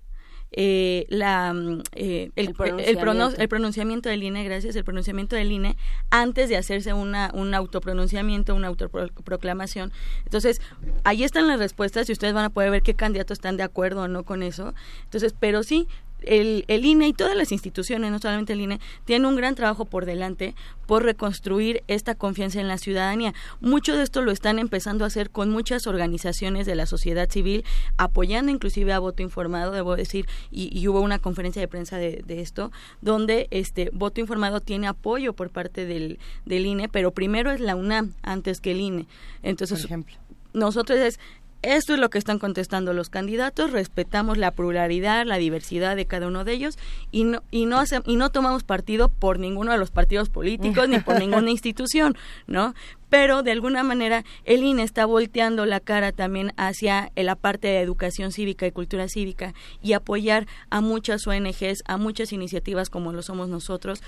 [0.58, 1.54] eh, la,
[1.96, 3.36] eh, el, el, pronunciamiento.
[3.36, 5.76] El, el, pronunciamiento del INE, gracias, el pronunciamiento del INE
[6.12, 9.92] antes de hacerse una, un autopronunciamiento, una autoproclamación.
[10.24, 10.62] Entonces,
[11.04, 14.04] ahí están las respuestas y ustedes van a poder ver qué candidatos están de acuerdo
[14.04, 14.74] o no con eso.
[15.04, 15.90] Entonces, pero sí,
[16.28, 19.86] el, el, INE y todas las instituciones, no solamente el INE, tienen un gran trabajo
[19.86, 20.56] por delante
[20.86, 23.34] por reconstruir esta confianza en la ciudadanía.
[23.60, 27.64] Mucho de esto lo están empezando a hacer con muchas organizaciones de la sociedad civil,
[27.98, 32.24] apoyando inclusive a voto informado, debo decir, y, y hubo una conferencia de prensa de,
[32.26, 32.72] de, esto,
[33.02, 37.76] donde este voto informado tiene apoyo por parte del, del INE, pero primero es la
[37.76, 39.08] UNAM antes que el INE.
[39.44, 40.16] Entonces, por ejemplo.
[40.54, 41.20] nosotros es
[41.74, 46.28] esto es lo que están contestando los candidatos, respetamos la pluralidad, la diversidad de cada
[46.28, 46.78] uno de ellos
[47.12, 50.88] y no y no hace, y no tomamos partido por ninguno de los partidos políticos
[50.88, 52.16] ni por ninguna institución,
[52.48, 52.76] ¿no?
[53.10, 57.82] Pero de alguna manera el INE está volteando la cara también hacia la parte de
[57.82, 63.22] educación cívica y cultura cívica y apoyar a muchas ONGs, a muchas iniciativas como lo
[63.22, 64.02] somos nosotros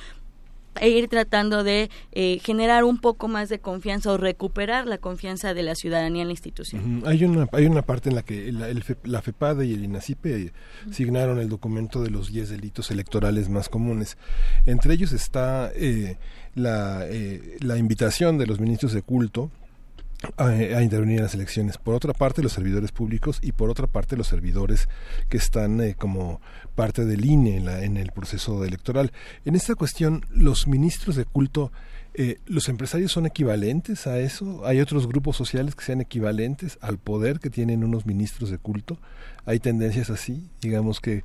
[0.82, 5.54] e ir tratando de eh, generar un poco más de confianza o recuperar la confianza
[5.54, 6.82] de la ciudadanía en la institución.
[6.82, 7.08] Uh -huh.
[7.08, 10.38] Hay una hay una parte en la que la, el la FEPADE y el INACIPE
[10.38, 10.94] -huh.
[10.94, 14.18] signaron el documento de los 10 delitos electorales más comunes.
[14.66, 16.18] Entre ellos está eh,
[16.56, 19.52] la, eh, la invitación de los ministros de culto
[20.38, 21.78] a, intervenir en las elecciones.
[21.78, 24.90] Por otra parte, los servidores públicos y por otra parte, los servidores
[25.30, 26.42] que están eh, como
[26.76, 29.12] parte del INE en, la, en, el proceso electoral.
[29.46, 31.72] En esta cuestión, los ministros de culto,
[32.14, 34.66] eh, ¿los empresarios son equivalentes a eso?
[34.66, 38.98] ¿Hay otros grupos sociales que sean equivalentes al poder que tienen unos ministros de culto?
[39.46, 40.50] ¿Hay tendencias así?
[40.62, 41.24] Digamos que, eh,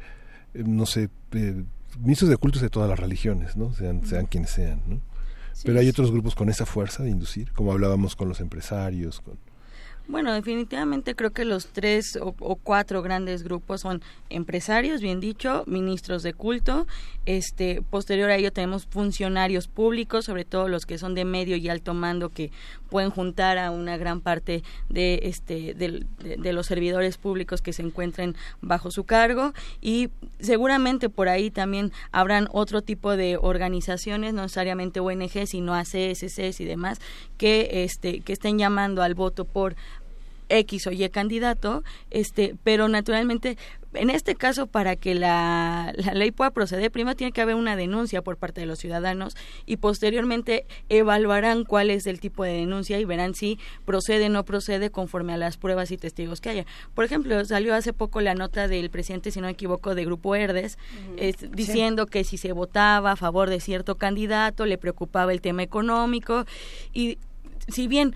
[0.66, 1.08] no sé,
[1.98, 3.72] ministros de culto de todas las religiones, ¿no?
[3.74, 5.11] Sean, sean quienes sean, ¿no?
[5.64, 9.20] Pero hay otros grupos con esa fuerza de inducir, como hablábamos con los empresarios.
[9.20, 9.38] Con...
[10.08, 15.62] Bueno, definitivamente creo que los tres o, o, cuatro grandes grupos son empresarios, bien dicho,
[15.66, 16.86] ministros de culto,
[17.24, 21.68] este, posterior a ello tenemos funcionarios públicos, sobre todo los que son de medio y
[21.68, 22.50] alto mando que
[22.90, 27.82] pueden juntar a una gran parte de este de, de, los servidores públicos que se
[27.82, 29.54] encuentren bajo su cargo.
[29.80, 36.60] Y seguramente por ahí también habrán otro tipo de organizaciones, no necesariamente ONG, sino ACSCs
[36.60, 37.00] y demás
[37.38, 39.76] que este que estén llamando al voto por
[40.58, 43.56] X o Y candidato, este, pero naturalmente
[43.94, 47.76] en este caso, para que la, la, ley pueda proceder, primero tiene que haber una
[47.76, 52.98] denuncia por parte de los ciudadanos y posteriormente evaluarán cuál es el tipo de denuncia
[52.98, 56.66] y verán si procede o no procede conforme a las pruebas y testigos que haya.
[56.94, 60.34] Por ejemplo, salió hace poco la nota del presidente, si no me equivoco, de Grupo
[60.34, 60.78] Herdes,
[61.12, 61.50] uh -huh.
[61.50, 62.10] diciendo sí.
[62.10, 66.46] que si se votaba a favor de cierto candidato, le preocupaba el tema económico
[66.94, 67.18] y
[67.68, 68.14] si bien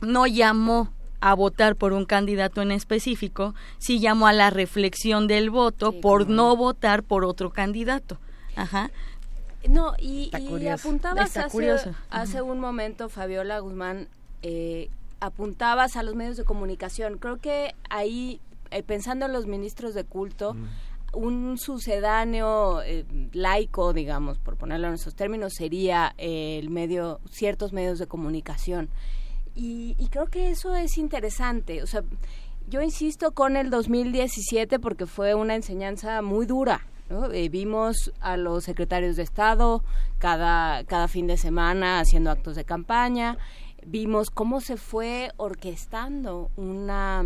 [0.00, 5.50] no llamó a votar por un candidato en específico, sí llamó a la reflexión del
[5.50, 8.18] voto sí, por no votar por otro candidato.
[8.56, 8.90] Ajá.
[9.68, 11.72] No, y, y apuntabas hace,
[12.10, 14.08] hace, un momento, Fabiola Guzmán,
[14.42, 14.88] eh,
[15.20, 17.18] apuntabas a los medios de comunicación.
[17.18, 18.40] Creo que ahí,
[18.70, 20.66] eh, pensando en los ministros de culto, mm.
[21.12, 27.98] un sucedáneo eh, laico, digamos, por ponerlo en esos términos, sería el medio, ciertos medios
[27.98, 28.88] de comunicación.
[29.60, 31.82] Y, y, creo que eso es interesante.
[31.82, 32.04] O sea,
[32.68, 36.86] yo insisto con el 2017 porque fue una enseñanza muy dura.
[37.10, 37.32] ¿no?
[37.32, 39.82] Eh, vimos a los secretarios de Estado
[40.18, 43.36] cada, cada fin de semana haciendo actos de campaña.
[43.84, 47.24] Vimos cómo se fue orquestando una,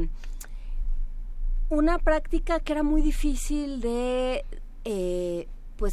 [1.68, 4.44] una práctica que era muy difícil de,
[4.84, 5.92] eh, pues,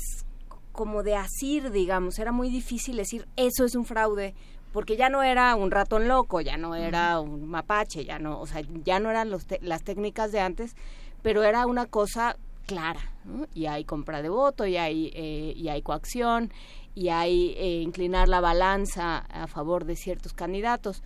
[0.71, 2.17] como de asir, digamos.
[2.17, 4.35] Era muy difícil decir, eso es un fraude
[4.71, 8.47] porque ya no era un ratón loco, ya no era un mapache, ya no, o
[8.47, 10.75] sea, ya no eran los te las técnicas de antes,
[11.21, 13.47] pero era una cosa clara, ¿no?
[13.53, 16.51] y hay compra de voto, y hay, eh, y hay coacción,
[16.93, 21.01] y hay eh, inclinar la balanza a favor de ciertos candidatos.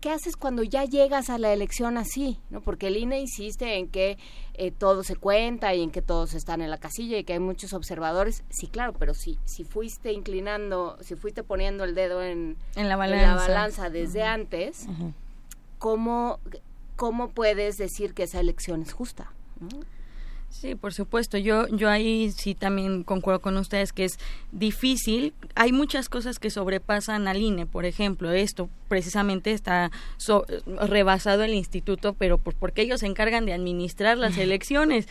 [0.00, 2.38] ¿Qué haces cuando ya llegas a la elección así?
[2.50, 2.60] ¿no?
[2.60, 4.18] Porque el INE insiste en que
[4.54, 7.40] eh, todo se cuenta y en que todos están en la casilla y que hay
[7.40, 8.44] muchos observadores.
[8.50, 12.96] Sí, claro, pero si, si fuiste inclinando, si fuiste poniendo el dedo en, en, la,
[12.96, 13.22] balanza.
[13.24, 14.34] En la balanza desde uh -huh.
[14.34, 15.12] antes, uh -huh.
[15.78, 16.38] ¿cómo,
[16.96, 19.32] ¿cómo puedes decir que esa elección es justa?
[19.60, 19.68] ¿no?
[20.48, 21.36] Sí, por supuesto.
[21.36, 24.18] Yo, yo ahí sí también concuerdo con ustedes que es
[24.52, 25.34] difícil.
[25.54, 31.52] Hay muchas cosas que sobrepasan al INE, por ejemplo, esto precisamente está so, rebasado el
[31.52, 35.08] instituto, pero pues porque ellos se encargan de administrar las elecciones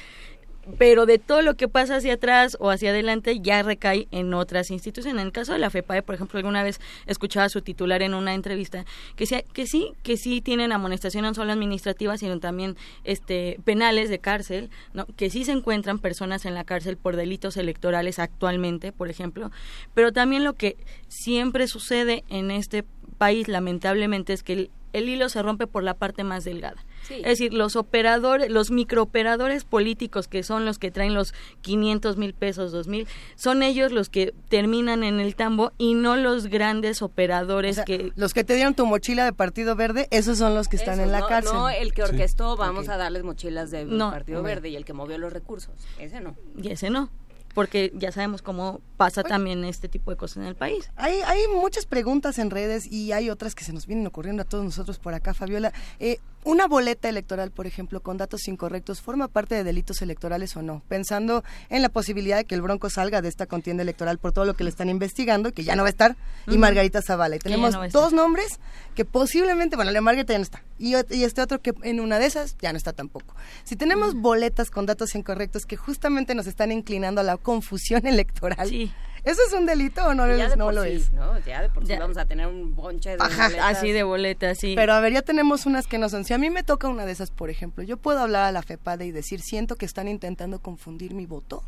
[0.77, 4.71] pero de todo lo que pasa hacia atrás o hacia adelante ya recae en otras
[4.71, 5.21] instituciones.
[5.21, 8.13] En el caso de la FEPAE, por ejemplo, alguna vez escuchaba a su titular en
[8.13, 8.85] una entrevista
[9.15, 14.09] que, sea, que sí, que sí tienen amonestación no solo administrativa, sino también este penales
[14.09, 15.05] de cárcel, ¿no?
[15.05, 19.51] que sí se encuentran personas en la cárcel por delitos electorales actualmente, por ejemplo,
[19.93, 20.77] pero también lo que
[21.07, 22.83] siempre sucede en este
[23.17, 26.83] país, lamentablemente, es que el, el hilo se rompe por la parte más delgada.
[27.07, 27.15] Sí.
[27.15, 32.33] Es decir, los operadores, los microoperadores políticos que son los que traen los 500 mil
[32.33, 37.01] pesos, 2 mil, son ellos los que terminan en el tambo y no los grandes
[37.01, 38.11] operadores o sea, que...
[38.15, 41.05] Los que te dieron tu mochila de Partido Verde, esos son los que están esos,
[41.05, 41.53] en la no, cárcel.
[41.53, 42.59] No, el que orquestó, sí.
[42.59, 42.95] vamos okay.
[42.95, 44.43] a darles mochilas de no, Partido.
[44.43, 46.35] Verde y el que movió los recursos, ese no.
[46.61, 47.09] Y ese no
[47.55, 50.91] porque ya sabemos cómo pasa también este tipo de cosas en el país.
[50.97, 54.45] Hay, hay muchas preguntas en redes y hay otras que se nos vienen ocurriendo a
[54.45, 55.73] todos nosotros por acá, Fabiola.
[55.99, 60.61] Eh, una boleta electoral, por ejemplo, con datos incorrectos, ¿forma parte de delitos electorales o
[60.61, 60.83] no?
[60.87, 64.45] Pensando en la posibilidad de que el Bronco salga de esta contienda electoral por todo
[64.45, 66.15] lo que le están investigando, que ya no va a estar, uh
[66.51, 66.53] -huh.
[66.53, 67.37] y Margarita Zavala.
[67.37, 68.59] Y tenemos no dos nombres
[68.93, 72.19] que posiblemente, bueno, la Margarita ya no está, y, y, este otro que en una
[72.19, 73.33] de esas ya no está tampoco.
[73.63, 74.21] Si tenemos uh -huh.
[74.21, 78.91] boletas con datos incorrectos que justamente nos están inclinando a la confusión electoral, sí.
[79.23, 81.11] ¿Eso es un delito o no, es, no lo sí, es?
[81.11, 81.39] ¿no?
[81.39, 81.99] Ya de por sí ya.
[81.99, 83.77] vamos a tener un bonche de Ajá, boletas.
[83.77, 84.73] Así de boletas, sí.
[84.75, 86.25] Pero a ver, ya tenemos unas que no son.
[86.25, 88.61] Si a mí me toca una de esas, por ejemplo, yo puedo hablar a la
[88.61, 91.63] FEPADE y decir, siento que están intentando confundir mi voto.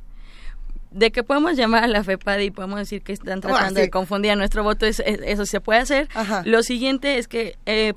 [0.91, 3.81] De que podemos llamar a la FEPADE y podemos decir que están tratando oh, sí.
[3.81, 6.09] de confundir a nuestro voto, es, es, eso se puede hacer.
[6.13, 6.43] Ajá.
[6.45, 7.93] Lo siguiente es que eh,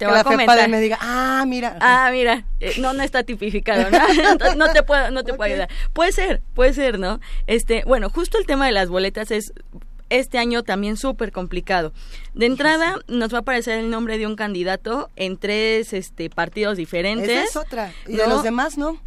[0.00, 0.56] te que voy la a comentar.
[0.56, 1.76] FEPADE me diga, ah, mira.
[1.80, 4.54] Ah, mira, eh, no, no está tipificado, ¿no?
[4.56, 5.36] no te puedo, no te okay.
[5.36, 5.68] puedo ayudar.
[5.92, 7.20] Puede ser, puede ser, ¿no?
[7.46, 9.52] Este, bueno, justo el tema de las boletas es
[10.08, 11.92] este año también súper complicado.
[12.32, 16.78] De entrada, nos va a aparecer el nombre de un candidato en tres este, partidos
[16.78, 17.28] diferentes.
[17.28, 17.92] Esa es otra.
[18.08, 18.22] ¿Y ¿no?
[18.22, 18.98] de los demás no?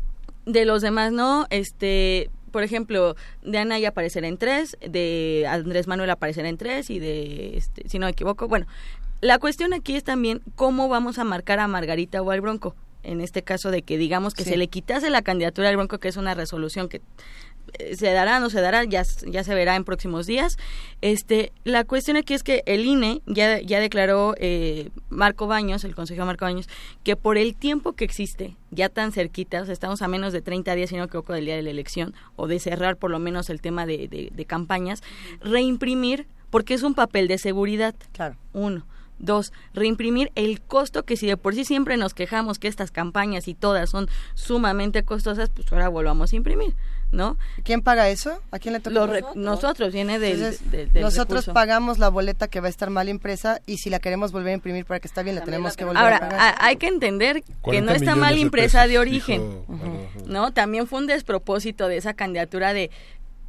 [0.46, 1.48] De los demás no.
[1.50, 7.00] Este, por ejemplo, de Anaya aparecerá en tres, de Andrés Manuel aparecerá en tres y
[7.00, 8.68] de, este, si no me equivoco, bueno,
[9.24, 12.76] La cuestión aquí es también cómo vamos a marcar a Margarita o al Bronco.
[13.04, 14.50] En este caso de que digamos que Sí.
[14.52, 17.00] se le quitase la candidatura al Bronco, que es una resolución que
[17.80, 20.58] eh, se dará o no se dará, ya, ya se verá en próximos días.
[21.02, 25.96] Este, la cuestión aquí es que el INE ya, ya declaró eh, Marco Baños, el
[25.96, 26.68] consejero Marco Baños,
[27.06, 30.42] que por el tiempo que existe, ya tan cerquita, o sea, estamos a menos de
[30.42, 33.20] 30 días, si no equivoco, del día de la elección, o de cerrar por lo
[33.20, 35.02] menos el tema de, de- de campañas,
[35.42, 37.96] reimprimir, porque es un papel de seguridad.
[38.12, 38.36] Claro.
[38.52, 38.86] Uno.
[39.20, 43.48] Dos, reimprimir el costo que si de por sí siempre nos quejamos que estas campañas
[43.48, 46.76] y todas son sumamente costosas, pues ahora volvamos a imprimir,
[47.12, 47.38] ¿no?
[47.64, 48.42] ¿Quién paga eso?
[48.52, 48.94] ¿A quién le toca?
[48.96, 51.54] Los re- nosotros, viene del, Entonces, del- del nosotros recurso.
[51.54, 54.56] pagamos la boleta que va a estar mal impresa y si la queremos volver a
[54.56, 56.40] imprimir para que está bien, la tenemos que volver Ahora, a pagar.
[56.60, 60.08] a- hay que entender que 40 no está mal de impresa pesos, de origen, dijo,
[60.26, 60.52] ¿no?
[60.52, 62.90] También fue un despropósito de esa candidatura de...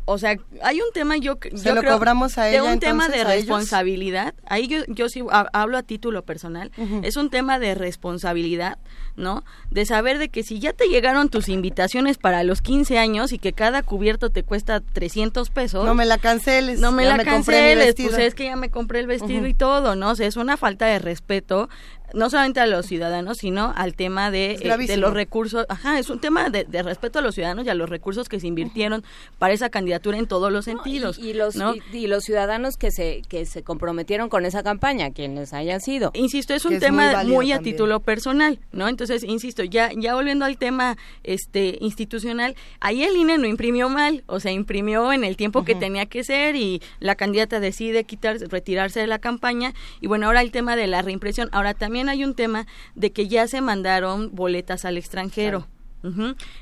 [0.07, 2.79] O sea, hay un tema yo, yo ¿Se lo creo, cobramos a de ella, un
[2.79, 3.27] tema de ellos?
[3.29, 4.35] responsabilidad.
[4.47, 6.71] Ahí yo, yo sí ha- hablo a título personal.
[7.03, 8.79] Es un tema de responsabilidad,
[9.17, 9.45] ¿no?
[9.71, 13.39] De saber de que si ya te llegaron tus invitaciones para los 15 años y
[13.39, 15.85] que cada cubierto te cuesta 300 pesos.
[15.85, 16.81] No me la canceles.
[16.81, 18.11] No me ya la me canceles, vestido.
[18.11, 20.11] pues es que ya me compré el vestido y todo, ¿no?
[20.11, 21.69] O sea, es una falta de respeto,
[22.13, 25.67] no solamente a los ciudadanos, sino al tema de, eh, de los recursos.
[25.69, 28.41] Ajá, es un tema de, de respeto a los ciudadanos y a los recursos que
[28.41, 29.05] se invirtieron
[29.39, 31.19] para esa candidatura en todos los sentidos.
[31.19, 31.75] Y, y los, ¿no?
[31.75, 36.11] y, y los ciudadanos que se, que se comprometieron con esa campaña, quienes hayan sido.
[36.15, 38.89] Insisto, es Que un es tema muy muy, a título personal, ¿no?
[38.89, 44.25] Entonces, insisto, ya ya volviendo al tema este institucional, ahí el INE no imprimió mal,
[44.27, 48.47] o sea, imprimió en el tiempo que tenía que ser y la candidata decide quitarse,
[48.47, 51.49] retirarse de la campaña y bueno, ahora el tema de la reimpresión.
[51.53, 55.67] Ahora también hay un tema de que ya se mandaron boletas al extranjero.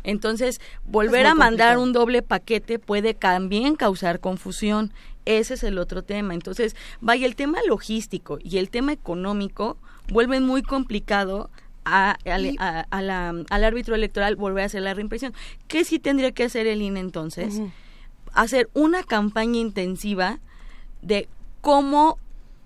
[0.05, 1.83] Entonces, volver a mandar complicado.
[1.83, 4.93] un doble paquete puede también causar confusión.
[5.25, 6.35] Ese es el otro tema.
[6.35, 11.51] Entonces, vaya, el tema logístico y el tema económico vuelven muy complicado
[11.85, 15.33] a- al, a- a la- al árbitro electoral volver a hacer la reimpresión.
[15.69, 17.61] ¿Qué sí tendría que hacer el INE entonces?
[18.35, 20.39] Hacer una campaña intensiva
[21.03, 21.29] de
[21.61, 22.19] cómo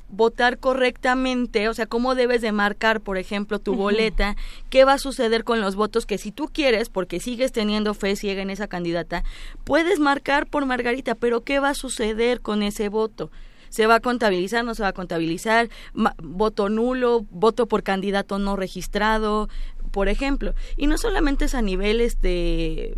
[0.09, 4.37] votar correctamente, o sea, cómo debes de marcar, por ejemplo, tu boleta,
[4.71, 8.15] qué va a suceder con los votos que si tú quieres, porque sigues teniendo fe
[8.15, 9.25] ciega en esa candidata,
[9.65, 13.31] puedes marcar por Margarita, pero qué va a suceder con ese voto.
[13.77, 14.65] ¿Se va a contabilizar?
[14.65, 15.69] ¿No se va a contabilizar?
[16.23, 17.27] ¿Voto nulo?
[17.29, 19.51] ¿Voto por candidato no registrado?
[19.91, 20.55] Por ejemplo.
[20.79, 22.95] Y no solamente es a nivel este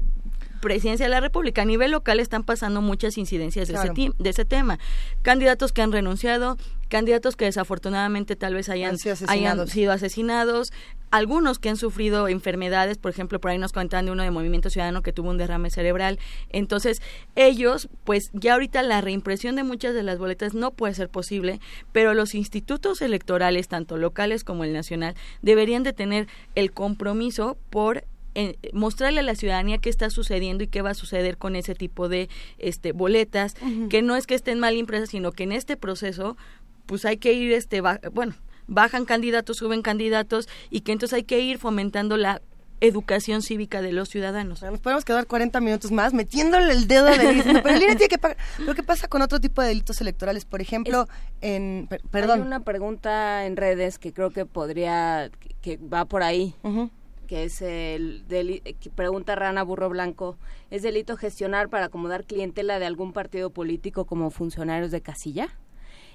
[0.60, 1.62] presidencia de la República.
[1.62, 4.78] A nivel local están pasando muchas incidencias de, ese, de ese tema.
[5.22, 6.56] Candidatos que han renunciado,
[6.88, 9.70] candidatos que desafortunadamente tal vez hayan, Han sido hayan asesinados.
[9.70, 10.72] sido asesinados,
[11.10, 14.70] algunos que han sufrido enfermedades, por ejemplo, por ahí nos comentan de uno de Movimiento
[14.70, 16.18] Ciudadano que tuvo un derrame cerebral.
[16.50, 17.00] Entonces,
[17.34, 21.60] ellos, pues ya ahorita la reimpresión de muchas de las boletas no puede ser posible,
[21.92, 28.04] pero los institutos electorales, tanto locales como el nacional, deberían de tener el compromiso por
[28.38, 31.74] eh, mostrarle a la ciudadanía qué está sucediendo y qué va a suceder con ese
[31.74, 33.88] tipo de este boletas, Ujú.
[33.88, 36.36] que no es que estén mal impresas, sino que en este proceso
[36.86, 38.34] pues hay que ir este ba- bueno,
[38.68, 42.40] bajan candidatos, suben candidatos y que entonces hay que ir fomentando la
[42.80, 44.62] educación cívica de los ciudadanos.
[44.62, 48.08] Nos podemos quedar 40 minutos más metiéndole el dedo de diciendo, pero el INE tiene
[48.08, 48.36] que pagar.
[48.56, 50.44] Pero ¿qué pasa con otro tipo de delitos electorales?
[50.44, 51.08] Por ejemplo,
[51.40, 51.86] en...
[51.90, 52.40] per- Perdón.
[52.42, 55.28] Hay una pregunta en redes que creo que podría,
[55.60, 56.54] que va por ahí,
[57.28, 60.36] que es el, que pregunta Rana Burro Blanco,
[60.70, 65.48] ¿es delito gestionar para acomodar clientela de algún partido político como funcionarios de casilla?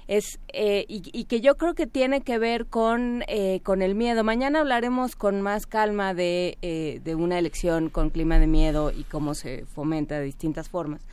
[0.08, 3.95] Es, eh, y, y que yo creo que tiene que ver con, eh, con el
[3.95, 4.25] miedo.
[4.25, 9.06] Mañana hablaremos con más calma de, eh, de una elección con clima de miedo y
[9.06, 11.06] cómo se fomenta de distintas formas.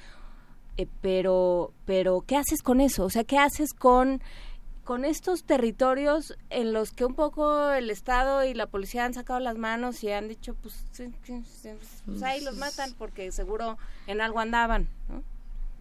[0.77, 3.05] Eh, pero, pero, ¿qué haces con eso?
[3.05, 4.23] O sea, ¿qué haces con,
[4.85, 9.41] con estos territorios en los que un poco el Estado y la policía han sacado
[9.41, 10.85] las manos y han dicho, pues,
[12.07, 15.23] pues ahí los matan porque seguro en algo andaban, ¿no?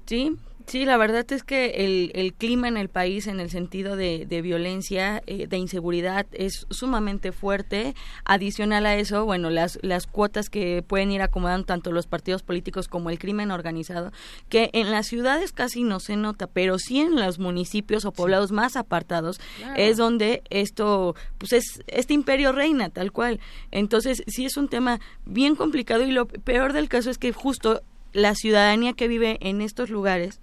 [0.05, 0.37] Sí,
[0.69, 4.25] sí, la verdad es que el, el clima en el país en el sentido de,
[4.25, 7.95] de violencia, eh, de inseguridad, es sumamente fuerte.
[8.25, 12.88] Adicional a eso, bueno, las, las cuotas que pueden ir acomodando tanto los partidos políticos
[12.88, 14.11] como el crimen organizado,
[14.48, 18.51] que en las ciudades casi no se nota, pero sí en los municipios o poblados
[18.51, 19.73] más apartados Claro.
[19.77, 23.39] es donde esto, pues es este imperio reina, tal cual.
[23.72, 27.81] Entonces, sí es un tema bien complicado y lo peor del caso es que justo
[28.13, 30.39] la ciudadanía que vive en estos lugares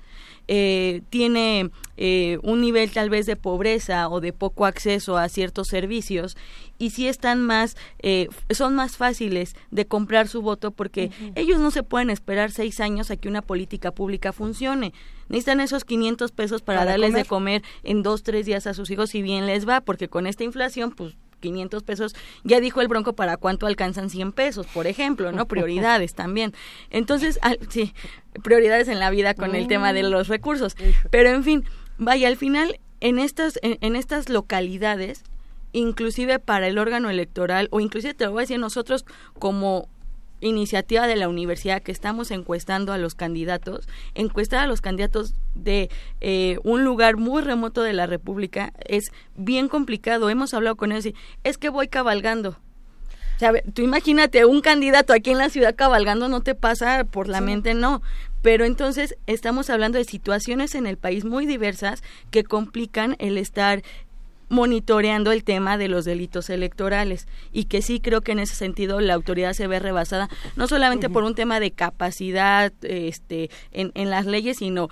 [0.48, 5.66] eh, tiene eh, un nivel tal vez de pobreza o de poco acceso a ciertos
[5.66, 6.36] servicios
[6.78, 11.72] y si están más eh, son más fáciles de comprar su voto porque ellos no
[11.72, 14.92] se pueden esperar seis años a que una política pública funcione
[15.28, 17.62] necesitan esos 500 pesos para, Para darles de comer.
[17.62, 20.44] comer en dos tres días a sus hijos si bien les va porque con esta
[20.44, 25.32] inflación pues 500 pesos, ya dijo el Bronco para cuánto alcanzan 100 pesos, por ejemplo,
[25.32, 25.46] ¿no?
[25.48, 26.52] Prioridades también.
[26.90, 27.94] Entonces, al- sí,
[28.42, 30.76] prioridades en la vida con el tema de los recursos.
[31.10, 31.64] Pero en fin,
[31.98, 35.22] vaya, al final, en estas, en, en estas localidades,
[35.72, 39.04] inclusive para el órgano electoral, o inclusive te lo voy a decir nosotros
[39.38, 39.88] como
[40.40, 45.90] iniciativa de la universidad que estamos encuestando a los candidatos, encuestar a los candidatos de
[46.20, 50.30] eh, un lugar muy remoto de la República es bien complicado.
[50.30, 52.56] Hemos hablado con ellos y es que voy cabalgando.
[53.36, 57.28] O sea, tú imagínate un candidato aquí en la ciudad cabalgando no te pasa por
[57.28, 58.00] la mente, no.
[58.40, 63.82] Pero entonces estamos hablando de situaciones en el país muy diversas que complican el estar
[64.48, 67.26] monitoreando el tema de los delitos electorales.
[67.52, 71.08] Y que sí creo que en ese sentido la autoridad se ve rebasada no solamente
[71.08, 74.88] por un tema de capacidad este en, en las leyes sino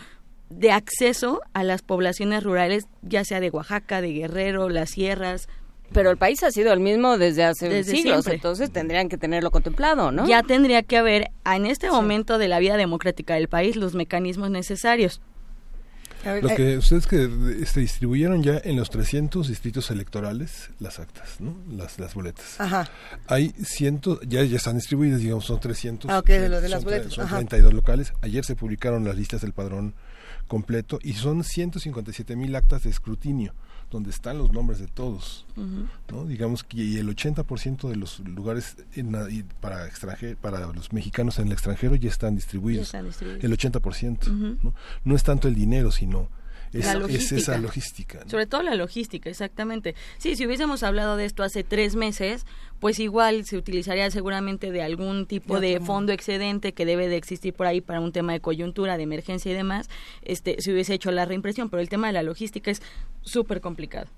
[0.50, 5.48] de acceso a las poblaciones rurales ya sea de Oaxaca de Guerrero las sierras.
[5.92, 8.34] Pero el país ha sido el mismo desde hace Desde siglos, siempre.
[8.34, 10.26] entonces tendrían que tenerlo contemplado, ¿no?
[10.26, 14.50] ya tendría que haber en este momento de la vida democrática del país los mecanismos
[14.50, 15.20] necesarios
[16.40, 17.28] Lo que ustedes que
[17.60, 21.56] este, distribuyeron ya en los 300 distritos electorales las actas, ¿no?
[21.70, 22.60] Las, las boletas.
[22.60, 22.88] Ajá.
[23.26, 26.10] Hay cientos, ya, ya están distribuidas, digamos, son 300.
[26.10, 27.36] Ah, ok, de lo de las boletas, Son ajá.
[27.36, 28.12] 32 locales.
[28.22, 29.94] Ayer se publicaron las listas del padrón
[30.48, 33.54] completo y son 157 mil actas de escrutinio
[33.94, 35.46] donde están los nombres de todos.
[36.10, 36.24] ¿no?
[36.26, 41.38] Digamos que y el 80% de los lugares en y para extranjer, para los mexicanos
[41.38, 42.90] en el extranjero ya están distribuidos.
[42.90, 43.44] Ya están distribuidos.
[43.44, 44.26] El 80%.
[44.26, 44.58] Ujú.
[44.62, 44.74] ¿no?
[45.04, 46.28] no es tanto el dinero, sino
[46.74, 48.20] es, La es esa logística.
[48.24, 48.30] ¿no?
[48.30, 49.94] Sobre todo la logística, exactamente.
[50.18, 52.46] Sí, si hubiésemos hablado de esto hace tres meses,
[52.80, 57.54] pues igual se utilizaría seguramente de algún tipo De fondo excedente que debe de existir
[57.54, 59.88] por ahí para un tema de coyuntura, de emergencia y demás,
[60.22, 62.82] este, se hubiese hecho la reimpresión, pero el tema de la logística es
[63.22, 64.08] súper complicado.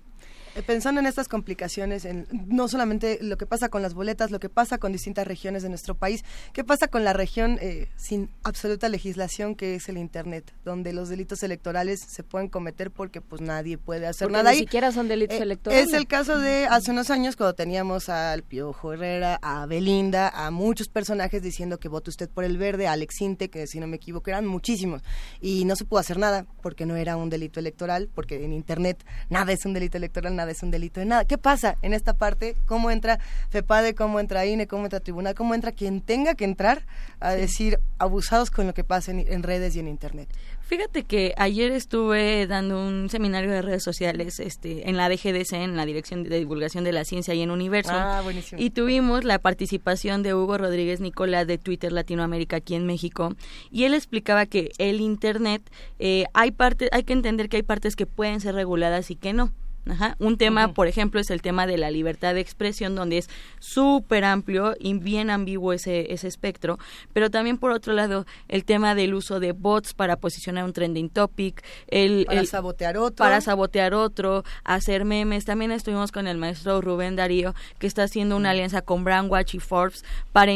[0.57, 4.41] Eh, Pensando en estas complicaciones, en no solamente lo que pasa con las boletas, lo
[4.41, 8.31] que pasa con distintas regiones de nuestro país, ¿qué pasa con la región eh, sin
[8.43, 13.41] absoluta legislación que es el Internet, donde los delitos electorales se pueden cometer porque pues
[13.43, 14.63] nadie puede hacer Porque nada ni ahí?
[14.65, 15.89] siquiera son delitos Eh, electorales.
[15.89, 20.51] Es el caso de hace unos años cuando teníamos al Piojo Herrera, a Belinda, a
[20.51, 23.87] muchos personajes diciendo que vote usted por el verde, a Alex Inte, que si no
[23.87, 25.03] me equivoco eran muchísimos.
[25.41, 29.05] Y no se pudo hacer nada porque no era un delito electoral, porque en Internet
[29.29, 31.25] nada es un delito electoral, nada es un delito de nada.
[31.25, 32.57] ¿Qué pasa en esta parte?
[32.67, 33.19] ¿Cómo entra
[33.51, 36.83] FEPADE, cómo entra INE, cómo entra Tribunal, cómo entra quien tenga que entrar
[37.21, 40.29] a decir abusados con lo que pasa en, en redes y en Internet?
[40.67, 45.77] Fíjate que ayer estuve dando un seminario de redes sociales este, en la DGDC, en
[45.77, 47.93] la Dirección de Divulgación de la Ciencia y en Universo.
[47.95, 48.61] Ah, buenísimo.
[48.61, 53.37] Y tuvimos la participación de Hugo Rodríguez Nicolás de Twitter Latinoamérica aquí en México.
[53.71, 55.63] Y él explicaba que el Internet,
[56.01, 59.33] eh, hay, parte, hay que entender que hay partes que pueden ser reguladas y que
[59.33, 59.53] no.
[59.89, 60.17] Ajá.
[60.19, 64.25] Un tema, por ejemplo, es el tema de la libertad de expresión, donde es súper
[64.25, 66.79] amplio y bien ambiguo ese, ese espectro,
[67.13, 71.09] pero también por otro lado el tema del uso de bots para posicionar un trending
[71.09, 73.17] topic, el, Para el- sabotear otro.
[73.25, 75.45] para sabotear otro, hacer memes.
[75.45, 79.61] También estuvimos con el maestro Rubén Darío, que está haciendo una alianza con Brandwatch y
[79.61, 80.53] Forbes para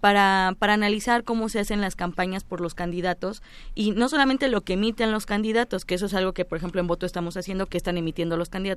[0.00, 3.42] para, para analizar cómo se hacen las campañas por los candidatos
[3.74, 6.80] y no solamente lo que emiten los candidatos, que eso es algo que por ejemplo
[6.80, 8.69] en Voto estamos haciendo, que están emitiendo los candidatos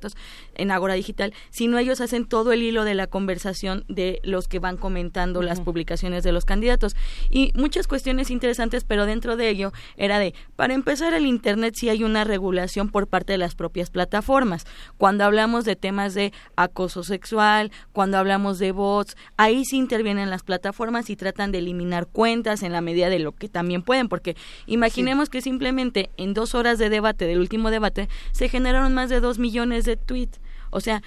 [0.56, 4.60] en Agora Digital, sino ellos hacen todo el hilo de la conversación de los que
[4.60, 6.96] van comentando las publicaciones de los candidatos.
[7.30, 11.90] Y muchas cuestiones interesantes, pero dentro de ello era de, para empezar el Internet sí
[11.90, 14.66] hay una regulación por parte de las propias plataformas.
[14.98, 20.44] Cuando hablamos de temas de acoso sexual, cuando hablamos de bots, ahí sí intervienen las
[20.44, 24.36] plataformas y tratan de eliminar cuentas en la medida de lo que también pueden, porque
[24.66, 29.20] imaginemos que simplemente en dos horas de debate, del último debate, se generaron más de
[29.20, 30.40] dos millones de tweets.
[30.72, 31.02] O sea,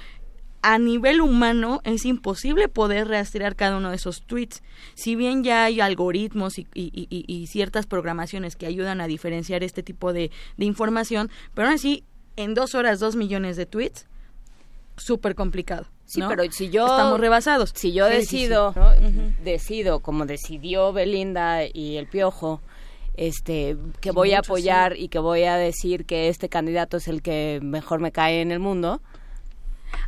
[0.63, 4.63] a nivel humano es imposible poder rastrear cada uno de esos tweets.
[4.95, 9.63] Si bien ya hay algoritmos y, y- y- y ciertas programaciones que ayudan a diferenciar
[9.63, 12.03] este tipo de, de información, pero aún así,
[12.37, 14.07] en dos horas, dos millones de tweets,
[14.97, 15.87] súper complicado.
[16.05, 16.29] Sí, ¿no?
[16.29, 17.73] pero si yo Estamos rebasados.
[17.75, 18.37] Si yo Sí, sí, sí.
[18.43, 18.75] decido,
[19.45, 22.61] decido como decidió Belinda y el Piojo,
[23.17, 27.23] este, que voy a apoyar y que voy a decir que este candidato es el
[27.23, 29.01] que mejor me cae en el mundo.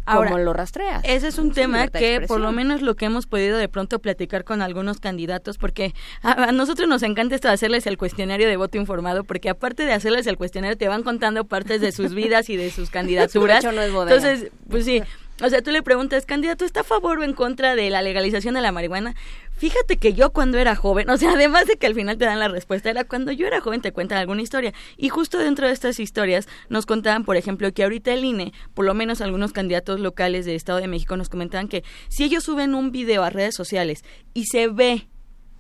[0.04, 1.02] Ahora, ¿Cómo lo rastreas?
[1.04, 3.98] Ese es un tema de que por lo menos lo que hemos podido de pronto
[3.98, 8.48] platicar con algunos candidatos, porque a, a nosotros nos encanta esto de hacerles el cuestionario
[8.48, 12.14] de voto informado, porque aparte de hacerles el cuestionario te van contando partes de sus
[12.14, 13.62] vidas y de sus candidaturas.
[13.62, 14.10] Su pecho no es.
[14.12, 15.02] Entonces, pues sí,
[15.42, 18.54] o sea, tú le preguntas, candidato, ¿está a favor o en contra de la legalización
[18.54, 19.14] de la marihuana?
[19.56, 22.38] Fíjate que yo cuando era joven, o sea, además de que al final te dan
[22.38, 24.72] la respuesta, era cuando yo era joven te cuentan alguna historia.
[24.96, 28.84] Y justo dentro de estas historias nos contaban, por ejemplo, que ahorita el INE, por
[28.84, 32.74] lo menos algunos candidatos locales del Estado de México nos comentaban que si ellos suben
[32.74, 35.08] un video a redes sociales y se ve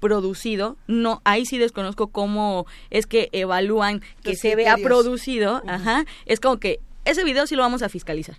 [0.00, 5.02] producido, no, ahí sí desconozco cómo es que evalúan que Los se vea criterios.
[5.02, 8.36] producido, ajá, es como que ese video sí lo vamos a fiscalizar.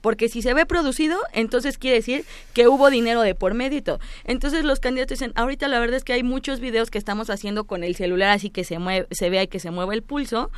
[0.00, 3.82] Porque si se ve producido, entonces quiere decir que hubo dinero de por medio y
[3.82, 4.00] todo.
[4.24, 7.64] Entonces los candidatos dicen, ahorita la verdad es que hay muchos videos que estamos haciendo
[7.64, 10.50] con el celular así que se mueve, se vea y que se mueva el pulso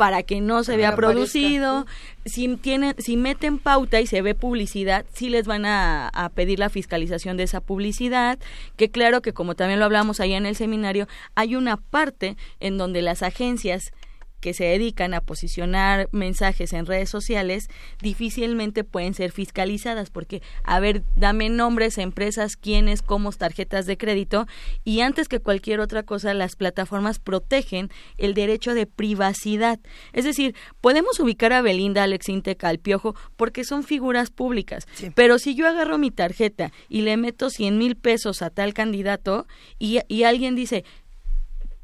[0.00, 1.86] para que no se vea producido.
[2.24, 6.58] Si tienen, si meten pauta y se ve publicidad, sí les van a, a pedir
[6.58, 8.38] la fiscalización de esa publicidad.
[8.76, 12.78] Que claro que como también lo hablamos allá en el seminario, hay una parte en
[12.78, 13.92] donde las agencias
[14.40, 17.68] que se dedican a posicionar mensajes en redes sociales
[18.02, 24.46] difícilmente pueden ser fiscalizadas porque, a ver, dame nombres, empresas, quiénes, cómo, tarjetas de crédito
[24.84, 29.78] y antes que cualquier otra cosa las plataformas protegen el derecho de privacidad.
[30.12, 35.38] Es decir, podemos ubicar a Belinda, Alex Intec, al Piojo porque son figuras públicas, pero
[35.38, 39.46] si yo agarro mi tarjeta y le meto 100 mil pesos a tal candidato
[39.78, 40.84] y, y alguien dice,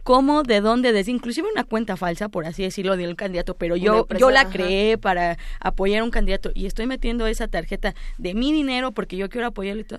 [0.06, 4.02] cómo, de dónde, desde inclusive una cuenta falsa, por así decirlo, del candidato, pero yo,
[4.02, 4.50] empresa, yo la ajá.
[4.50, 9.16] creé para apoyar a un candidato y estoy metiendo esa tarjeta de mi dinero porque
[9.16, 9.98] yo quiero apoyarlo y todo.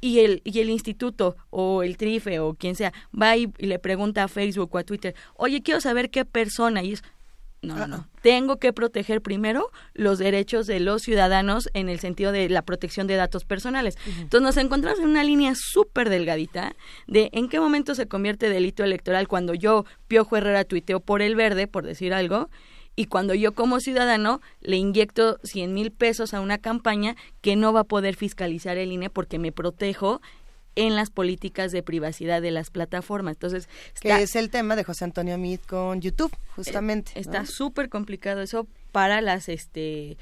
[0.00, 3.80] Y el, y el instituto o el trife o quien sea va y, y le
[3.80, 7.02] pregunta a Facebook o a Twitter, oye, quiero saber qué persona y es...
[7.62, 8.06] No, no, no.
[8.22, 13.06] Tengo que proteger primero los derechos de los ciudadanos en el sentido de la protección
[13.06, 13.98] de datos personales.
[14.06, 16.74] Entonces nos encontramos en una línea súper delgadita
[17.06, 21.36] de en qué momento se convierte delito electoral cuando yo, Piojo Herrera, tuiteo por el
[21.36, 22.48] verde, por decir algo,
[22.96, 27.72] y cuando yo como ciudadano le inyecto 100 mil pesos a una campaña que no
[27.72, 30.20] va a poder fiscalizar el INE porque me protejo
[30.76, 33.34] en las políticas de privacidad de las plataformas.
[33.36, 33.68] Entonces,
[34.00, 37.12] Que es el tema de José Antonio Meade con YouTube, justamente.
[37.14, 37.20] ¿no?
[37.20, 40.16] Está súper complicado eso para las este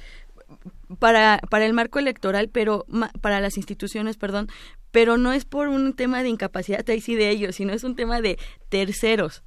[0.98, 2.86] para para el marco electoral, pero
[3.20, 4.48] para las instituciones, perdón,
[4.90, 7.96] pero no es por un tema de incapacidad ahí sí de ellos, sino es un
[7.96, 9.42] tema de terceros.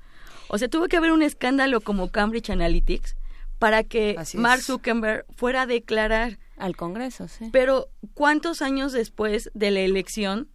[0.47, 3.15] O sea, tuvo que haber un escándalo como Cambridge Analytics
[3.57, 4.65] para que Así Mark es.
[4.65, 7.49] Zuckerberg fuera a declarar al Congreso, sí.
[7.51, 10.49] Pero ¿cuántos años después de la elección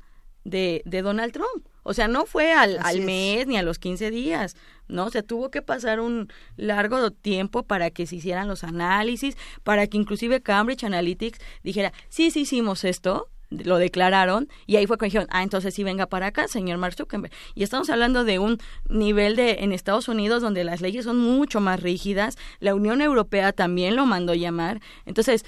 [0.46, 1.66] de, de Donald Trump?
[1.82, 3.04] O sea, no fue al, al es.
[3.04, 4.56] mes ni a los 15 días,
[4.88, 5.06] ¿no?
[5.06, 9.86] O sea, tuvo que pasar un largo tiempo para que se hicieran los análisis, para
[9.86, 15.12] que inclusive Cambridge Analytics dijera, sí, sí hicimos esto, lo declararon, y ahí fue cuando
[15.12, 17.32] dijeron, ah, entonces sí venga para acá, señor Mark Zuckerberg.
[17.54, 18.58] Y estamos hablando de un
[18.88, 23.52] nivel de, en Estados Unidos, donde las leyes son mucho más rígidas, la Unión Europea
[23.52, 25.44] también lo mandó llamar, entonces,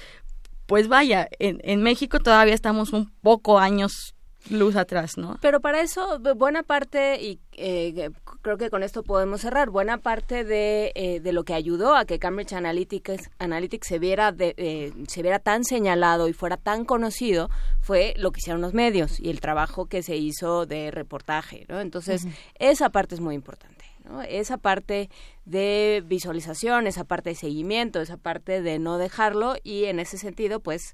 [0.67, 4.15] pues vaya, en, en México todavía estamos un poco años
[4.49, 5.37] luz atrás, ¿no?
[5.41, 8.09] Pero para eso, bu- buena parte, y eh,
[8.41, 12.05] creo que con esto podemos cerrar, buena parte de, eh, de lo que ayudó a
[12.05, 16.85] que Cambridge Analytics, Analytics se, viera de- eh, se viera tan señalado y fuera tan
[16.85, 17.49] conocido
[17.81, 21.79] fue lo que hicieron los medios y el trabajo que se hizo de reportaje, ¿no?
[21.79, 23.85] Entonces, esa parte es muy importante.
[24.05, 24.23] ¿no?
[24.23, 25.09] Esa parte
[25.45, 30.61] de visualización, esa parte de seguimiento, esa parte de no dejarlo y en ese sentido,
[30.61, 30.93] pues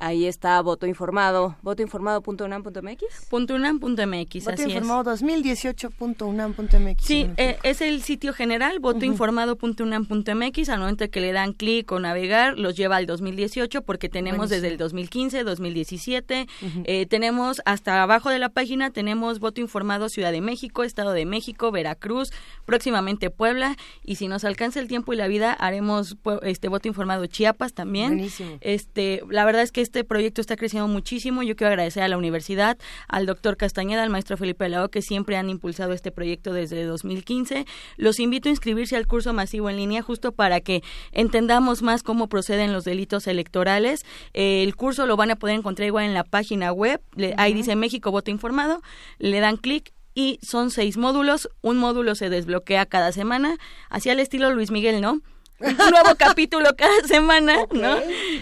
[0.00, 3.28] ahí está voto informado, votoinformado.unam.mx.
[3.30, 4.68] .unam.mx, Voto así es.
[4.68, 7.04] informado 2018.unam.mx.
[7.04, 10.68] Sí, eh, es el sitio general, votoinformado.unam.mx.
[10.68, 14.62] Al momento que le dan clic o navegar, los lleva al 2018 porque tenemos Buenísimo.
[14.62, 16.46] desde el 2015, 2017.
[16.62, 16.82] Ujú.
[16.84, 21.26] eh, tenemos hasta abajo de la página, tenemos voto informado Ciudad de México, Estado de
[21.26, 22.32] México, Veracruz,
[22.64, 23.76] próximamente Puebla.
[24.04, 28.08] Y si nos alcanza el tiempo y la vida, haremos este voto informado Chiapas también.
[28.08, 28.58] Buenísimo.
[28.60, 31.42] Este, la verdad es que este proyecto está creciendo muchísimo.
[31.42, 32.76] Yo quiero agradecer a la universidad,
[33.08, 37.64] al doctor Castañeda, al maestro Felipe Lao, que siempre han impulsado este proyecto desde 2015.
[37.96, 42.28] Los invito a inscribirse al curso masivo en línea justo para que entendamos más cómo
[42.28, 44.04] proceden los delitos electorales.
[44.34, 47.00] Eh, el curso lo van a poder encontrar igual en la página web.
[47.16, 48.82] Le- Ahí dice México Voto Informado.
[49.18, 51.48] Le dan clic y son seis módulos.
[51.62, 53.56] Un módulo se desbloquea cada semana,
[53.88, 55.20] así al estilo Luis Miguel, ¿no?
[55.60, 57.96] Un nuevo capítulo cada semana, ¿no?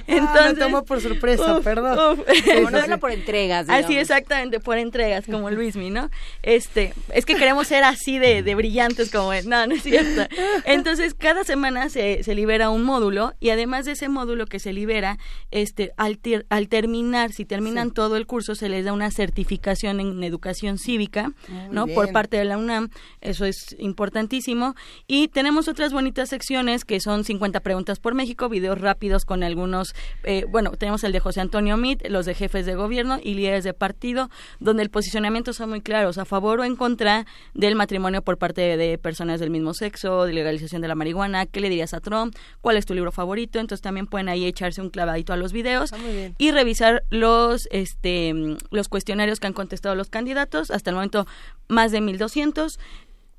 [0.06, 2.22] Entonces, me tomó por sorpresa, perdón.
[2.54, 3.66] Como novela por entregas.
[3.66, 3.84] Digamos.
[3.86, 6.10] Así, exactamente, por entregas, como Luismi, ¿no?
[6.42, 9.48] Este, es que queremos ser así de, de brillantes como él.
[9.48, 10.26] No, no es cierto.
[10.64, 14.72] Entonces, cada semana se, se libera un módulo y además de ese módulo que se
[14.72, 15.18] libera,
[15.50, 20.00] este, al, ter- al terminar, si terminan todo el curso, se les da una certificación
[20.00, 21.84] en educación cívica, Muy ¿no?
[21.86, 21.94] bien.
[21.94, 22.90] Por parte de la UNAM.
[23.20, 24.74] Eso es importantísimo.
[25.06, 29.94] Y tenemos otras bonitas secciones que son 50 preguntas por México, videos rápidos con algunos,
[30.24, 33.62] eh, bueno, tenemos el de José Antonio Mit, los de jefes de gobierno y líderes
[33.62, 34.28] de partido,
[34.58, 38.76] donde el posicionamiento son muy claros, a favor o en contra del matrimonio por parte
[38.76, 42.34] de, personas del mismo sexo, de legalización de la marihuana, qué le dirías a Trump,
[42.60, 45.92] cuál es tu libro favorito, entonces también pueden ahí echarse un clavadito a los videos
[46.38, 48.34] y revisar los este
[48.72, 50.72] los cuestionarios que han contestado los candidatos.
[50.72, 51.24] Hasta el momento
[51.68, 52.80] más de 1200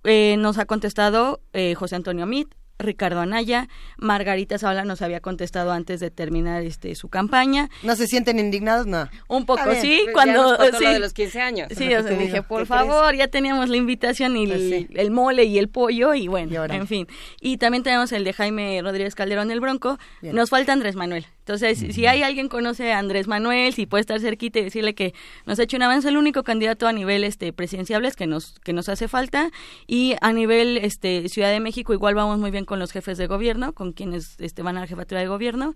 [0.05, 2.47] eh, nos ha contestado eh, José Antonio Mit
[2.79, 7.69] Ricardo Anaya, Margarita Zavala nos había contestado antes de terminar este su campaña.
[7.83, 8.85] ¿No se sienten indignados?
[8.87, 9.09] No.
[9.27, 9.81] Un poco bien.
[9.81, 10.83] sí, Ya cuando nos sí.
[10.83, 11.67] lo de los 15 años.
[11.75, 14.69] Sí, o sea, te dije, por ¿Qué favor, ya teníamos la invitación y Pues el,
[14.69, 14.87] sí.
[14.95, 17.07] el mole y el pollo y bueno, en fin.
[17.41, 19.97] Y también tenemos el de Jaime Rodríguez Calderón el Bronco.
[20.21, 20.35] Bien.
[20.35, 21.25] Nos falta Andrés Manuel.
[21.39, 24.93] Entonces, si hay alguien que conoce a Andrés Manuel, si puede estar cerquita y decirle
[24.95, 25.13] que
[25.45, 28.59] nos ha hecho un avance, el único candidato a nivel este presidenciable es que nos
[28.65, 29.49] que nos hace falta
[29.87, 33.25] y a nivel este Ciudad de México igual vamos muy bien con los jefes de
[33.25, 35.73] gobierno, con quienes este van a la jefatura de gobierno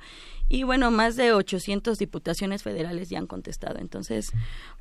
[0.48, 3.80] y bueno, más de 800 diputaciones federales ya han contestado.
[3.80, 4.32] Entonces,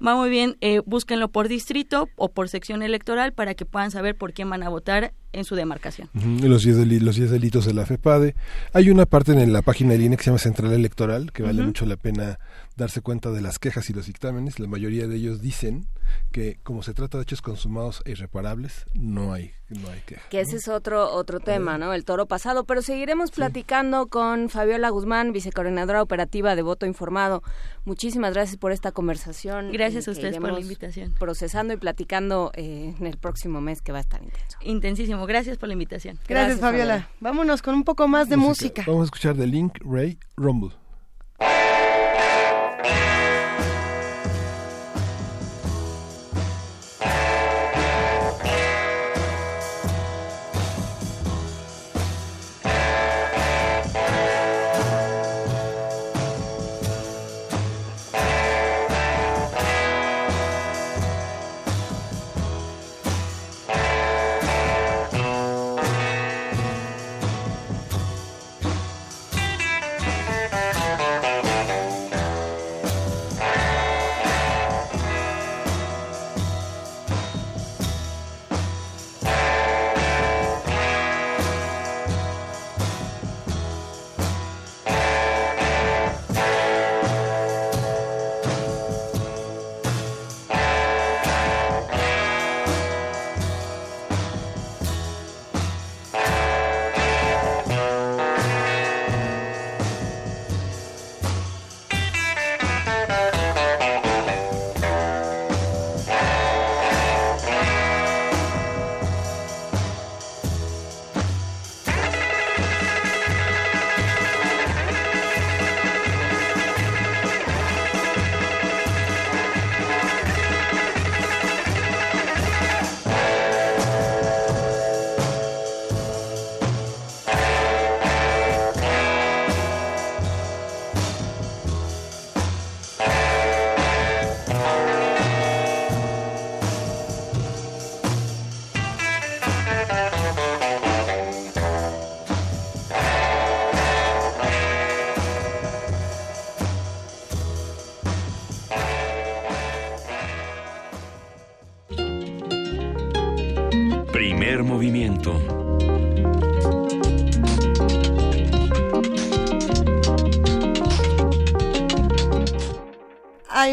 [0.06, 4.18] va muy bien, eh, búsquenlo por distrito o por sección electoral para que puedan saber
[4.18, 6.08] por quién van a votar en su demarcación.
[6.14, 8.34] Los 10 deli- los 10 delitos de la FEPADE.
[8.72, 11.62] Hay una parte en la página del INE que se llama Central Electoral, que vale
[11.62, 12.38] mucho la pena
[12.76, 14.58] darse cuenta de las quejas y los dictámenes.
[14.58, 15.86] La mayoría de ellos dicen
[16.32, 20.22] que como se trata de hechos consumados e irreparables, no hay, no hay queja.
[20.30, 21.92] Que ese es otro otro tema, ¿no?
[21.92, 22.64] El toro pasado.
[22.64, 27.42] Pero seguiremos platicando con Fabiola Guzmán, vicecoordinadora operativa de Voto Informado.
[27.84, 29.70] Muchísimas gracias por esta conversación.
[29.72, 31.14] Gracias a ustedes por la invitación.
[31.18, 34.58] Procesando y platicando eh, en el próximo mes que va a estar intenso.
[34.62, 35.19] Intensísimo.
[35.26, 36.18] Gracias por la invitación.
[36.28, 37.08] Gracias, Fabiola.
[37.20, 38.84] Vámonos con un poco más de música.
[38.86, 40.70] Vamos a escuchar de Link Ray Rumble.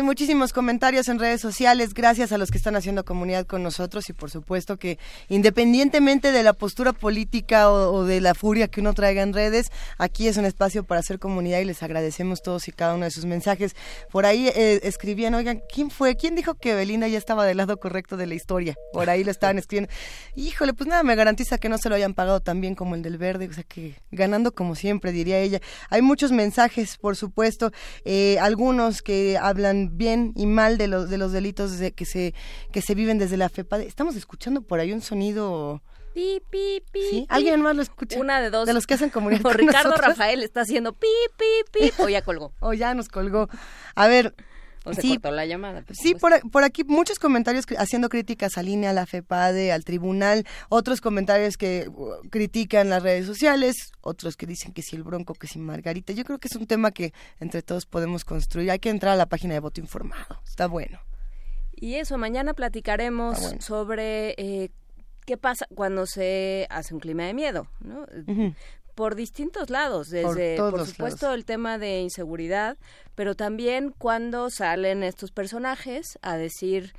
[0.08, 4.14] Muchísimos comentarios en redes sociales, gracias a los que están haciendo comunidad con nosotros y
[4.14, 9.22] por supuesto que independientemente de la postura política o, de la furia que uno traiga
[9.22, 12.96] en redes, aquí es un espacio para hacer comunidad y les agradecemos todos y cada
[12.96, 13.76] uno de sus mensajes.
[14.10, 16.16] Por ahí eh, escribían, oigan, ¿quién fue?
[16.16, 18.76] ¿Quién dijo que Belinda ya estaba del lado correcto de la historia?
[18.94, 19.94] Por ahí lo estaban escribiendo.
[20.38, 23.02] Híjole, pues nada, me garantiza que no se lo hayan pagado tan bien como el
[23.02, 25.60] del verde, o sea que ganando como siempre, diría ella.
[25.90, 27.74] Hay muchos mensajes, por supuesto,
[28.06, 32.34] eh, algunos que hablan bien y mal de los de los delitos de- que se
[32.72, 33.82] que se viven desde la FEPAD.
[33.82, 35.82] Estamos escuchando por ahí un sonido
[36.14, 37.00] pi, pi, pi.
[37.10, 37.26] ¿Sí?
[37.30, 38.20] ¿Alguien más lo escucha?
[38.20, 38.66] Una de dos.
[38.66, 40.08] De los que hacen comunidad O con Ricardo nosotros.
[40.18, 42.54] Rafael está haciendo pi, pi, pi, o ya colgó.
[42.60, 43.50] O ya nos colgó.
[43.96, 44.34] A ver.
[44.90, 45.82] O se sí, cortó la llamada.
[45.82, 49.84] por Sí, por, por aquí muchos comentarios haciendo críticas a línea, a la FEPADE, al
[49.84, 55.04] tribunal, otros comentarios que uh, critican las redes sociales, otros que dicen que si el
[55.04, 56.14] Bronco, que si Margarita.
[56.14, 58.72] Yo creo que es un tema que entre todos podemos construir.
[58.72, 60.42] Hay que entrar a la página de voto informado.
[60.48, 61.00] Está bueno.
[61.76, 63.62] Y eso, mañana platicaremos Ah, bueno.
[63.62, 64.70] sobre eh,
[65.26, 68.06] qué pasa cuando se hace un clima de miedo, ¿no?
[68.98, 72.78] Por distintos lados, desde, por, supuesto, el tema de inseguridad,
[73.14, 76.94] pero también cuando salen estos personajes a decir,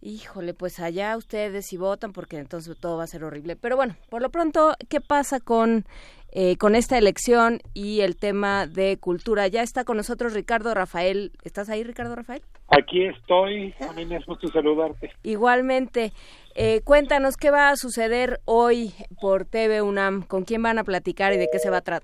[0.00, 3.56] híjole, pues allá ustedes y votan porque entonces todo va a ser horrible.
[3.56, 5.86] Pero bueno, por lo pronto, ¿qué pasa con,
[6.30, 9.48] eh, con esta elección y el tema de cultura?
[9.48, 11.32] Ya está con nosotros Ricardo Rafael.
[11.42, 12.42] ¿Estás ahí, Ricardo Rafael?
[12.68, 15.10] Aquí estoy, a mí me es gusto saludarte.
[15.24, 16.12] Igualmente,
[16.54, 21.32] eh, cuéntanos qué va a suceder hoy por TV UNAM, con quién van a platicar
[21.32, 22.02] y de qué se va a tratar.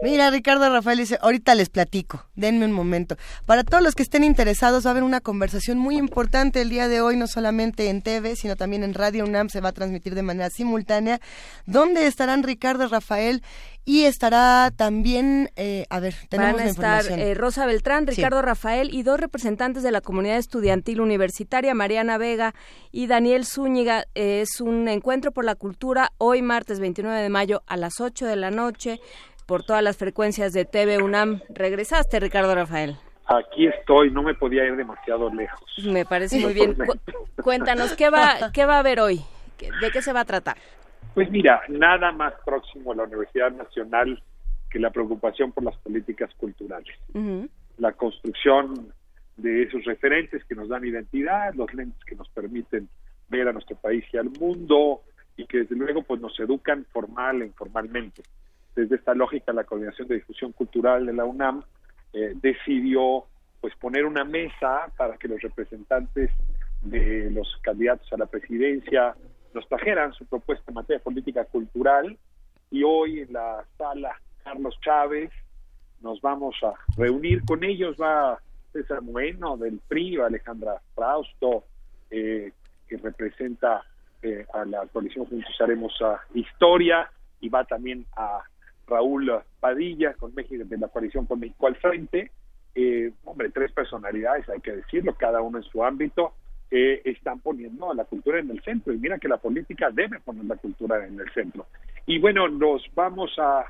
[0.00, 3.16] Mira, Ricardo Rafael dice, ahorita les platico, denme un momento.
[3.46, 6.86] Para todos los que estén interesados, va a haber una conversación muy importante el día
[6.86, 10.14] de hoy, no solamente en TV, sino también en Radio UNAM, se va a transmitir
[10.14, 11.20] de manera simultánea,
[11.66, 13.42] donde estarán Ricardo Rafael
[13.84, 18.14] y estará también, eh, a ver, tenemos Van a la estar eh, Rosa Beltrán, Sí.
[18.14, 22.54] Ricardo Rafael y dos representantes de la comunidad estudiantil universitaria, Mariana Vega
[22.92, 24.04] y Daniel Zúñiga.
[24.14, 28.26] Eh, es un encuentro por la cultura hoy martes 29 de mayo a las 8
[28.26, 29.00] de la noche
[29.48, 31.40] por todas las frecuencias de TV UNAM.
[31.48, 32.96] ¿Regresaste, Ricardo Rafael?
[33.24, 35.64] Aquí estoy, no me podía ir demasiado lejos.
[35.86, 36.74] Me parece muy bien.
[36.74, 36.92] Cu-
[37.42, 39.22] cuéntanos, ¿qué va, ¿qué va a haber hoy?
[39.56, 40.58] ¿Qué- ¿De qué se va a tratar?
[41.14, 44.22] Pues mira, nada más próximo a la Universidad Nacional
[44.70, 46.94] que la preocupación por las políticas culturales.
[47.78, 48.92] La construcción
[49.38, 52.86] de esos referentes que nos dan identidad, los lentes que nos permiten
[53.30, 55.00] ver a nuestro país y al mundo
[55.38, 58.22] y que desde luego pues nos educan formal e informalmente.
[58.78, 61.64] Desde esta lógica, la Coordinación de Difusión Cultural de la UNAM
[62.12, 63.24] eh, decidió
[63.60, 66.30] pues poner una mesa para que los representantes
[66.82, 69.16] de los candidatos a la presidencia
[69.52, 72.16] nos trajeran su propuesta en materia política cultural.
[72.70, 74.12] Y hoy en la sala
[74.44, 75.32] Carlos Chávez
[76.00, 77.96] nos vamos a reunir con ellos.
[78.00, 78.38] Va
[78.72, 81.64] César Bueno del PRI, Alejandra Frausto
[82.12, 82.52] eh,
[82.86, 83.82] que representa
[84.22, 85.98] eh, a la coalición Juntos Haremos
[86.32, 88.40] Historia y va también a
[88.88, 92.30] Raúl Padilla con México de la coalición con México al frente.
[92.74, 96.34] Eh, hombre tres personalidades hay que decirlo cada uno en su ámbito
[96.70, 100.44] están poniendo a la cultura en el centro y mira que la política debe poner
[100.44, 101.66] la cultura en el centro.
[102.04, 103.64] Y bueno nos vamos a,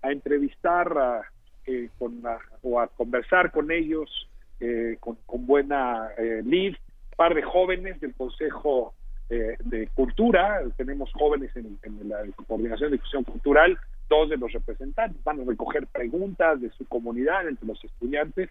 [0.00, 1.22] a entrevistar a,
[1.66, 2.22] eh, con,
[2.62, 4.28] o a conversar con ellos
[4.60, 6.74] eh, con, con buena eh, lead
[7.18, 8.94] par de jóvenes del Consejo
[9.28, 13.76] eh, de Cultura, tenemos jóvenes en, en la Coordinación de Difusión Cultural,
[14.08, 18.50] dos de los representantes van a recoger preguntas de su comunidad entre los estudiantes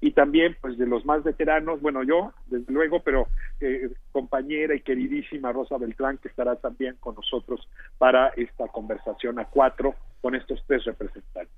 [0.00, 3.26] y también pues de los más veteranos, bueno yo desde luego, pero
[3.60, 7.66] eh, compañera y queridísima Rosa Beltrán que estará también con nosotros
[7.98, 11.54] para esta conversación a cuatro con estos tres representantes.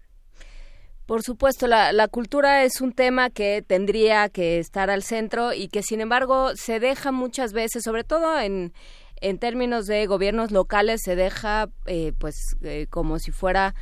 [1.06, 5.66] Por supuesto, la, la cultura es un tema que tendría que estar al centro y
[5.66, 8.72] que, sin embargo, se deja muchas veces, sobre todo en,
[9.20, 13.74] en términos de gobiernos locales, se deja eh, pues eh, como si fuera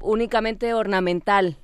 [0.00, 1.56] únicamente ornamental.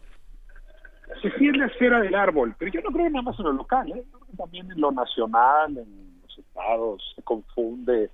[1.23, 3.53] Sí, sí es la esfera del árbol, pero yo no creo nada más en lo
[3.53, 4.05] local, ¿eh?
[4.11, 8.11] Yo creo que también en lo nacional, en los estados, se confunde.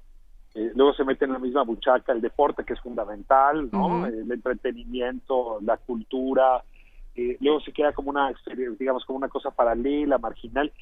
[0.55, 4.07] Eh, luego se mete en la misma buchaca el deporte, que es fundamental, ¿no?
[4.07, 6.63] El entretenimiento, la cultura.
[7.17, 8.33] Eh, luego se queda como una,
[8.79, 10.73] digamos, como una cosa paralela, marginal.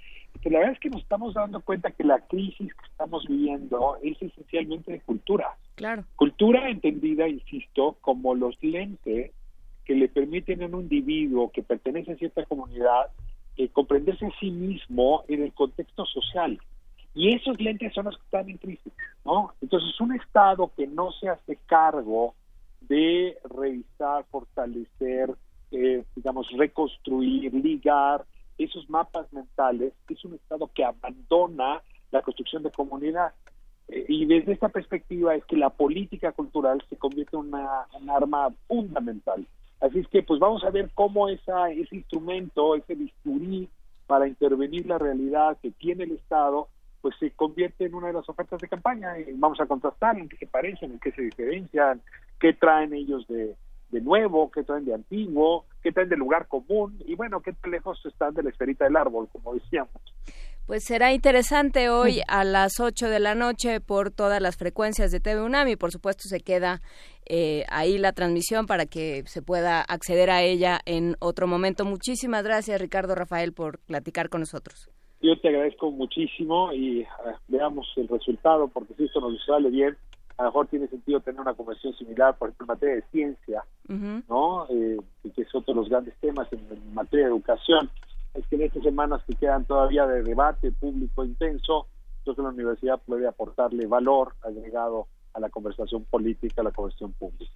[0.42, 3.96] Pero la verdad es que nos estamos dando cuenta que la crisis que estamos viviendo
[4.02, 5.56] es esencialmente de cultura.
[5.74, 6.04] Claro.
[6.16, 9.32] Cultura entendida, insisto, como los lentes
[9.84, 13.06] que le permiten a un individuo que pertenece a cierta comunidad
[13.56, 16.60] eh, comprenderse a sí mismo en el contexto social.
[17.14, 18.92] Y esos lentes son los que están en crisis,
[19.24, 19.52] ¿no?
[19.60, 22.34] Entonces, un Estado que no se hace cargo
[22.82, 25.34] de revisar, fortalecer,
[25.70, 28.24] eh, digamos, reconstruir, ligar
[28.56, 33.32] esos mapas mentales, es un Estado que abandona la construcción de comunidad.
[33.88, 38.10] Eh, y desde esta perspectiva es que la política cultural se convierte en una, un
[38.10, 39.46] arma fundamental.
[39.80, 43.68] Así es que pues vamos a ver cómo esa, ese instrumento, ese bisturí
[44.06, 46.68] para intervenir la realidad que tiene el Estado,
[47.00, 49.18] pues se convierte en una de las ofertas de campaña.
[49.18, 52.02] Y vamos a contrastar en qué se parecen, en qué se diferencian,
[52.40, 53.54] qué traen ellos de,
[53.90, 57.70] de nuevo, qué traen de antiguo, qué traen de lugar común y bueno, qué tan
[57.70, 59.92] lejos están de la esferita del árbol, como decíamos.
[60.66, 65.18] Pues será interesante hoy a las 8 de la noche por todas las frecuencias de
[65.18, 66.82] TV UNAM y por supuesto se queda
[67.24, 71.86] eh, ahí la transmisión para que se pueda acceder a ella en otro momento.
[71.86, 74.90] Muchísimas gracias Ricardo Rafael por platicar con nosotros.
[75.22, 79.96] Yo te agradezco muchísimo y ah, veamos el resultado porque si esto nos sale bien,
[80.38, 83.64] a lo mejor tiene sentido tener una conversación similar, por ejemplo, en materia de ciencia,
[84.28, 84.66] ¿no?
[84.70, 84.98] Eh,
[85.34, 87.90] que es otro de los grandes temas en, en materia de educación
[88.34, 91.86] es que en estas semanas que quedan todavía de debate público intenso,
[92.18, 97.52] entonces la universidad puede aportarle valor agregado a la conversación política, a la conversación pública.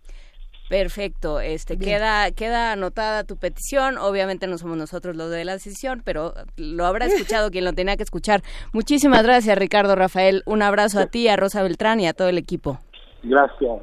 [0.72, 3.98] Perfecto, este queda queda anotada tu petición.
[3.98, 7.98] Obviamente no somos nosotros los de la decisión, pero lo habrá escuchado quien lo tenía
[7.98, 8.40] que escuchar.
[8.72, 10.42] Muchísimas gracias, Ricardo Rafael.
[10.46, 12.78] Un abrazo a ti, a Rosa Beltrán y a todo el equipo.
[13.22, 13.82] Gracias.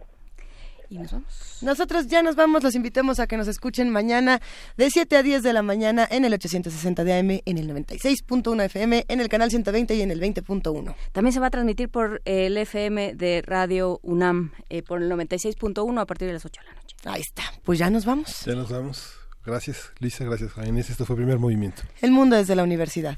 [0.90, 1.59] Y nos vamos.
[1.61, 4.42] Nosotros ya nos vamos, los invitamos a que nos escuchen mañana
[4.76, 8.64] de 7 a 10 de la mañana en el 860 de AM, en el 96.1
[8.64, 10.95] FM, en el canal 120 y en el 20.1.
[11.11, 16.01] También se va a transmitir por el FM de Radio UNAM, eh, por el 96.1
[16.01, 16.95] a partir de las 8 de la noche.
[17.06, 18.45] Ahí está, pues ya nos vamos.
[18.45, 19.14] Ya nos vamos.
[19.45, 20.90] Gracias, Lisa, gracias, Inés.
[20.90, 21.84] Esto fue el primer movimiento.
[22.01, 23.18] El mundo desde la universidad.